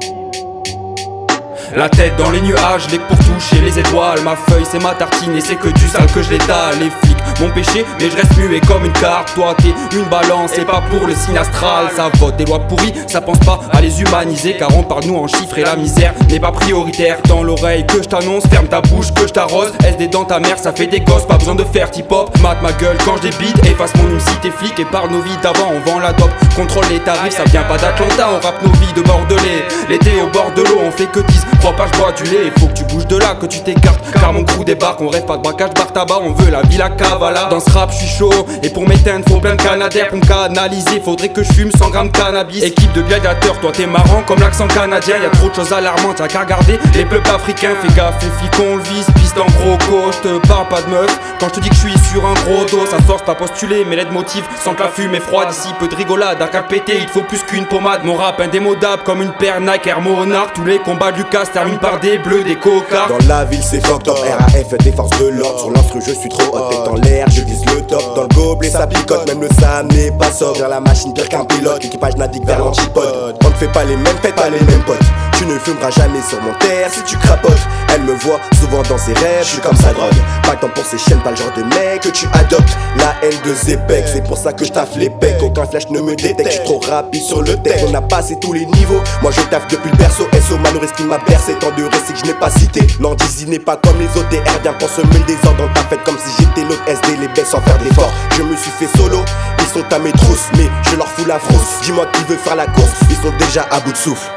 La 1.76 1.88
tête 1.88 2.18
dans 2.18 2.30
les 2.32 2.42
nuages, 2.42 2.88
les 2.92 3.00
pour 3.00 3.18
toucher 3.18 3.62
les 3.62 3.80
étoiles. 3.80 4.22
Ma 4.24 4.36
feuille 4.36 4.66
c'est 4.70 4.82
ma 4.82 4.94
tartine 4.94 5.36
et 5.36 5.42
c'est 5.42 5.56
que 5.56 5.70
du 5.70 5.88
sale 5.88 6.06
que 6.14 6.22
je 6.22 6.30
l'étale. 6.32 6.76
Les 6.80 6.90
flics 6.90 7.40
m'ont 7.40 7.50
péché, 7.50 7.86
mais 8.00 8.10
je 8.10 8.16
reste 8.18 8.36
muet 8.38 8.60
comme 8.60 8.84
une 8.84 8.92
carte. 8.94 9.34
Toi 9.36 9.56
t'es 9.58 9.74
une 9.96 10.06
balance, 10.06 10.52
c'est 10.54 10.66
pas 10.66 10.82
pour 10.90 11.08
le 11.08 11.16
signe 11.16 11.38
astral. 11.38 11.88
Ça 11.96 12.10
vote 12.16 12.36
des 12.36 12.46
lois 12.46 12.60
pourries, 12.60 12.94
ça 13.08 13.22
pense 13.22 13.40
pas 13.40 13.60
à 13.72 13.80
les 13.80 14.02
humaniser. 14.02 14.58
Car 14.58 14.76
on 14.76 14.84
parle 14.84 15.06
nous 15.06 15.16
en 15.16 15.28
chiffres 15.28 15.58
et 15.58 15.64
la 15.64 15.78
misère 15.78 16.14
n'est 16.30 16.40
pas 16.40 16.52
prioritaire. 16.52 17.18
Dans 17.30 17.42
l'oreille 17.42 17.86
que 17.86 18.04
je 18.04 18.10
t'annonce, 18.10 18.46
ferme 18.48 18.68
ta 18.68 18.82
bouche 18.82 19.14
que 19.14 19.26
je 19.26 19.34
t'arrose. 19.34 19.72
SD 19.84 20.08
dans 20.08 20.26
ta 20.26 20.40
mère, 20.40 20.60
ça 20.60 20.74
fait 20.74 20.88
des 20.88 21.00
gosses, 21.00 21.26
pas 21.26 21.38
besoin 21.38 21.56
de 21.56 21.64
faire 21.64 21.90
hip-hop. 21.96 22.38
Mate 22.42 22.62
ma 22.62 22.74
gueule 22.74 22.98
quand 23.06 23.16
je 23.18 23.30
débite, 23.30 23.58
efface 23.66 23.94
mon 23.96 24.20
si 24.20 24.36
t'es 24.42 24.52
flic 24.52 24.78
et 24.78 24.86
parle 24.86 25.10
nos 25.12 25.22
vies 25.22 25.38
d'avant. 25.42 25.72
On 25.74 25.90
vend 25.90 26.00
la 26.00 26.12
dope, 26.12 26.32
contrôle 26.56 26.86
les 26.90 27.00
tarifs, 27.00 27.38
ça 27.38 27.46
vient 27.46 27.64
pas 27.64 27.78
d'Atlanta. 27.78 28.30
On 28.30 28.46
rappe 28.46 28.62
nos 28.62 28.72
vies 28.74 28.94
de 28.94 29.02
bordelais. 29.02 29.64
L'été 29.90 30.12
au 30.22 30.28
bord 30.28 30.52
de 30.56 30.64
l'eau, 30.64 30.82
on 30.86 30.92
fait 30.92 31.06
que 31.06 31.22
10 31.22 31.46
Crois 31.62 31.76
pas, 31.76 31.86
je 31.94 32.00
bois 32.00 32.12
du 32.12 32.24
lait, 32.24 32.52
faut 32.58 32.66
que 32.66 32.74
tu 32.74 32.84
bouges 32.86 33.06
de 33.06 33.18
là, 33.18 33.36
que 33.40 33.46
tu 33.46 33.60
t'écartes. 33.62 34.00
Car 34.14 34.34
mon 34.34 34.44
crew 34.44 34.64
débarque, 34.66 35.00
on 35.00 35.10
rêve 35.10 35.26
pas 35.26 35.38
de 35.38 35.44
braquage, 35.44 35.70
bar 35.76 35.94
tabac, 35.94 36.20
on 36.24 36.34
veut 36.34 36.50
la 36.50 36.64
villa 36.64 36.90
cavala. 36.90 37.46
Dans 37.52 37.60
ce 37.60 37.70
rap, 37.70 37.92
je 37.92 37.98
suis 37.98 38.18
chaud, 38.18 38.48
et 38.64 38.70
pour 38.70 38.88
m'éteindre, 38.88 39.24
faut 39.30 39.40
plein 39.40 39.56
de 39.56 39.62
canadaires. 39.62 40.10
Pour 40.10 40.18
me 40.18 40.26
canaliser, 40.26 41.00
faudrait 41.06 41.30
que 41.30 41.44
je 41.44 41.54
fume 41.54 41.72
100 41.72 41.90
grammes 41.92 42.10
de 42.10 42.18
cannabis. 42.18 42.64
Équipe 42.64 42.92
de 42.94 43.04
gladiateurs, 43.04 43.60
toi 43.60 43.72
t'es 43.72 43.86
marrant 43.86 44.24
comme 44.26 44.40
l'accent 44.40 44.68
canadien. 44.68 45.18
Y 45.22 45.26
a 45.26 45.30
trop 45.30 45.50
de 45.50 45.54
choses 45.54 45.72
alarmantes, 45.72 46.20
y'a 46.20 46.28
qu'à 46.28 46.40
regarder 46.40 46.80
les 46.96 47.06
peuples 47.06 47.30
africains. 47.30 47.76
Fais 47.82 47.94
gaffe, 47.94 48.16
les 48.24 48.30
flics, 48.30 48.58
le 48.58 48.82
vise, 48.82 49.06
piste 49.16 49.38
en 49.38 49.46
gros 49.46 49.78
je 50.12 50.18
te 50.28 50.48
parle 50.48 50.68
pas 50.68 50.82
de 50.82 50.90
meuf. 50.90 51.20
Quand 51.40 51.48
je 51.50 51.54
te 51.54 51.60
dis 51.60 51.70
que 51.70 51.76
je 51.76 51.82
suis 51.82 52.00
sur 52.12 52.26
un 52.26 52.34
gros 52.34 52.66
dos, 52.66 52.86
ça 52.86 52.98
force 53.06 53.22
pas 53.24 53.36
postuler, 53.36 53.86
mais 53.88 53.96
l'aide 53.96 54.12
motive 54.12 54.44
sans 54.64 54.74
que 54.74 54.82
la 54.82 54.90
fume 54.90 55.16
est 55.16 55.20
froide. 55.20 55.50
Ici, 55.52 55.70
peu 55.80 55.88
de 55.88 55.96
rigolade, 55.96 56.42
à 56.42 56.48
péter, 56.64 56.98
il 57.00 57.08
faut 57.08 57.22
plus 57.22 57.44
qu'une 57.44 57.66
pommade. 57.66 58.04
Mon 58.04 58.16
rap 58.16 58.40
indémodable 58.40 59.04
comme 59.04 59.22
une 59.22 59.32
paire 59.32 59.62
Nike 59.62 59.88
Air 59.88 60.02
Monarch. 60.02 60.54
Tous 60.54 60.66
les 60.66 60.80
combats 60.80 61.12
de 61.12 61.18
Lucas 61.52 61.60
terminent 61.60 61.80
par 61.80 62.00
des 62.00 62.18
bleus, 62.18 62.44
des 62.44 62.56
cocards. 62.56 63.08
Dans 63.10 63.28
la 63.28 63.46
ville 63.46 63.62
c'est 63.64 63.86
fucked 63.86 64.08
up, 64.08 64.18
RAF 64.18 64.78
des 64.80 64.92
forces 64.92 65.18
de 65.20 65.28
l'ordre. 65.28 65.60
Sur 65.60 65.72
l'instru 65.72 66.02
je 66.06 66.12
suis 66.12 66.30
trop 66.30 66.56
hot, 66.56 66.70
tête 66.70 66.88
en 66.88 66.96
l'air, 66.96 67.28
je 67.30 67.42
vise 67.42 67.66
le 67.66 67.82
top. 67.82 68.16
Dans 68.16 68.24
le 68.24 68.28
gobelet 68.30 68.70
ça 68.70 68.88
picote, 68.88 69.28
même 69.28 69.42
le 69.42 69.50
Sam 69.60 69.88
n'est 69.88 70.12
pas 70.12 70.32
sobre. 70.32 70.60
Vers 70.60 70.70
la 70.70 70.80
machine 70.80 71.14
pire 71.14 71.30
qu'un 71.30 71.46
pilote, 71.46 71.84
l'équipage 71.84 72.16
navigue 72.16 72.46
vers 72.46 72.60
l'antipode. 72.60 73.38
On 73.44 73.50
ne 73.50 73.56
fait 73.56 73.72
pas 73.72 73.84
les 73.84 73.96
mêmes 73.96 74.18
fêtes, 74.22 74.36
pas 74.36 74.50
les 74.50 74.60
mêmes 74.60 74.84
potes 74.86 75.00
Tu 75.42 75.48
ne 75.48 75.58
fumeras 75.58 75.90
jamais 75.90 76.22
sur 76.22 76.40
mon 76.44 76.54
terre 76.60 76.92
si 76.94 77.02
tu 77.02 77.18
crapotes. 77.18 77.58
Elle 77.92 78.04
me 78.04 78.14
voit 78.14 78.40
souvent 78.60 78.84
dans 78.84 79.00
ses 79.00 79.14
rêves, 79.14 79.42
je 79.42 79.54
suis 79.54 79.60
comme 79.60 79.76
sa 79.76 79.92
drogue. 79.92 80.14
Pas 80.44 80.52
le 80.52 80.60
temps 80.60 80.70
pour 80.70 80.86
ces 80.86 81.00
chaînes, 81.00 81.20
pas 81.24 81.32
le 81.32 81.36
genre 81.36 81.52
de 81.58 81.64
mec 81.64 82.02
que 82.02 82.10
tu 82.10 82.28
adoptes. 82.34 82.78
La 83.00 83.16
haine 83.24 83.34
de 83.44 83.52
Zepec, 83.52 84.06
c'est 84.06 84.24
pour 84.24 84.38
ça 84.38 84.54
que 84.54 84.64
je 84.64 84.72
taffe 84.72 84.96
les 84.98 85.10
pecs. 85.10 85.42
Aucun 85.42 85.66
flash 85.66 85.90
ne 85.90 86.00
me 86.00 86.16
détecte, 86.16 86.46
je 86.46 86.52
suis 86.58 86.64
trop 86.64 86.80
rapide 86.88 87.24
sur 87.24 87.42
le 87.42 87.56
texte. 87.58 87.84
On 87.90 87.94
a 87.96 88.02
passé 88.02 88.38
tous 88.40 88.54
les 88.54 88.68
niveaux. 88.68 89.02
Moi 89.24 89.32
je 89.32 89.42
taffe 89.50 89.66
depuis 89.68 89.90
le 89.90 89.98
berceau. 89.98 90.28
SO 90.48 90.60
Manoris 90.60 90.92
qui 90.92 91.06
m'a 91.06 91.18
bercé. 91.18 91.56
Tant 91.56 91.72
de 91.72 91.86
récits 91.86 92.14
que 92.14 92.20
je 92.20 92.26
n'ai 92.26 92.36
pas 92.36 92.52
cité. 92.52 92.86
L'andizi 93.00 93.48
n'est 93.48 93.58
pas 93.58 93.78
comme 93.78 93.98
les 93.98 94.10
OTR. 94.16 94.44
Viens 94.62 94.74
qu'on 94.74 94.88
se 94.88 95.02
met 95.02 95.18
le 95.18 95.26
désordre 95.26 95.58
dans 95.58 95.74
ta 95.74 95.82
fête 95.90 96.04
comme 96.04 96.20
si 96.20 96.30
j'étais 96.38 96.70
l'autre 96.70 96.84
SD. 96.86 97.18
Les 97.20 97.28
baisses 97.30 97.50
sans 97.50 97.62
faire 97.62 97.80
d'efforts. 97.80 98.14
Je 98.38 98.44
me 98.44 98.56
suis 98.56 98.70
fait 98.78 98.96
solo. 98.96 99.18
Ils 99.58 99.66
sont 99.66 99.92
à 99.92 99.98
mes 99.98 100.12
trousses, 100.12 100.50
mais 100.56 100.70
je 100.84 100.98
leur 100.98 101.08
fous 101.08 101.26
la 101.26 101.40
frousse. 101.40 101.82
Dis-moi 101.82 102.06
qui 102.14 102.24
veut 102.26 102.38
faire 102.38 102.56
la 102.56 102.68
course. 102.68 102.94
Ils 103.10 103.16
sont 103.16 103.34
déjà 103.40 103.66
à 103.72 103.80
bout 103.80 103.92
de 103.92 103.98
souffle. 103.98 104.30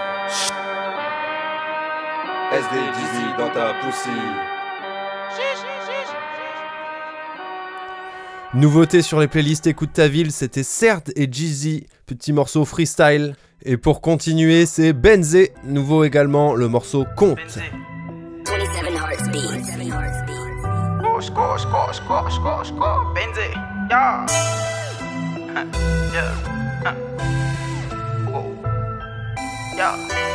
SD 2.54 2.76
Dizzy 2.94 3.26
dans 3.36 3.48
ta 3.48 3.74
poussie. 3.82 4.10
Nouveauté 8.54 9.02
sur 9.02 9.18
les 9.18 9.26
playlists 9.26 9.66
Écoute 9.66 9.92
ta 9.92 10.06
ville, 10.06 10.30
c'était 10.30 10.62
Cerd 10.62 11.10
et 11.16 11.26
Jeezy, 11.28 11.88
petit 12.06 12.32
morceau 12.32 12.64
freestyle. 12.64 13.34
Et 13.64 13.76
pour 13.76 14.00
continuer, 14.00 14.66
c'est 14.66 14.92
Benzé, 14.92 15.52
nouveau 15.64 16.04
également, 16.04 16.54
le 16.54 16.68
morceau 16.68 17.04
Compte. 17.16 17.38
27 17.40 17.64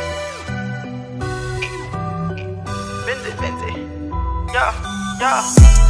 Yeah, 4.60 4.74
yeah. 5.18 5.42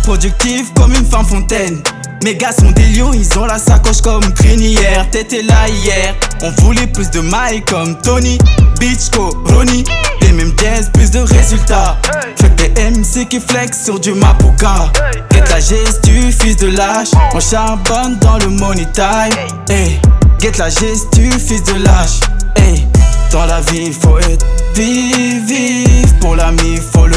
Productif 0.04 0.72
comme 0.74 0.92
une 0.94 1.04
femme 1.04 1.24
fontaine. 1.24 1.82
Mes 2.22 2.36
gars 2.36 2.52
sont 2.52 2.70
des 2.70 2.86
lions, 2.90 3.12
ils 3.12 3.36
ont 3.36 3.44
la 3.44 3.58
sacoche 3.58 4.00
comme 4.00 4.32
crinière. 4.34 5.10
T'étais 5.10 5.42
là 5.42 5.68
hier, 5.68 6.14
on 6.42 6.50
voulait 6.62 6.86
plus 6.86 7.10
de 7.10 7.20
mailles 7.20 7.64
comme 7.64 8.00
Tony, 8.00 8.38
Bichko, 8.78 9.30
Ronnie. 9.46 9.82
Les 10.20 10.30
mêmes 10.32 10.52
jazz, 10.56 10.88
plus 10.92 11.10
de 11.10 11.18
résultats. 11.18 11.96
Que 12.38 12.46
des 12.46 12.68
MC 12.90 13.26
qui 13.28 13.40
flex 13.40 13.86
sur 13.86 13.98
du 13.98 14.12
Mapuka. 14.12 14.92
Get 15.32 15.44
la 15.50 15.58
gestu, 15.58 16.30
fils 16.30 16.56
de 16.58 16.68
lâche. 16.68 17.10
On 17.34 17.40
charbonne 17.40 18.18
dans 18.20 18.38
le 18.38 18.50
money 18.50 18.86
time. 18.92 19.34
Hey, 19.68 19.98
get 20.38 20.52
la 20.58 20.68
gestu, 20.68 21.28
fils 21.32 21.64
de 21.64 21.82
lâche. 21.82 22.20
Hey, 22.54 22.86
dans 23.32 23.46
la 23.46 23.60
vie, 23.62 23.92
faut 23.92 24.18
être 24.18 24.46
vive, 24.76 25.44
vive. 25.44 26.14
Pour 26.20 26.36
l'ami, 26.36 26.78
faut 26.92 27.06
le 27.06 27.16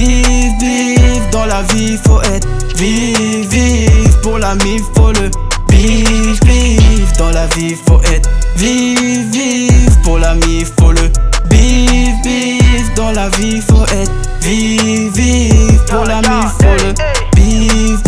Vive, 0.00 0.54
vive, 0.58 1.30
dans 1.30 1.44
la 1.44 1.60
vie 1.74 1.98
faut 2.06 2.22
être 2.22 2.48
Vive, 2.74 3.46
vive, 3.50 4.20
pour 4.22 4.38
l'ami 4.38 4.78
faut 4.94 5.12
le 5.12 5.30
Vive, 5.68 6.40
vive, 6.42 7.12
dans 7.18 7.28
la 7.28 7.46
vie 7.48 7.76
faut 7.86 8.00
être 8.04 8.30
Vive, 8.56 9.30
vive, 9.30 9.98
pour 10.02 10.18
l'ami 10.18 10.64
faut 10.78 10.92
le 10.92 11.12
Vive, 11.50 12.14
vive, 12.24 12.94
dans 12.96 13.12
la 13.12 13.28
vie 13.28 13.60
faut 13.60 13.84
être 13.92 14.12
Vive, 14.40 15.12
vive, 15.12 15.84
pour 15.90 16.04
l'ami 16.06 16.46
faut 16.58 16.82
le 16.82 16.94
Vive, 17.36 18.00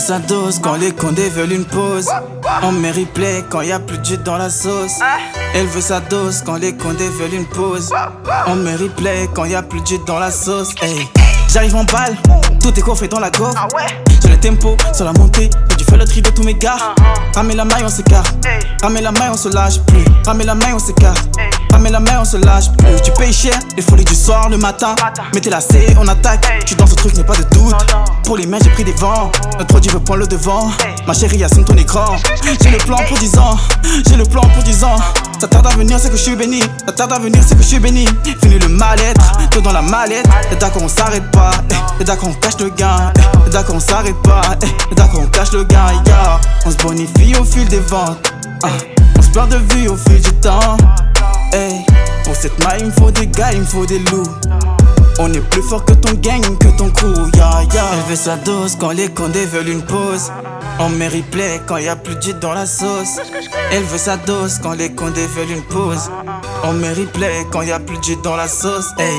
sa 0.00 0.18
dose 0.18 0.58
quand 0.60 0.76
les 0.76 0.92
condés 0.92 1.28
veulent 1.28 1.52
une 1.52 1.64
pause. 1.64 2.08
On 2.62 2.72
met 2.72 2.90
replay 2.90 3.44
quand 3.50 3.60
y 3.60 3.70
a 3.70 3.78
plus 3.78 3.98
de 3.98 4.16
dans 4.16 4.38
la 4.38 4.48
sauce. 4.48 4.98
Elle 5.54 5.66
veut 5.66 5.80
sa 5.80 6.00
dose 6.00 6.42
quand 6.44 6.56
les 6.56 6.74
condés 6.74 7.08
veulent 7.08 7.34
une 7.34 7.46
pause. 7.46 7.92
On 8.46 8.56
met 8.56 8.76
replay 8.76 9.28
quand 9.34 9.44
y 9.44 9.54
a 9.54 9.62
plus 9.62 9.80
de 9.80 10.04
dans 10.06 10.18
la 10.18 10.30
sauce. 10.30 10.74
J'arrive 11.52 11.76
en 11.76 11.84
balle, 11.84 12.16
tout 12.62 12.76
est 12.78 12.82
coffré 12.82 13.08
dans 13.08 13.20
la 13.20 13.30
Sur 13.30 14.19
le 14.30 14.38
tempo, 14.38 14.76
sur 14.92 15.04
la 15.04 15.12
montée, 15.12 15.50
j'ai 15.70 15.76
dû 15.76 15.84
faire 15.84 15.98
le 15.98 16.04
tri 16.04 16.22
de 16.22 16.30
tous 16.30 16.42
mes 16.42 16.54
gars. 16.54 16.76
Ramène 17.34 17.56
la 17.56 17.64
maille, 17.64 17.84
on 17.84 17.88
s'écarte. 17.88 18.34
Ramène 18.82 19.04
la 19.04 19.12
maille, 19.12 19.30
on 19.32 19.36
se 19.36 19.48
lâche 19.48 19.80
plus. 19.86 20.04
Ramène 20.24 20.46
la 20.46 20.54
maille, 20.54 20.72
on 20.74 20.78
s'écarte. 20.78 21.28
Ramène 21.70 21.92
la 21.92 22.00
maille, 22.00 22.18
on 22.20 22.24
se 22.24 22.36
lâche 22.36 22.70
plus. 22.78 23.00
Tu 23.02 23.10
payes 23.12 23.32
cher, 23.32 23.58
les 23.76 23.82
folies 23.82 24.04
du 24.04 24.14
soir, 24.14 24.48
le 24.48 24.56
matin. 24.56 24.94
Mettez 25.34 25.50
la 25.50 25.60
C, 25.60 25.94
on 25.98 26.08
attaque. 26.08 26.64
Tu 26.66 26.74
dans 26.74 26.86
ce 26.86 26.94
truc, 26.94 27.16
n'est 27.16 27.24
pas 27.24 27.36
de 27.36 27.44
doute. 27.54 27.74
Pour 28.24 28.36
les 28.36 28.46
mains, 28.46 28.58
j'ai 28.62 28.70
pris 28.70 28.84
des 28.84 28.92
vents. 28.92 29.30
Notre 29.58 29.66
produit 29.66 29.90
veut 29.90 30.00
prendre 30.00 30.20
le 30.20 30.26
devant. 30.26 30.70
Ma 31.06 31.14
chérie, 31.14 31.42
assume 31.44 31.64
ton 31.64 31.76
écran. 31.76 32.16
J'ai 32.62 32.70
le 32.70 32.78
plan 32.78 32.98
pour 33.08 33.18
10 33.18 33.38
ans. 33.38 33.56
J'ai 34.08 34.16
le 34.16 34.24
plan 34.24 34.42
pour 34.42 34.62
10 34.62 34.84
ans. 34.84 34.96
Ça 35.40 35.48
tarde 35.48 35.66
à 35.68 35.70
venir, 35.70 35.98
c'est 35.98 36.10
que 36.10 36.16
je 36.16 36.22
suis 36.22 36.36
béni. 36.36 36.60
Ça 36.86 36.92
tarde 36.92 37.12
à 37.12 37.18
venir, 37.18 37.42
c'est 37.46 37.56
que 37.56 37.62
je 37.62 37.68
suis 37.68 37.78
béni. 37.78 38.04
Fini 38.42 38.58
le 38.58 38.68
mal-être, 38.68 39.48
tout 39.50 39.60
dans 39.60 39.72
la 39.72 39.82
mallette. 39.82 40.26
Et 40.52 40.56
d'accord, 40.56 40.82
on 40.82 40.88
s'arrête 40.88 41.30
pas. 41.30 41.50
Et 41.98 42.04
d'accord, 42.04 42.28
on 42.28 42.34
cache 42.34 42.58
le 42.60 42.68
gain. 42.70 43.12
Et 43.46 43.50
d'accord, 43.50 43.76
on 43.76 43.80
s'arrête 43.80 44.19
d'accord, 44.96 45.22
on 45.22 45.26
cache 45.26 45.52
le 45.52 45.66
yeah. 45.70 46.40
On 46.66 46.70
se 46.70 46.76
bonifie 46.76 47.34
au 47.36 47.44
fil 47.44 47.66
des 47.68 47.80
ventes 47.80 48.32
Ah, 48.62 48.68
On 49.18 49.22
se 49.22 49.30
perd 49.30 49.50
de 49.50 49.74
vue 49.74 49.88
au 49.88 49.96
fil 49.96 50.20
du 50.20 50.32
temps 50.34 50.76
Hey, 51.52 51.84
Pour 52.24 52.34
cette 52.36 52.58
maille, 52.64 52.80
il 52.80 52.86
me 52.86 52.92
faut 52.92 53.10
des 53.10 53.26
gars, 53.26 53.52
il 53.52 53.60
me 53.60 53.64
faut 53.64 53.86
des 53.86 53.98
loups 53.98 54.28
on 55.22 55.30
est 55.34 55.40
plus 55.50 55.60
fort 55.60 55.84
que 55.84 55.92
ton 55.92 56.14
gang, 56.14 56.40
que 56.58 56.68
ton 56.78 56.88
crew. 56.88 57.12
Elle 57.34 58.08
veut 58.08 58.16
sa 58.16 58.36
dose 58.36 58.74
quand 58.80 58.90
les 58.90 59.08
condés 59.08 59.44
veulent 59.44 59.68
une 59.68 59.82
pause. 59.82 60.32
On 60.78 60.88
met 60.88 61.08
replay 61.08 61.60
quand 61.66 61.76
y 61.76 61.88
a 61.88 61.96
plus 61.96 62.14
de 62.14 62.32
dans 62.32 62.54
la 62.54 62.64
sauce. 62.64 63.20
Elle 63.70 63.82
veut 63.82 63.98
sa 63.98 64.16
dose 64.16 64.58
quand 64.62 64.72
les 64.72 64.90
condés 64.94 65.26
veulent 65.26 65.50
une 65.50 65.62
pause. 65.64 66.10
On 66.64 66.72
met 66.72 66.94
replay 66.94 67.46
quand 67.52 67.60
y 67.60 67.70
a 67.70 67.78
plus 67.78 67.98
de 67.98 68.22
dans 68.22 68.34
la 68.34 68.48
sauce. 68.48 68.86
Hey. 68.98 69.18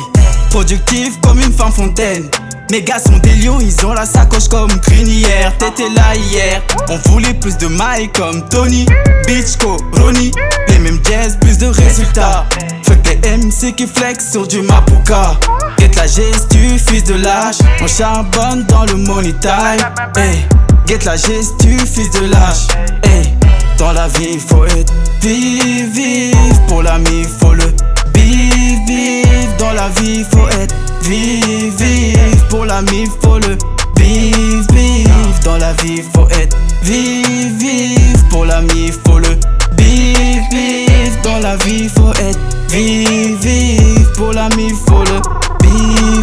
Productif 0.49 1.21
comme 1.21 1.39
une 1.39 1.53
femme 1.53 1.71
fontaine. 1.71 2.27
Mes 2.71 2.83
gars 2.83 2.99
sont 2.99 3.17
des 3.17 3.35
lions, 3.35 3.59
ils 3.59 3.85
ont 3.85 3.91
la 3.91 4.05
sacoche 4.05 4.47
comme 4.47 4.71
crinière. 4.79 5.51
T'étais 5.57 5.89
là 5.89 6.15
hier, 6.15 6.61
on 6.87 6.95
voulait 7.09 7.33
plus 7.33 7.57
de 7.57 7.67
mailles 7.67 8.09
comme 8.13 8.47
Tony, 8.47 8.85
Bichko, 9.27 9.75
Ronnie. 9.91 10.31
Les 10.69 10.79
mêmes 10.79 11.01
jazz, 11.03 11.37
plus 11.41 11.57
de 11.57 11.65
résultats. 11.65 12.45
Fuck 12.83 12.99
les 13.07 13.37
MC 13.37 13.75
qui 13.75 13.85
flex 13.85 14.31
sur 14.31 14.47
du 14.47 14.61
Mapuka. 14.61 15.37
Get 15.79 15.91
la 15.97 16.07
gestu, 16.07 16.79
fils 16.79 17.03
de 17.03 17.15
lâche. 17.15 17.57
On 17.81 17.87
charbonne 17.87 18.63
dans 18.69 18.85
le 18.85 18.95
money 18.95 19.33
time. 19.41 19.83
Hey, 20.15 20.45
get 20.87 20.99
la 21.03 21.17
gestu, 21.17 21.77
fils 21.77 22.09
de 22.11 22.27
lâche. 22.27 22.69
Hey, 23.03 23.33
dans 23.77 23.91
la 23.91 24.07
vie 24.07 24.39
faut 24.39 24.63
être 24.63 24.93
vive, 25.21 25.91
vive. 25.91 26.61
Pour 26.69 26.83
l'ami 26.83 27.25
faut 27.37 27.53
le 27.53 27.65
vive, 28.15 28.79
vive. 28.87 29.57
Dans 29.59 29.73
la 29.73 29.89
vie 29.89 30.23
faut 30.31 30.47
être 30.47 30.73
vive, 31.03 31.75
vive. 31.77 32.45
Pour 32.49 32.65
l'ami 32.65 33.05
faut 33.21 33.39
le 33.39 33.57
vive, 33.97 34.65
vive. 34.73 35.43
Dans 35.43 35.57
la 35.57 35.73
vie 35.73 36.01
faut 36.13 36.27
être 36.29 36.57
vive, 36.83 37.57
vive. 37.57 38.23
Pour 38.29 38.45
l'ami 38.45 38.91
faut 39.05 39.19
le 39.19 39.37
vive, 39.77 40.41
vive. 40.51 41.21
Dans 41.23 41.39
la 41.39 41.55
vie 41.57 41.89
faut 41.89 42.11
être 42.11 42.39
vive, 42.69 43.37
vive. 43.41 44.11
Pour 44.15 44.33
l'ami 44.33 44.69
faut 44.87 45.03
le 45.03 45.21
vive. 45.67 46.20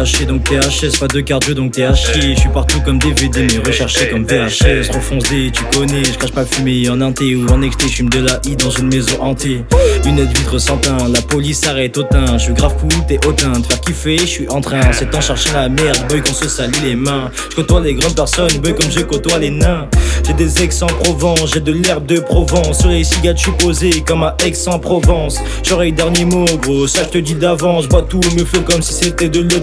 Donc 0.00 0.44
THS, 0.44 0.98
pas 0.98 1.08
de 1.08 1.20
cardio 1.20 1.52
donc 1.52 1.72
THC. 1.72 2.34
Je 2.34 2.40
suis 2.40 2.48
partout 2.48 2.80
comme 2.80 2.98
DVD 2.98 3.46
mais 3.52 3.58
recherché 3.58 4.08
comme 4.08 4.24
VHS. 4.24 4.90
Refoncé, 4.94 5.50
tu 5.52 5.62
connais, 5.76 6.04
je 6.04 6.16
crache 6.16 6.32
pas 6.32 6.46
fumée 6.46 6.88
en 6.88 7.02
inté 7.02 7.36
ou 7.36 7.46
en 7.50 7.60
exté, 7.60 7.86
je 7.86 8.04
de 8.04 8.20
la 8.20 8.40
I 8.46 8.56
dans 8.56 8.70
une 8.70 8.88
maison 8.88 9.20
hantée. 9.20 9.62
Lunettes 10.06 10.38
vitre 10.38 10.58
sans 10.58 10.80
la 11.12 11.20
police 11.20 11.66
arrête 11.66 11.98
au 11.98 12.04
teint. 12.04 12.38
Je 12.38 12.44
suis 12.44 12.54
grave 12.54 12.74
cool, 12.80 13.04
t'es 13.06 13.20
hautain, 13.26 13.52
te 13.52 13.66
faire 13.66 13.80
kiffer, 13.82 14.18
je 14.20 14.26
suis 14.26 14.48
en 14.48 14.62
train. 14.62 14.80
C'est 14.92 15.10
temps 15.10 15.20
chercher 15.20 15.52
la 15.52 15.68
merde, 15.68 15.98
boy 16.08 16.22
qu'on 16.22 16.32
se 16.32 16.48
salit 16.48 16.80
les 16.82 16.96
mains. 16.96 17.30
Je 17.50 17.56
côtoie 17.56 17.82
les 17.82 17.92
grandes 17.92 18.16
personnes, 18.16 18.56
boy 18.62 18.74
comme 18.74 18.90
je 18.90 19.00
côtoie 19.00 19.38
les 19.38 19.50
nains. 19.50 19.86
J'ai 20.26 20.32
des 20.32 20.62
ex 20.62 20.80
en 20.82 20.86
Provence, 20.86 21.52
j'ai 21.52 21.60
de 21.60 21.72
l'herbe 21.72 22.06
de 22.06 22.20
Provence. 22.20 22.80
Sur 22.80 22.88
les 22.88 23.04
cigarettes, 23.04 23.36
je 23.36 23.42
suis 23.42 23.52
posé 23.52 23.90
comme 24.06 24.22
à 24.22 24.34
Aix-en-Provence. 24.44 25.40
J'aurai 25.62 25.90
le 25.90 25.96
dernier 25.96 26.24
mot, 26.24 26.46
gros, 26.62 26.86
ça 26.86 27.02
je 27.04 27.08
te 27.08 27.18
dis 27.18 27.34
d'avance. 27.34 27.86
Bois 27.86 28.06
tout 28.08 28.20
me 28.36 28.44
flot 28.46 28.62
comme 28.62 28.80
si 28.80 28.94
c'était 28.94 29.28
de 29.28 29.40
l'eau 29.40 29.58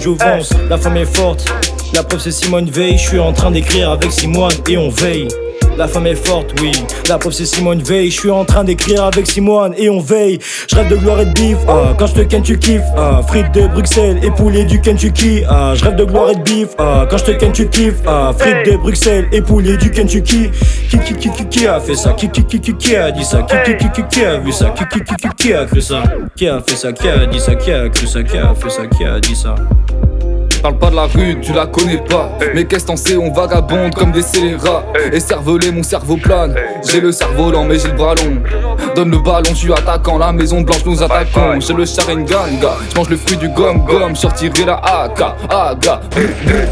La 0.69 0.77
femme 0.77 0.97
est 0.97 1.05
forte, 1.05 1.45
la 1.93 2.03
preuve 2.03 2.19
c'est 2.19 2.31
Simone 2.31 2.69
Veil. 2.69 2.97
Je 2.97 3.07
suis 3.07 3.19
en 3.19 3.31
train 3.31 3.49
d'écrire 3.49 3.91
avec 3.91 4.11
Simone 4.11 4.51
et 4.67 4.77
on 4.77 4.89
veille. 4.89 5.29
La 5.77 5.87
femme 5.87 6.05
est 6.05 6.15
forte, 6.15 6.53
oui. 6.59 6.73
La 7.07 7.17
preuve 7.17 7.31
c'est 7.31 7.45
Simone 7.45 7.81
Veil. 7.81 8.11
Je 8.11 8.19
suis 8.19 8.29
en 8.29 8.43
train 8.43 8.65
d'écrire 8.65 9.05
avec 9.05 9.25
Simone 9.25 9.73
et 9.77 9.89
on 9.89 10.01
veille. 10.01 10.39
Je 10.69 10.75
rêve 10.75 10.89
de 10.89 10.97
gloire 10.97 11.21
et 11.21 11.27
de 11.27 11.31
bif. 11.31 11.57
Ah, 11.69 11.95
quand 11.97 12.07
je 12.07 12.15
te 12.15 12.19
ken, 12.21 12.41
tu 12.41 12.59
kiffes. 12.59 12.81
Ah, 12.97 13.21
frites 13.25 13.53
de 13.53 13.67
Bruxelles 13.67 14.19
et 14.21 14.29
poulet 14.31 14.65
du 14.65 14.81
Kentucky. 14.81 15.43
Ah, 15.47 15.71
je 15.75 15.85
rêve 15.85 15.95
de 15.95 16.03
gloire 16.03 16.31
et 16.31 16.35
de 16.35 16.41
bif. 16.41 16.69
Ah, 16.77 17.07
quand 17.09 17.19
je 17.19 17.23
te 17.23 17.31
ken, 17.31 17.53
tu 17.53 17.69
kiffes. 17.69 18.01
Ah, 18.05 18.33
frites 18.37 18.69
de 18.69 18.75
Bruxelles 18.75 19.29
et 19.31 19.41
poulet 19.41 19.77
du 19.77 19.91
Kentucky. 19.91 20.49
Qui 20.89 20.99
qui 20.99 21.13
qui 21.13 21.31
qui 21.31 21.45
qui 21.45 21.67
a 21.67 21.79
fait 21.79 21.95
ça? 21.95 22.11
Qui 22.11 22.29
qui 22.29 22.43
qui 22.43 22.59
qui 22.59 22.73
qui 22.73 22.95
a 22.97 23.11
dit 23.11 23.23
ça? 23.23 23.43
Qui 23.43 23.77
qui 23.77 23.77
qui 23.77 23.91
qui 23.91 24.07
qui 24.09 24.25
a 24.25 24.39
vu 24.39 24.51
ça? 24.51 24.71
Qui 24.71 24.83
qui 24.89 25.03
qui 25.05 25.15
qui 25.15 25.29
qui 25.37 25.53
a 25.53 25.65
cru 25.65 25.81
ça? 25.81 26.03
Qui 26.35 26.49
a 26.49 26.59
fait 26.59 26.75
ça? 26.75 26.91
Qui 26.91 27.07
a 27.07 27.25
dit 27.25 27.39
ça? 27.39 27.55
Qui 27.55 27.71
a 27.71 27.87
cru 27.87 28.07
ça 28.07 28.23
Qui 28.23 28.37
a 28.37 28.53
fait 28.53 28.69
ça? 28.69 28.87
Qui 28.87 29.05
a 29.05 29.19
dit 29.21 29.35
ça? 29.35 29.55
Parle 30.61 30.77
pas 30.77 30.89
de 30.89 30.95
la 30.95 31.05
rue, 31.05 31.39
tu 31.41 31.53
la 31.53 31.65
connais 31.65 31.97
pas. 31.97 32.37
Mais 32.53 32.65
qu'est-ce 32.65 32.85
t'en 32.85 32.95
sais, 32.95 33.15
on 33.17 33.31
vagabonde 33.31 33.93
comme 33.93 34.11
des 34.11 34.21
scélérats. 34.21 34.83
Et 35.11 35.19
cervelé, 35.19 35.71
mon 35.71 35.83
cerveau 35.83 36.17
plane. 36.17 36.55
J'ai 36.89 36.99
le 36.99 37.11
cerveau 37.11 37.51
lent, 37.51 37.65
mais 37.65 37.79
j'ai 37.79 37.89
le 37.89 37.95
bras 37.95 38.15
long. 38.15 38.41
Donne 38.95 39.11
le 39.11 39.19
ballon, 39.19 39.49
je 39.49 39.55
suis 39.55 39.73
attaquant. 39.73 40.17
La 40.17 40.31
maison 40.31 40.61
blanche, 40.61 40.85
nous 40.85 41.01
attaquons. 41.01 41.59
J'ai 41.59 41.73
le 41.73 41.85
Sharingan, 41.85 42.59
gars. 42.61 42.77
J'mange 42.93 43.09
le 43.09 43.17
fruit 43.17 43.37
du 43.37 43.49
gomme-gomme. 43.49 44.15
Sortirai 44.15 44.65
la 44.65 44.75
AK, 44.75 45.21
aga. 45.49 46.01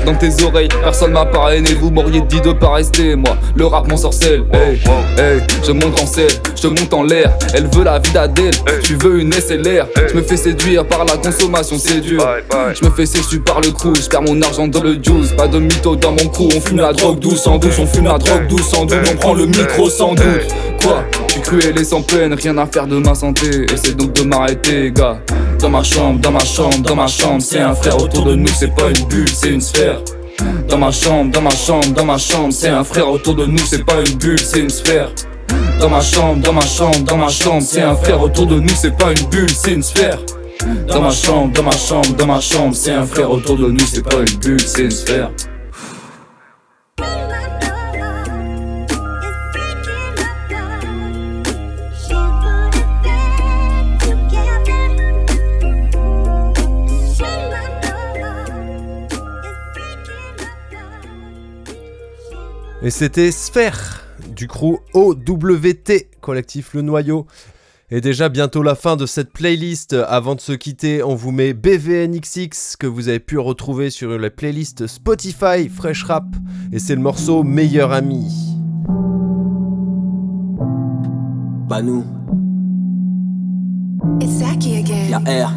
Dans 0.06 0.16
tes 0.16 0.44
oreilles, 0.44 0.70
personne 0.82 1.12
m'a 1.12 1.26
parrainé. 1.26 1.74
Vous 1.74 1.92
m'auriez 1.92 2.22
dit 2.22 2.42
de 2.42 2.52
pas 2.52 2.74
rester, 2.74 3.16
moi. 3.16 3.38
Le 3.56 3.66
rap 3.66 3.86
sorcelle 3.96 4.44
Hey, 4.52 4.82
hey, 5.18 5.42
je 5.66 5.72
monte 5.72 6.02
en 6.02 6.06
selle, 6.06 6.28
je 6.62 6.68
monte 6.68 6.94
en 6.94 7.04
l'air. 7.04 7.32
Elle 7.54 7.68
veut 7.68 7.84
la 7.84 8.00
vie 8.00 8.12
d'Adèle, 8.12 8.54
tu 8.84 8.96
veux 8.96 9.20
une 9.20 9.32
SLR. 9.32 9.86
Je 10.10 10.16
me 10.16 10.22
fais 10.22 10.38
séduire 10.38 10.86
par 10.86 11.06
la 11.06 11.18
consommation, 11.18 11.78
c'est 11.78 12.02
dur. 12.02 12.26
Je 12.74 12.86
me 12.86 12.92
fais 12.92 13.06
séduire 13.06 13.44
par 13.44 13.62
le 13.62 13.72
crew, 13.76 13.94
je 13.96 14.10
perds 14.10 14.24
mon 14.24 14.42
argent 14.42 14.68
dans 14.68 14.82
le 14.82 14.94
juice. 14.94 15.32
Pas 15.38 15.48
de 15.48 15.60
mytho 15.60 15.96
dans 15.96 16.12
mon 16.12 16.28
crew, 16.30 16.50
on 16.56 16.62
fume 16.62 16.78
la 16.78 16.94
drogue 16.94 17.20
douce 17.20 17.46
en 17.48 17.58
douce, 17.58 17.78
on 17.80 17.86
fume 17.86 18.06
la 18.06 18.18
drogue 18.18 18.48
douce 18.48 18.74
en 18.74 18.86
douce, 18.86 18.98
on 19.12 19.16
prend 19.18 19.34
le 19.34 19.46
micro 19.46 19.90
sans 19.90 20.14
doute. 20.14 20.48
Quoi? 20.82 21.04
Tu 21.28 21.40
cruel 21.40 21.80
et 21.80 21.84
sans 21.84 22.02
peine, 22.02 22.34
rien 22.34 22.58
à 22.58 22.66
faire 22.66 22.88
de 22.88 22.98
ma 22.98 23.14
santé. 23.14 23.66
Essaie 23.72 23.94
donc 23.94 24.14
de 24.14 24.24
m'arrêter, 24.24 24.92
gars. 24.92 25.20
Dans 25.60 25.70
ma 25.70 25.84
chambre, 25.84 26.20
dans 26.20 26.32
ma 26.32 26.44
chambre, 26.44 26.78
dans 26.80 26.96
ma 26.96 27.08
chambre, 27.08 27.42
c'est 27.42 27.60
un 27.60 27.74
frère 27.74 28.02
autour 28.02 28.26
de 28.26 28.36
nous, 28.36 28.50
c'est 28.58 28.74
pas 28.74 28.90
une 28.90 29.06
bulle, 29.06 29.30
c'est 29.30 29.50
une 29.50 29.62
sphère. 29.62 30.00
Dans 30.68 30.78
ma 30.78 30.92
chambre, 30.92 31.32
dans 31.32 31.42
ma 31.42 31.52
chambre, 31.52 31.88
dans 31.94 32.06
ma 32.06 32.18
chambre, 32.18 32.52
c'est 32.52 32.70
un 32.70 32.84
frère 32.84 33.10
autour 33.10 33.36
de 33.36 33.46
nous, 33.46 33.64
c'est 33.66 33.86
pas 33.86 34.00
une 34.06 34.16
bulle, 34.18 34.40
c'est 34.40 34.60
une 34.60 34.70
sphère. 34.70 35.10
Dans 35.80 35.90
ma 35.90 36.02
chambre, 36.02 36.42
dans 36.42 36.54
ma 36.54 36.66
chambre, 36.66 37.00
dans 37.04 37.18
ma 37.18 37.30
chambre, 37.30 37.64
c'est 37.66 37.82
un 37.82 37.96
frère 37.96 38.22
autour 38.22 38.46
de 38.48 38.60
nous, 38.60 38.74
c'est 38.76 38.96
pas 38.98 39.12
une 39.12 39.28
bulle, 39.28 39.52
c'est 39.52 39.72
une 39.72 39.84
sphère. 39.84 40.20
Dans 40.88 41.02
ma 41.02 41.12
chambre, 41.12 41.54
dans 41.54 41.64
ma 41.64 41.72
chambre, 41.72 42.16
dans 42.16 42.28
ma 42.28 42.40
chambre, 42.40 42.76
c'est 42.76 42.92
un 42.92 43.06
frère 43.06 43.32
autour 43.32 43.58
de 43.58 43.70
nous, 43.70 43.86
c'est 43.86 44.04
pas 44.04 44.20
une 44.20 44.40
bulle, 44.40 44.62
c'est 44.62 44.84
une 44.84 44.92
sphère. 44.92 45.32
Et 62.86 62.92
c'était 62.92 63.32
Sphère 63.32 64.04
du 64.36 64.48
crew 64.48 64.78
OWT, 64.94 66.08
collectif 66.22 66.76
Le 66.76 66.84
Noyau. 66.84 67.26
Et 67.92 68.02
déjà 68.02 68.30
bientôt 68.30 68.64
la 68.64 68.74
fin 68.74 68.96
de 68.96 69.06
cette 69.06 69.32
playlist. 69.32 69.94
Avant 69.94 70.34
de 70.34 70.42
se 70.42 70.54
quitter, 70.54 71.04
on 71.04 71.14
vous 71.14 71.32
met 71.32 71.54
BVNXX 71.54 72.78
que 72.80 72.88
vous 72.88 73.10
avez 73.10 73.20
pu 73.20 73.38
retrouver 73.38 73.92
sur 73.92 74.18
la 74.18 74.32
playlist 74.32 74.88
Spotify 74.88 75.70
Fresh 75.70 76.04
Rap. 76.04 76.26
Et 76.72 76.80
c'est 76.80 76.96
le 76.96 77.02
morceau 77.02 77.44
Meilleur 77.44 77.92
Ami. 77.92 78.58
Bah 81.70 81.84
nous. 81.84 82.04
Y'a 85.10 85.20
R. 85.20 85.54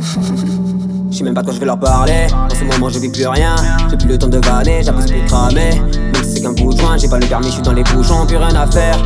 Je 1.11 1.16
sais 1.16 1.24
même 1.24 1.33
pas 1.33 1.43
quand 1.43 1.53
je 1.53 1.61
vais 1.61 1.66
leur 1.66 1.81
parler. 1.81 2.26
En 2.33 2.51
ce 2.51 2.64
moment, 2.64 2.91
je 2.91 2.99
vis 2.99 3.11
plus 3.11 3.26
rien. 3.26 3.57
J'ai 3.91 3.97
plus 3.97 4.09
le 4.09 4.18
temps 4.18 4.29
de 4.29 4.39
valer, 4.39 4.83
j'ai 4.83 4.93
plus 4.93 5.24
cramer. 5.24 5.81
Même 5.81 6.24
si 6.24 6.35
c'est 6.35 6.43
qu'un 6.43 6.53
bout 6.53 6.74
de 6.74 6.79
joint, 6.79 6.99
j'ai 6.99 7.09
pas 7.09 7.18
le 7.18 7.26
permis, 7.26 7.47
je 7.47 7.53
suis 7.53 7.62
dans 7.62 7.72
les 7.72 7.85
bouchons, 7.85 8.26
plus 8.26 8.37
rien 8.37 8.55
à 8.55 8.66
faire. 8.66 8.99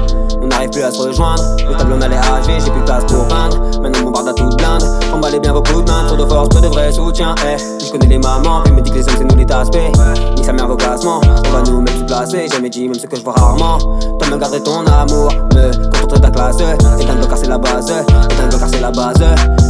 On 0.42 0.48
n'arrive 0.48 0.70
plus 0.70 0.82
à 0.82 0.90
se 0.90 1.00
rejoindre. 1.00 1.42
Le 1.68 1.76
tableau 1.76 1.96
on 1.96 2.00
allait 2.02 2.16
AG, 2.16 2.46
j'ai 2.46 2.70
plus 2.70 2.80
de 2.80 2.84
place 2.84 3.04
pour 3.04 3.26
peindre. 3.28 3.58
Maintenant, 3.80 4.04
mon 4.04 4.10
barde 4.10 4.28
à 4.28 4.34
toute 4.34 4.56
blinde. 4.56 4.82
Emballez 5.14 5.38
bien 5.38 5.52
vos 5.52 5.62
coups 5.62 5.84
de 5.84 5.90
main, 5.90 6.06
trop 6.06 6.16
de 6.16 6.26
force, 6.26 6.48
peu 6.48 6.60
de 6.60 6.66
vrai 6.66 6.92
soutien. 6.92 7.34
Eh, 7.46 7.56
je 7.84 7.90
connais 7.92 8.06
les 8.06 8.18
mamans, 8.18 8.62
puis 8.64 8.72
me 8.72 8.80
dit 8.80 8.90
que 8.90 8.96
les 8.96 9.08
hommes, 9.08 9.14
c'est 9.18 9.24
nous 9.24 9.36
les 9.36 9.46
taspés. 9.46 9.92
Ni 10.36 10.44
sa 10.44 10.52
mère 10.52 10.66
vos 10.66 10.76
classements, 10.76 11.20
on 11.24 11.50
va 11.50 11.62
nous 11.62 11.80
mettre 11.80 11.98
tout 11.98 12.06
placé. 12.06 12.48
Jamais 12.48 12.70
dit, 12.70 12.88
même 12.88 12.94
ce 12.94 13.06
que 13.06 13.16
je 13.16 13.22
vois 13.22 13.34
rarement. 13.34 13.78
Toi, 13.78 14.28
me 14.30 14.36
garder 14.36 14.60
ton 14.62 14.84
amour, 14.86 15.32
me 15.54 15.90
contenter 16.00 16.20
ta 16.20 16.30
classe. 16.30 16.56
Éteindre 16.56 17.20
le 17.20 17.26
car, 17.26 17.38
c'est 17.38 17.48
la 17.48 17.58
base. 17.58 17.90
Éteindre 17.90 18.52
le 18.52 18.58
car, 18.58 18.68
c'est 18.68 18.80
la 18.80 18.90
base. 18.90 19.24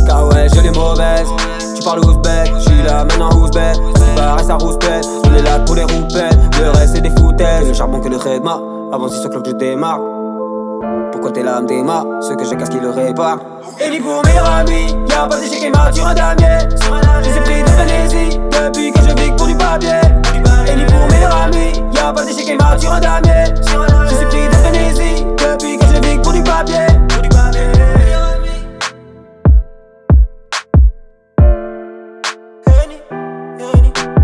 Car 0.07 0.27
ouais, 0.29 0.49
je 0.55 0.61
l'ai 0.61 0.71
mauvaise. 0.71 1.29
Tu 1.77 1.83
parles 1.83 2.01
ouzbek, 2.01 2.53
j'suis 2.61 2.83
là 2.83 3.05
maintenant 3.05 3.31
ouzbek. 3.37 3.75
Tu 3.95 4.01
parais 4.17 4.45
ça 4.45 4.57
rouspète, 4.57 5.07
on 5.27 5.35
est 5.35 5.43
là 5.43 5.59
pour 5.61 5.75
les 5.75 5.85
roupettes. 5.85 6.39
Le 6.61 6.71
reste, 6.71 6.95
c'est 6.95 7.01
des 7.01 7.11
foutaises. 7.11 7.69
Le 7.69 7.75
charbon 7.75 8.01
que 8.01 8.09
le 8.09 8.17
redma, 8.17 8.59
avant 8.93 9.09
c'est 9.09 9.21
sûr 9.21 9.31
que 9.31 9.39
je 9.45 9.53
démarre. 9.53 9.99
T'es 11.31 11.43
là, 11.43 11.63
m'déma 11.63 12.05
Ce 12.21 12.35
que 12.35 12.45
je 12.45 12.55
casse 12.55 12.69
qui 12.69 12.79
le 12.79 12.91
répare. 12.91 13.39
Et 13.81 13.89
ni 13.89 14.01
pour 14.01 14.23
meilleur 14.23 14.45
ami, 14.51 14.95
y'a 15.09 15.27
pas 15.27 15.41
d'échec 15.41 15.63
et 15.63 15.71
mat 15.71 15.91
sur 15.95 16.07
un 16.07 16.13
damier. 16.13 16.59
Je 17.23 17.31
ai 17.31 17.41
pris 17.41 17.63
de 17.63 17.69
frénésie 17.71 18.39
depuis 18.51 18.93
que 18.93 19.01
je 19.01 19.15
vis 19.15 19.33
pour 19.35 19.47
du 19.47 19.55
papier. 19.55 20.01
Et 20.67 20.77
ni 20.77 20.85
pour 20.85 21.07
meilleur 21.09 21.35
ami, 21.35 21.73
y'a 21.95 22.13
pas 22.13 22.25
d'échec 22.27 22.47
et 22.51 22.57
mat 22.57 22.79
sur 22.79 22.93
un 22.93 23.01
damier. 23.01 23.45
Je 23.57 24.15
suis 24.15 24.27
pris 24.27 24.47
de 24.47 24.55
frénésie 24.57 25.25
depuis 25.39 25.79
que 25.79 25.87
je 25.87 26.07
vis 26.07 26.19
pour 26.19 26.33
du 26.33 26.43
papier. 26.43 26.92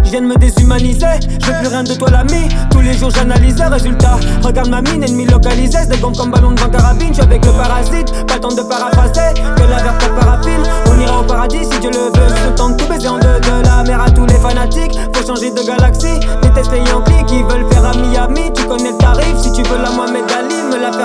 Je 0.09 0.12
viens 0.12 0.22
de 0.22 0.26
me 0.26 0.36
déshumaniser, 0.36 1.20
je 1.38 1.46
veux 1.46 1.59
plus 1.59 1.68
rien 1.68 1.82
de 1.84 1.92
toi 1.92 2.09
l'ami. 2.09 2.48
Tous 2.70 2.80
les 2.80 2.94
jours 2.94 3.11
j'analyse 3.11 3.59
les 3.59 3.66
résultats. 3.66 4.16
Regarde 4.42 4.70
ma 4.70 4.80
mine, 4.80 5.04
ennemi 5.04 5.26
localisé. 5.26 5.84
Des 5.84 5.98
gants 5.98 6.14
comme 6.14 6.30
ballon 6.30 6.52
devant 6.52 6.70
carabine, 6.70 7.12
je 7.14 7.20
avec 7.20 7.44
le 7.44 7.52
parasite. 7.52 8.11
Pas 8.26 8.36
le 8.36 8.40
temps 8.40 8.54
de 8.54 8.62
paraphraser, 8.62 9.34
que 9.34 9.61
la 9.68 9.82
verre 9.82 9.98
pas 9.98 10.09
paraffine 10.18 10.62
On 10.86 10.98
ira 10.98 11.20
au 11.20 11.24
paradis 11.24 11.62
si 11.70 11.78
Dieu 11.80 11.90
le 11.90 12.06
veut. 12.18 12.34
Je 12.42 12.54
temps 12.54 12.70
de 12.70 12.76
tout 12.76 12.86
baiser 12.86 13.09
en 13.09 13.18
deux 13.18 13.38
de 13.38 13.66
la 13.66 13.82
mer 13.82 14.00
à 14.00 14.11
tous 14.11 14.24
les 14.24 14.36
fanatiques. 14.36 14.98
Faut 15.12 15.26
changer 15.26 15.50
de 15.50 15.61
galaxie, 15.66 16.18
déteste 16.40 16.72
les 16.72 16.90
Yankees 16.90 17.26
qui 17.26 17.42
veulent 17.42 17.70
faire 17.70 17.84
à 17.84 17.92
Miami. 17.92 18.50
Tu 18.54 18.64
connais 18.64 18.92
le 18.92 18.96
tarif, 18.96 19.36
si 19.36 19.52
tu 19.52 19.62
veux 19.64 19.76
la 19.76 19.88
Ali 19.88 20.38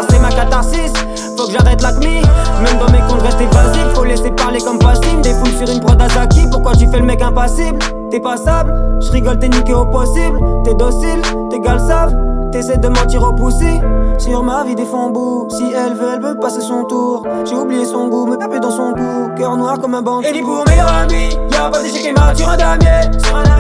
C'est 0.10 0.20
ma 0.20 0.30
catharsis 0.30 0.94
Faut 1.38 1.48
que 1.48 1.54
j'arrête 1.54 1.82
l'acme, 1.82 2.00
même 2.00 2.78
dans 2.80 2.92
mes 2.92 3.00
comptes 3.08 3.22
reste 3.22 3.42
évasif 3.42 3.86
Faut 3.94 4.04
laisser 4.04 4.32
parler 4.32 4.60
comme 4.60 4.80
passible, 4.80 5.22
des 5.22 5.34
foules 5.34 5.66
sur 5.66 5.70
une 5.74 5.80
prod 5.82 6.02
Azaki 6.02 6.48
Pourquoi 6.52 6.74
tu 6.74 6.88
fais 6.88 7.00
le 7.00 7.06
mec 7.06 7.22
impassible? 7.22 7.80
T'es 8.14 8.20
passable, 8.20 9.00
je 9.02 9.12
rigole, 9.12 9.40
t'es 9.40 9.50
niqué 9.50 9.74
au 9.74 9.86
possible. 9.86 10.40
T'es 10.64 10.76
docile, 10.76 11.20
tes 11.50 11.64
savent. 11.80 12.16
T'essaies 12.52 12.78
de 12.78 12.88
mentir 12.88 13.24
au 13.24 13.34
poussi. 13.34 13.82
Sur 14.20 14.44
ma 14.44 14.64
vie 14.64 14.76
des 14.76 14.84
bout 14.84 15.48
Si 15.50 15.74
elle 15.74 15.96
veut, 15.96 16.12
elle 16.14 16.22
veut 16.22 16.36
passer 16.40 16.62
son 16.62 16.84
tour. 16.84 17.26
J'ai 17.44 17.56
oublié 17.56 17.84
son 17.86 18.10
goût, 18.10 18.28
me 18.28 18.36
taper 18.36 18.60
dans 18.60 18.70
son 18.70 18.94
cou. 18.94 19.32
Cœur 19.36 19.58
noir 19.58 19.80
comme 19.80 19.96
un 19.96 20.04
bandit. 20.04 20.28
Et 20.28 20.34
ni 20.34 20.42
pour 20.44 20.64
meilleur 20.68 20.94
ami, 20.94 21.30
y'a 21.52 21.72
pas 21.72 21.82
d'échec 21.82 22.06
et 22.06 22.12
mat 22.12 22.36
sur 22.36 22.48
un 22.48 22.58
damier. 22.58 23.10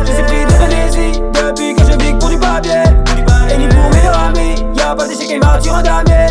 J'ai 0.06 0.24
pris 0.24 0.46
de 0.46 0.52
frénésie 0.52 1.20
depuis 1.34 1.74
que 1.74 1.82
je 1.82 1.98
vis 1.98 2.14
pour 2.20 2.30
du 2.30 2.38
papier. 2.38 2.84
Ni 3.58 3.68
pour 3.68 3.90
meilleur 3.92 4.18
ami, 4.18 4.56
y'a 4.76 4.96
pas 4.96 5.08
d'échec 5.08 5.44
mat 5.44 5.62
sur 5.62 5.76
un 5.76 5.84
damier. 5.84 6.28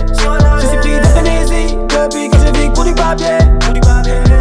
Je 0.60 0.66
suis 0.66 0.78
pris 0.78 0.98
de 0.98 1.06
frénésie 1.06 1.76
depuis 1.76 2.28
que 2.28 2.36
je 2.38 2.60
vis 2.60 2.70
pour 2.70 2.84
du 2.84 2.94
papier. 2.94 3.38
pas 3.80 4.31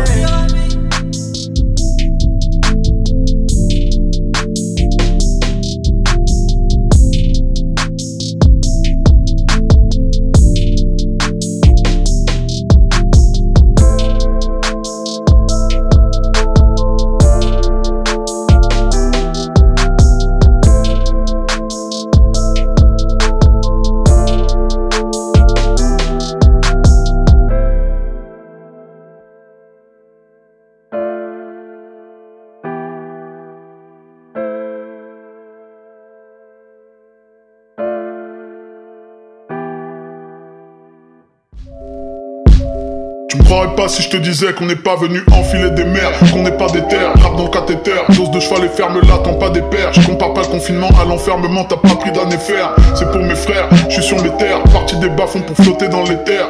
si 43.92 44.04
je 44.04 44.10
te 44.10 44.18
disais 44.18 44.54
qu'on 44.54 44.66
n'est 44.66 44.76
pas 44.78 44.96
venu 44.96 45.22
enfiler 45.34 45.70
des 45.72 45.84
mers, 45.84 46.12
qu'on 46.32 46.44
n'est 46.44 46.52
pas 46.52 46.68
des 46.68 46.82
terres, 46.84 47.12
rap 47.22 47.36
dans 47.36 47.44
le 47.44 47.50
cathéter, 47.50 47.92
dose 48.16 48.32
de 48.32 48.39
cheval 48.39 48.64
et 48.64 48.70
ferme 48.70 49.02
là, 49.02 49.18
t'en 49.22 49.34
pas 49.34 49.50
des 49.50 49.62
pères. 49.62 49.92
Je 49.92 50.02
compare 50.08 50.34
pas 50.34 50.42
le 50.42 50.48
confinement 50.48 50.88
à 51.02 51.04
l'enfermement, 51.04 51.66
t'as 51.66 51.76
pas 51.76 51.96
pris 51.96 52.12
d'année 52.12 52.38
faire. 52.38 52.74
C'est 52.96 53.12
pour 53.12 53.22
mes 53.22 53.36
frères, 53.36 53.68
je 53.89 53.96
suis 53.96 54.04
sur 54.04 54.24
mes 54.24 54.32
terres, 54.38 54.64
parti 54.72 54.96
des 54.96 55.10
bas 55.10 55.26
pour 55.26 55.58
flotter 55.58 55.89
dans 55.89 56.04
les 56.04 56.18
terres. 56.24 56.50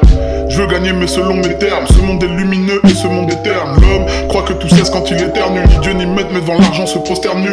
Je 0.52 0.62
veux 0.62 0.68
gagner 0.68 0.92
mais 0.92 1.08
selon 1.08 1.36
mes 1.36 1.58
termes. 1.58 1.88
Ce 1.88 2.02
monde 2.02 2.22
est 2.22 2.28
lumineux 2.28 2.82
et 2.84 2.94
ce 2.94 3.08
monde 3.08 3.32
est 3.32 3.42
terne. 3.42 3.80
L'homme 3.80 4.06
croit 4.28 4.42
que 4.42 4.52
tout 4.52 4.68
cesse 4.68 4.90
quand 4.90 5.10
il 5.10 5.16
éternue 5.16 5.62
Ni 5.66 5.78
Dieu 5.78 5.94
ni 5.94 6.06
maître 6.06 6.28
mais 6.34 6.42
devant 6.42 6.58
l'argent 6.60 6.86
se 6.86 6.98
prosterne 7.00 7.42
nu 7.42 7.52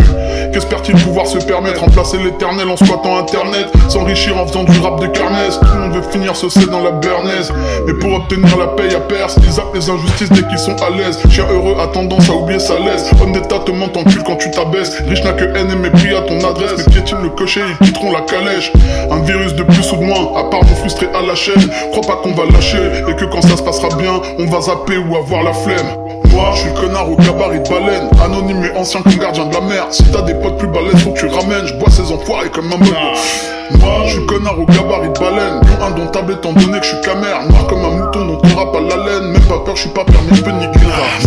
Qu'espère-t-il 0.52 0.96
pouvoir 1.04 1.28
se 1.28 1.38
permettre? 1.38 1.80
Remplacer 1.80 2.18
l'éternel 2.18 2.68
en 2.68 2.76
squattant 2.76 3.18
internet. 3.18 3.68
S'enrichir 3.88 4.36
en 4.36 4.48
faisant 4.48 4.64
du 4.64 4.76
rap 4.80 5.00
de 5.00 5.06
carnesse. 5.06 5.60
Tout 5.60 5.74
le 5.74 5.80
monde 5.80 5.94
veut 5.94 6.10
finir 6.10 6.34
set 6.34 6.68
dans 6.70 6.82
la 6.82 6.90
bernaise. 6.90 7.52
Mais 7.86 7.94
pour 7.94 8.12
obtenir 8.14 8.56
la 8.58 8.66
paye 8.66 8.92
à 8.92 9.00
perse 9.00 9.36
Ils 9.44 9.52
zappent 9.52 9.76
les 9.78 9.90
injustices 9.90 10.30
dès 10.30 10.42
qu'ils 10.42 10.58
sont 10.58 10.76
à 10.82 10.90
l'aise 10.90 11.18
Chien 11.30 11.46
heureux 11.50 11.76
a 11.80 11.86
tendance 11.86 12.28
à 12.28 12.34
oublier 12.34 12.58
sa 12.58 12.78
laisse 12.78 13.10
Homme 13.22 13.32
d'état 13.32 13.60
te 13.60 13.70
ment 13.70 13.86
en 13.86 14.04
cul 14.04 14.20
quand 14.26 14.36
tu 14.36 14.50
t'abaisses 14.50 14.98
Riche 15.06 15.22
n'a 15.22 15.32
que 15.32 15.44
haine 15.44 15.70
et 15.70 15.76
mépris 15.76 16.14
à 16.14 16.22
ton 16.22 16.38
adresse 16.38 16.72
Mais 16.78 16.92
piétine 16.92 17.18
le 17.22 17.30
cocher, 17.30 17.62
ils 17.80 17.86
quitteront 17.86 18.12
la 18.12 18.22
calèche 18.22 18.72
Un 19.10 19.20
virus 19.22 19.54
de 19.54 19.62
plus 19.62 19.92
ou 19.92 19.96
de 19.96 20.04
moins 20.04 20.36
À 20.36 20.44
part 20.50 20.64
mon 20.64 20.74
frustré 20.76 21.08
à 21.14 21.24
la 21.24 21.34
chaîne 21.34 21.68
Crois 21.92 22.02
pas 22.02 22.20
qu'on 22.22 22.32
va 22.32 22.44
lâcher 22.52 22.78
et 23.08 23.14
que 23.14 23.24
quand 23.24 23.42
ça 23.42 23.56
se 23.56 23.62
passera 23.62 23.88
bien, 23.96 24.20
on 24.38 24.46
va 24.46 24.60
zapper 24.60 24.98
ou 24.98 25.16
avoir 25.16 25.42
la 25.42 25.52
flemme. 25.52 25.86
Moi, 26.32 26.50
je 26.54 26.60
suis 26.60 26.70
le 26.70 26.80
connard 26.80 27.10
au 27.10 27.16
gabarit 27.16 27.60
de 27.60 27.68
baleine, 27.68 28.08
anonyme 28.22 28.64
et 28.64 28.76
ancien 28.76 29.00
comme 29.02 29.16
gardien 29.16 29.46
de 29.46 29.54
la 29.54 29.60
mer. 29.60 29.86
Si 29.90 30.04
t'as 30.04 30.22
des 30.22 30.34
potes 30.34 30.58
plus 30.58 30.68
balèzes, 30.68 30.96
faut 30.96 31.12
que 31.12 31.20
tu 31.20 31.26
ramènes. 31.26 31.66
Je 31.66 31.74
bois 31.74 31.90
ces 31.90 32.12
enfoirés 32.12 32.50
comme 32.50 32.72
un 32.72 32.76
mode. 32.76 33.57
Moi, 33.80 34.02
je 34.06 34.12
suis 34.12 34.26
connard 34.26 34.58
au 34.58 34.64
gabarit 34.64 35.08
de 35.08 35.18
baleine, 35.18 35.60
non 35.62 35.86
indomptable 35.86 36.32
étant 36.32 36.52
donné 36.52 36.78
que 36.78 36.84
je 36.84 36.90
suis 36.90 37.00
camère. 37.02 37.42
Noir 37.48 37.66
comme 37.66 37.84
un 37.84 37.90
mouton 37.90 38.26
dont 38.26 38.40
on 38.42 38.56
rappe 38.56 38.74
à 38.76 38.80
la 38.80 38.96
laine. 38.96 39.32
Même 39.32 39.42
pas 39.42 39.58
peur, 39.64 39.76
je 39.76 39.82
suis 39.82 39.90
pas 39.90 40.04
permis, 40.04 40.34
je 40.34 40.42
peux 40.42 40.50
niquer 40.50 40.78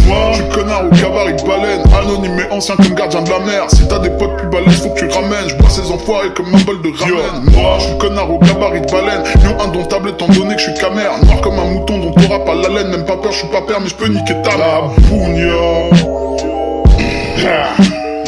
Moi, 0.08 0.18
je 0.32 0.42
suis 0.42 0.50
connard 0.50 0.86
au 0.86 0.90
gabarit 0.90 1.36
de 1.36 1.48
baleine, 1.48 1.84
anonyme 1.94 2.40
et 2.40 2.54
ancien 2.54 2.76
comme 2.76 2.96
gardien 2.96 3.22
de 3.22 3.30
la 3.30 3.40
mer. 3.40 3.66
Si 3.70 3.88
t'as 3.88 4.00
des 4.00 4.10
potes 4.10 4.36
plus 4.38 4.48
balèzes, 4.48 4.82
faut 4.82 4.90
que 4.90 5.00
tu 5.00 5.08
ramènes. 5.10 5.48
Je 5.48 5.56
bois 5.56 5.70
ces 5.70 5.92
enfoirés 5.92 6.34
comme 6.34 6.54
un 6.54 6.60
bol 6.60 6.82
de 6.82 6.92
ramen. 6.98 7.44
Moi, 7.52 7.78
je 7.80 7.88
suis 7.88 7.98
connard 7.98 8.32
au 8.32 8.40
gabarit 8.40 8.82
de 8.82 8.92
baleine, 8.92 9.24
non 9.44 9.64
indomptable 9.64 10.10
étant 10.10 10.28
donné 10.28 10.56
que 10.56 10.62
je 10.62 10.72
suis 10.72 10.80
camère. 10.80 11.12
Noir 11.24 11.42
comme 11.42 11.60
un 11.60 11.66
mouton 11.66 12.00
dont 12.00 12.14
on 12.18 12.32
rappe 12.32 12.50
à 12.50 12.56
la 12.56 12.70
laine. 12.70 12.90
Même 12.90 13.06
pas 13.06 13.18
peur, 13.18 13.32
je 13.32 13.40
suis 13.40 13.48
pas 13.50 13.62
père, 13.62 13.80
mais 13.82 13.90
je 13.90 13.96
peux 13.96 14.08
niquer 14.08 14.36
ta 14.42 14.58
la 14.58 14.82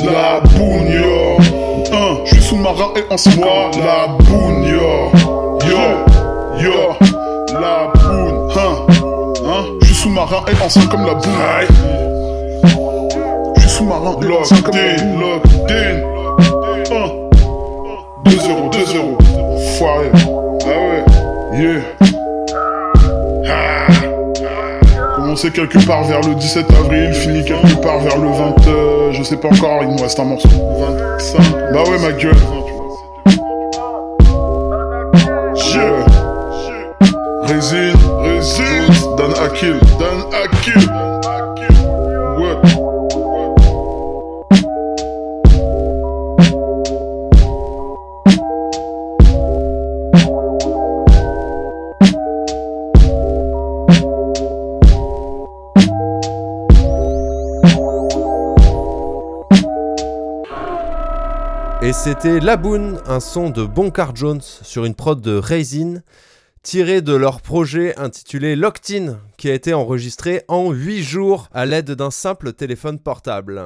La 0.03 0.41
bougna. 0.41 1.12
Sous-marin 2.54 2.93
et 2.95 3.12
en 3.12 3.18
soi 3.18 3.72
La 3.84 4.08
boune, 4.26 4.64
yo. 4.64 5.12
Yo, 5.68 5.82
yo. 6.62 6.93
La 7.51 7.91
boune, 7.95 8.47
hein. 8.56 8.76
Hein, 9.43 9.64
je 9.82 9.86
suis 9.88 9.95
sous-marin 9.95 10.45
et 10.47 10.64
ancien 10.64 10.86
comme 10.86 11.04
la 11.04 11.16
boune. 11.16 11.32
Je 13.56 13.62
suis 13.62 13.70
sous-marin 13.72 14.16
et 14.22 14.32
ancien 14.38 14.62
comme 14.62 14.76
la 14.76 14.82
boune. 14.97 15.20
Locked 15.20 15.72
in. 15.72 15.95
Hein. 16.91 17.10
2-0, 18.26 18.70
2-0. 18.70 19.18
Foiré. 19.80 20.12
Ah 20.62 20.68
ouais. 20.68 21.04
Yeah. 21.60 21.82
Ah. 23.49 23.73
Commencé 25.34 25.50
quelque 25.50 25.84
part 25.88 26.04
vers 26.04 26.22
le 26.22 26.36
17 26.36 26.72
avril, 26.74 27.12
fini 27.12 27.44
quelque 27.44 27.82
part 27.82 27.98
vers 28.02 28.20
le 28.20 28.28
20, 28.28 28.68
euh, 28.68 29.12
je 29.14 29.24
sais 29.24 29.36
pas 29.36 29.48
encore, 29.48 29.82
il 29.82 29.88
me 29.88 30.00
reste 30.00 30.20
un 30.20 30.26
morceau. 30.26 30.48
25. 30.48 31.42
Bah 31.74 31.82
ouais, 31.90 31.98
ma 31.98 32.12
gueule. 32.12 32.36
Résine, 37.46 37.96
résine. 38.22 39.16
Dan 39.18 39.34
Akil, 39.44 39.80
Dan 40.00 40.22
Akil. 40.44 40.88
Et 61.94 61.96
c'était 61.96 62.39
La 62.39 62.58
Boone, 62.58 63.00
un 63.06 63.20
son 63.20 63.52
de 63.52 63.64
Boncar 63.64 64.16
Jones 64.16 64.41
sur 64.41 64.84
une 64.86 64.96
prod 64.96 65.22
de 65.22 65.36
Raisin, 65.36 66.02
tiré 66.64 67.04
de 67.04 67.14
leur 67.14 67.39
projet 67.39 67.96
intitulé 68.00 68.56
Locked 68.56 69.16
qui 69.38 69.48
a 69.48 69.54
été 69.54 69.76
enregistré 69.76 70.41
en 70.48 70.72
8 70.72 71.04
jours 71.04 71.50
à 71.54 71.68
l'aide 71.68 71.91
d'un 71.91 72.10
simple 72.10 72.54
téléphone 72.54 72.98
portable. 72.98 73.66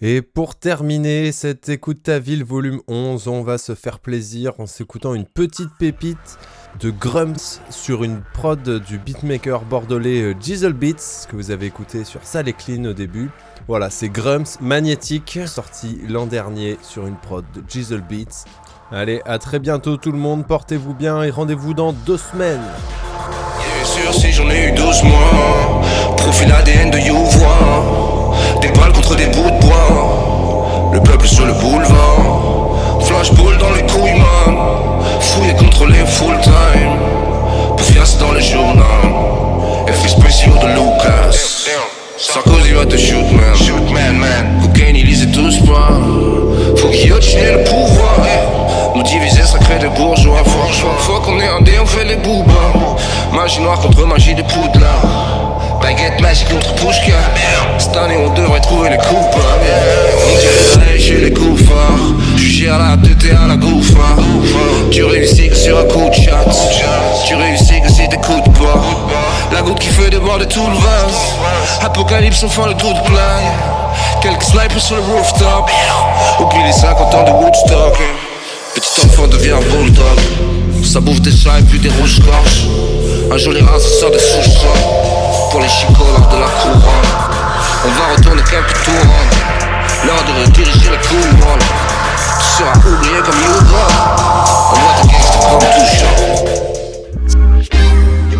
Et 0.00 0.22
pour 0.22 0.54
terminer 0.54 1.32
cette 1.32 1.68
Écoute 1.68 2.04
ta 2.04 2.20
ville 2.20 2.44
volume 2.44 2.80
11, 2.86 3.26
on 3.26 3.42
va 3.42 3.58
se 3.58 3.74
faire 3.74 3.98
plaisir 3.98 4.52
en 4.58 4.66
s'écoutant 4.66 5.12
une 5.12 5.26
petite 5.26 5.70
pépite 5.76 6.38
de 6.80 6.90
Grumps 6.90 7.60
sur 7.70 8.04
une 8.04 8.20
prod 8.32 8.62
du 8.62 8.98
beatmaker 8.98 9.62
bordelais 9.62 10.22
euh, 10.22 10.34
Diesel 10.34 10.72
Beats 10.72 11.26
que 11.28 11.36
vous 11.36 11.50
avez 11.50 11.66
écouté 11.66 12.04
sur 12.04 12.20
Sale 12.24 12.48
et 12.48 12.52
Clean 12.52 12.84
au 12.84 12.92
début. 12.92 13.30
Voilà, 13.68 13.90
c'est 13.90 14.08
Grumps 14.08 14.58
Magnétique 14.60 15.38
sorti 15.46 16.00
l'an 16.08 16.26
dernier 16.26 16.78
sur 16.82 17.06
une 17.06 17.16
prod 17.16 17.44
de 17.54 17.60
Diesel 17.60 18.02
Beats. 18.02 18.44
Allez, 18.92 19.22
à 19.24 19.38
très 19.38 19.58
bientôt 19.58 19.96
tout 19.96 20.12
le 20.12 20.18
monde, 20.18 20.46
portez-vous 20.46 20.94
bien 20.94 21.22
et 21.22 21.30
rendez-vous 21.30 21.74
dans 21.74 21.92
deux 21.92 22.18
semaines. 22.18 22.60
J'en 24.36 24.50
ai 24.50 24.68
eu 24.68 24.72
12 24.72 25.04
mois, 25.04 25.80
profil 26.16 26.50
ADN 26.50 26.90
de 26.90 26.98
Youvois, 26.98 28.34
des 28.60 28.68
balles 28.70 28.92
contre 28.92 29.14
des 29.14 29.26
bouts 29.26 29.48
de 29.48 29.60
bois, 29.60 30.90
le 30.92 31.00
peuple 31.00 31.28
sur 31.28 31.46
le 31.46 31.52
boulevard, 31.52 33.00
flashball 33.00 33.56
dans 33.58 33.70
les 33.70 33.82
couilles, 33.82 34.20
man, 35.34 35.42
fouillé 35.42 35.54
contrôlé 35.54 35.98
full 36.06 36.38
time, 36.40 36.98
Poufias 37.76 38.16
dans 38.18 38.32
le 38.32 38.40
journal, 38.40 38.84
effets 39.88 40.08
spéciaux 40.08 40.52
de 40.60 40.66
Lucas. 40.68 41.68
Sarkozy 42.16 42.72
va 42.72 42.86
te 42.86 42.96
shoot 42.96 43.30
man, 43.32 43.56
shoot 43.56 43.90
man, 43.90 44.16
man. 44.18 44.60
Cocaine, 44.62 44.96
ils 44.96 45.06
lisaient 45.06 45.30
tous 45.30 45.58
pas, 45.60 45.90
faut 46.76 46.88
qu'il 46.88 47.12
ait 47.12 47.52
le 47.52 47.64
pouvoir. 47.64 48.83
Nous 48.94 49.02
diviser, 49.02 49.42
ça 49.42 49.58
crée 49.58 49.78
des 49.78 49.88
bourgeois. 49.88 50.42
Faut, 50.44 50.88
faut 50.98 51.20
qu'on 51.20 51.40
ait 51.40 51.48
un 51.48 51.60
dé, 51.62 51.72
on 51.82 51.86
fait 51.86 52.04
les 52.04 52.16
boubas. 52.16 52.52
Magie 53.32 53.60
noire 53.60 53.80
contre 53.80 54.06
magie 54.06 54.34
de 54.34 54.42
poudlard. 54.42 55.02
Baguette 55.82 56.20
magique 56.20 56.48
contre 56.48 56.72
Pushka. 56.76 57.12
Cette 57.78 57.96
année, 57.96 58.16
on 58.16 58.32
devrait 58.32 58.60
trouver 58.60 58.90
les 58.90 58.96
coupables. 58.96 59.42
On 60.26 60.78
dirait 60.78 60.98
chez 60.98 61.16
les 61.16 61.32
koufars. 61.32 61.76
Jugé 62.36 62.68
à 62.70 62.78
la 62.78 62.96
tête 62.96 63.24
et 63.24 63.34
à 63.34 63.46
la 63.48 63.56
gouffa. 63.56 64.16
Tu 64.90 65.02
réussis 65.04 65.48
que 65.48 65.56
sur 65.56 65.78
un 65.78 65.84
coup 65.84 66.08
de 66.08 66.14
chat. 66.14 66.44
Tu 67.26 67.34
réussis 67.34 67.80
que 67.82 67.88
si 67.90 68.08
t'écoutes 68.08 68.52
pas. 68.52 68.80
La 69.52 69.60
goutte 69.62 69.80
qui 69.80 69.88
fait 69.88 70.08
déborder 70.08 70.46
tout 70.46 70.66
le 70.66 70.76
vase. 70.76 71.34
Apocalypse, 71.82 72.44
enfin 72.44 72.68
le 72.68 72.74
trou 72.74 72.92
de 72.92 73.00
plaie. 73.00 73.44
Quelques 74.22 74.44
snipers 74.44 74.80
sur 74.80 74.96
le 74.96 75.02
rooftop. 75.02 75.68
Oublie 76.40 76.62
les 76.64 76.72
50 76.72 77.14
ans 77.14 77.24
de 77.24 77.30
Woodstock. 77.30 77.98
Petit 78.74 79.06
enfant 79.06 79.28
devient 79.28 79.52
un 79.52 79.60
bulldog. 79.60 80.18
Ça 80.82 81.00
bouffe 81.00 81.20
des 81.20 81.30
chats 81.30 81.60
et 81.60 81.62
puis 81.62 81.78
des 81.78 81.90
rouges-gorges. 81.90 82.66
Un 83.30 83.36
joli 83.36 83.60
rat 83.60 83.78
se 83.78 84.00
sort 84.00 84.10
des 84.10 84.18
souches 84.18 84.66
Pour 85.50 85.60
les 85.60 85.68
chicots 85.68 86.04
lors 86.18 86.28
de 86.28 86.36
la 86.36 86.48
couronne. 86.48 86.82
On 87.84 87.88
va 87.88 88.16
retourner 88.16 88.42
quelques 88.42 88.84
tours. 88.84 89.14
L'heure 90.04 90.24
de 90.24 90.32
rediriger 90.44 90.90
le 90.90 90.96
couronne. 91.08 91.64
Tu 92.40 92.46
seras 92.58 92.76
oublié 92.78 93.18
comme 93.24 93.40
Yuga. 93.40 93.84
On 94.70 94.76
voit 94.80 94.94
tes 95.00 95.06
gangsters 95.08 95.46
comme 95.50 95.68
toujours. 95.78 96.14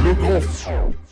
Le 0.04 1.03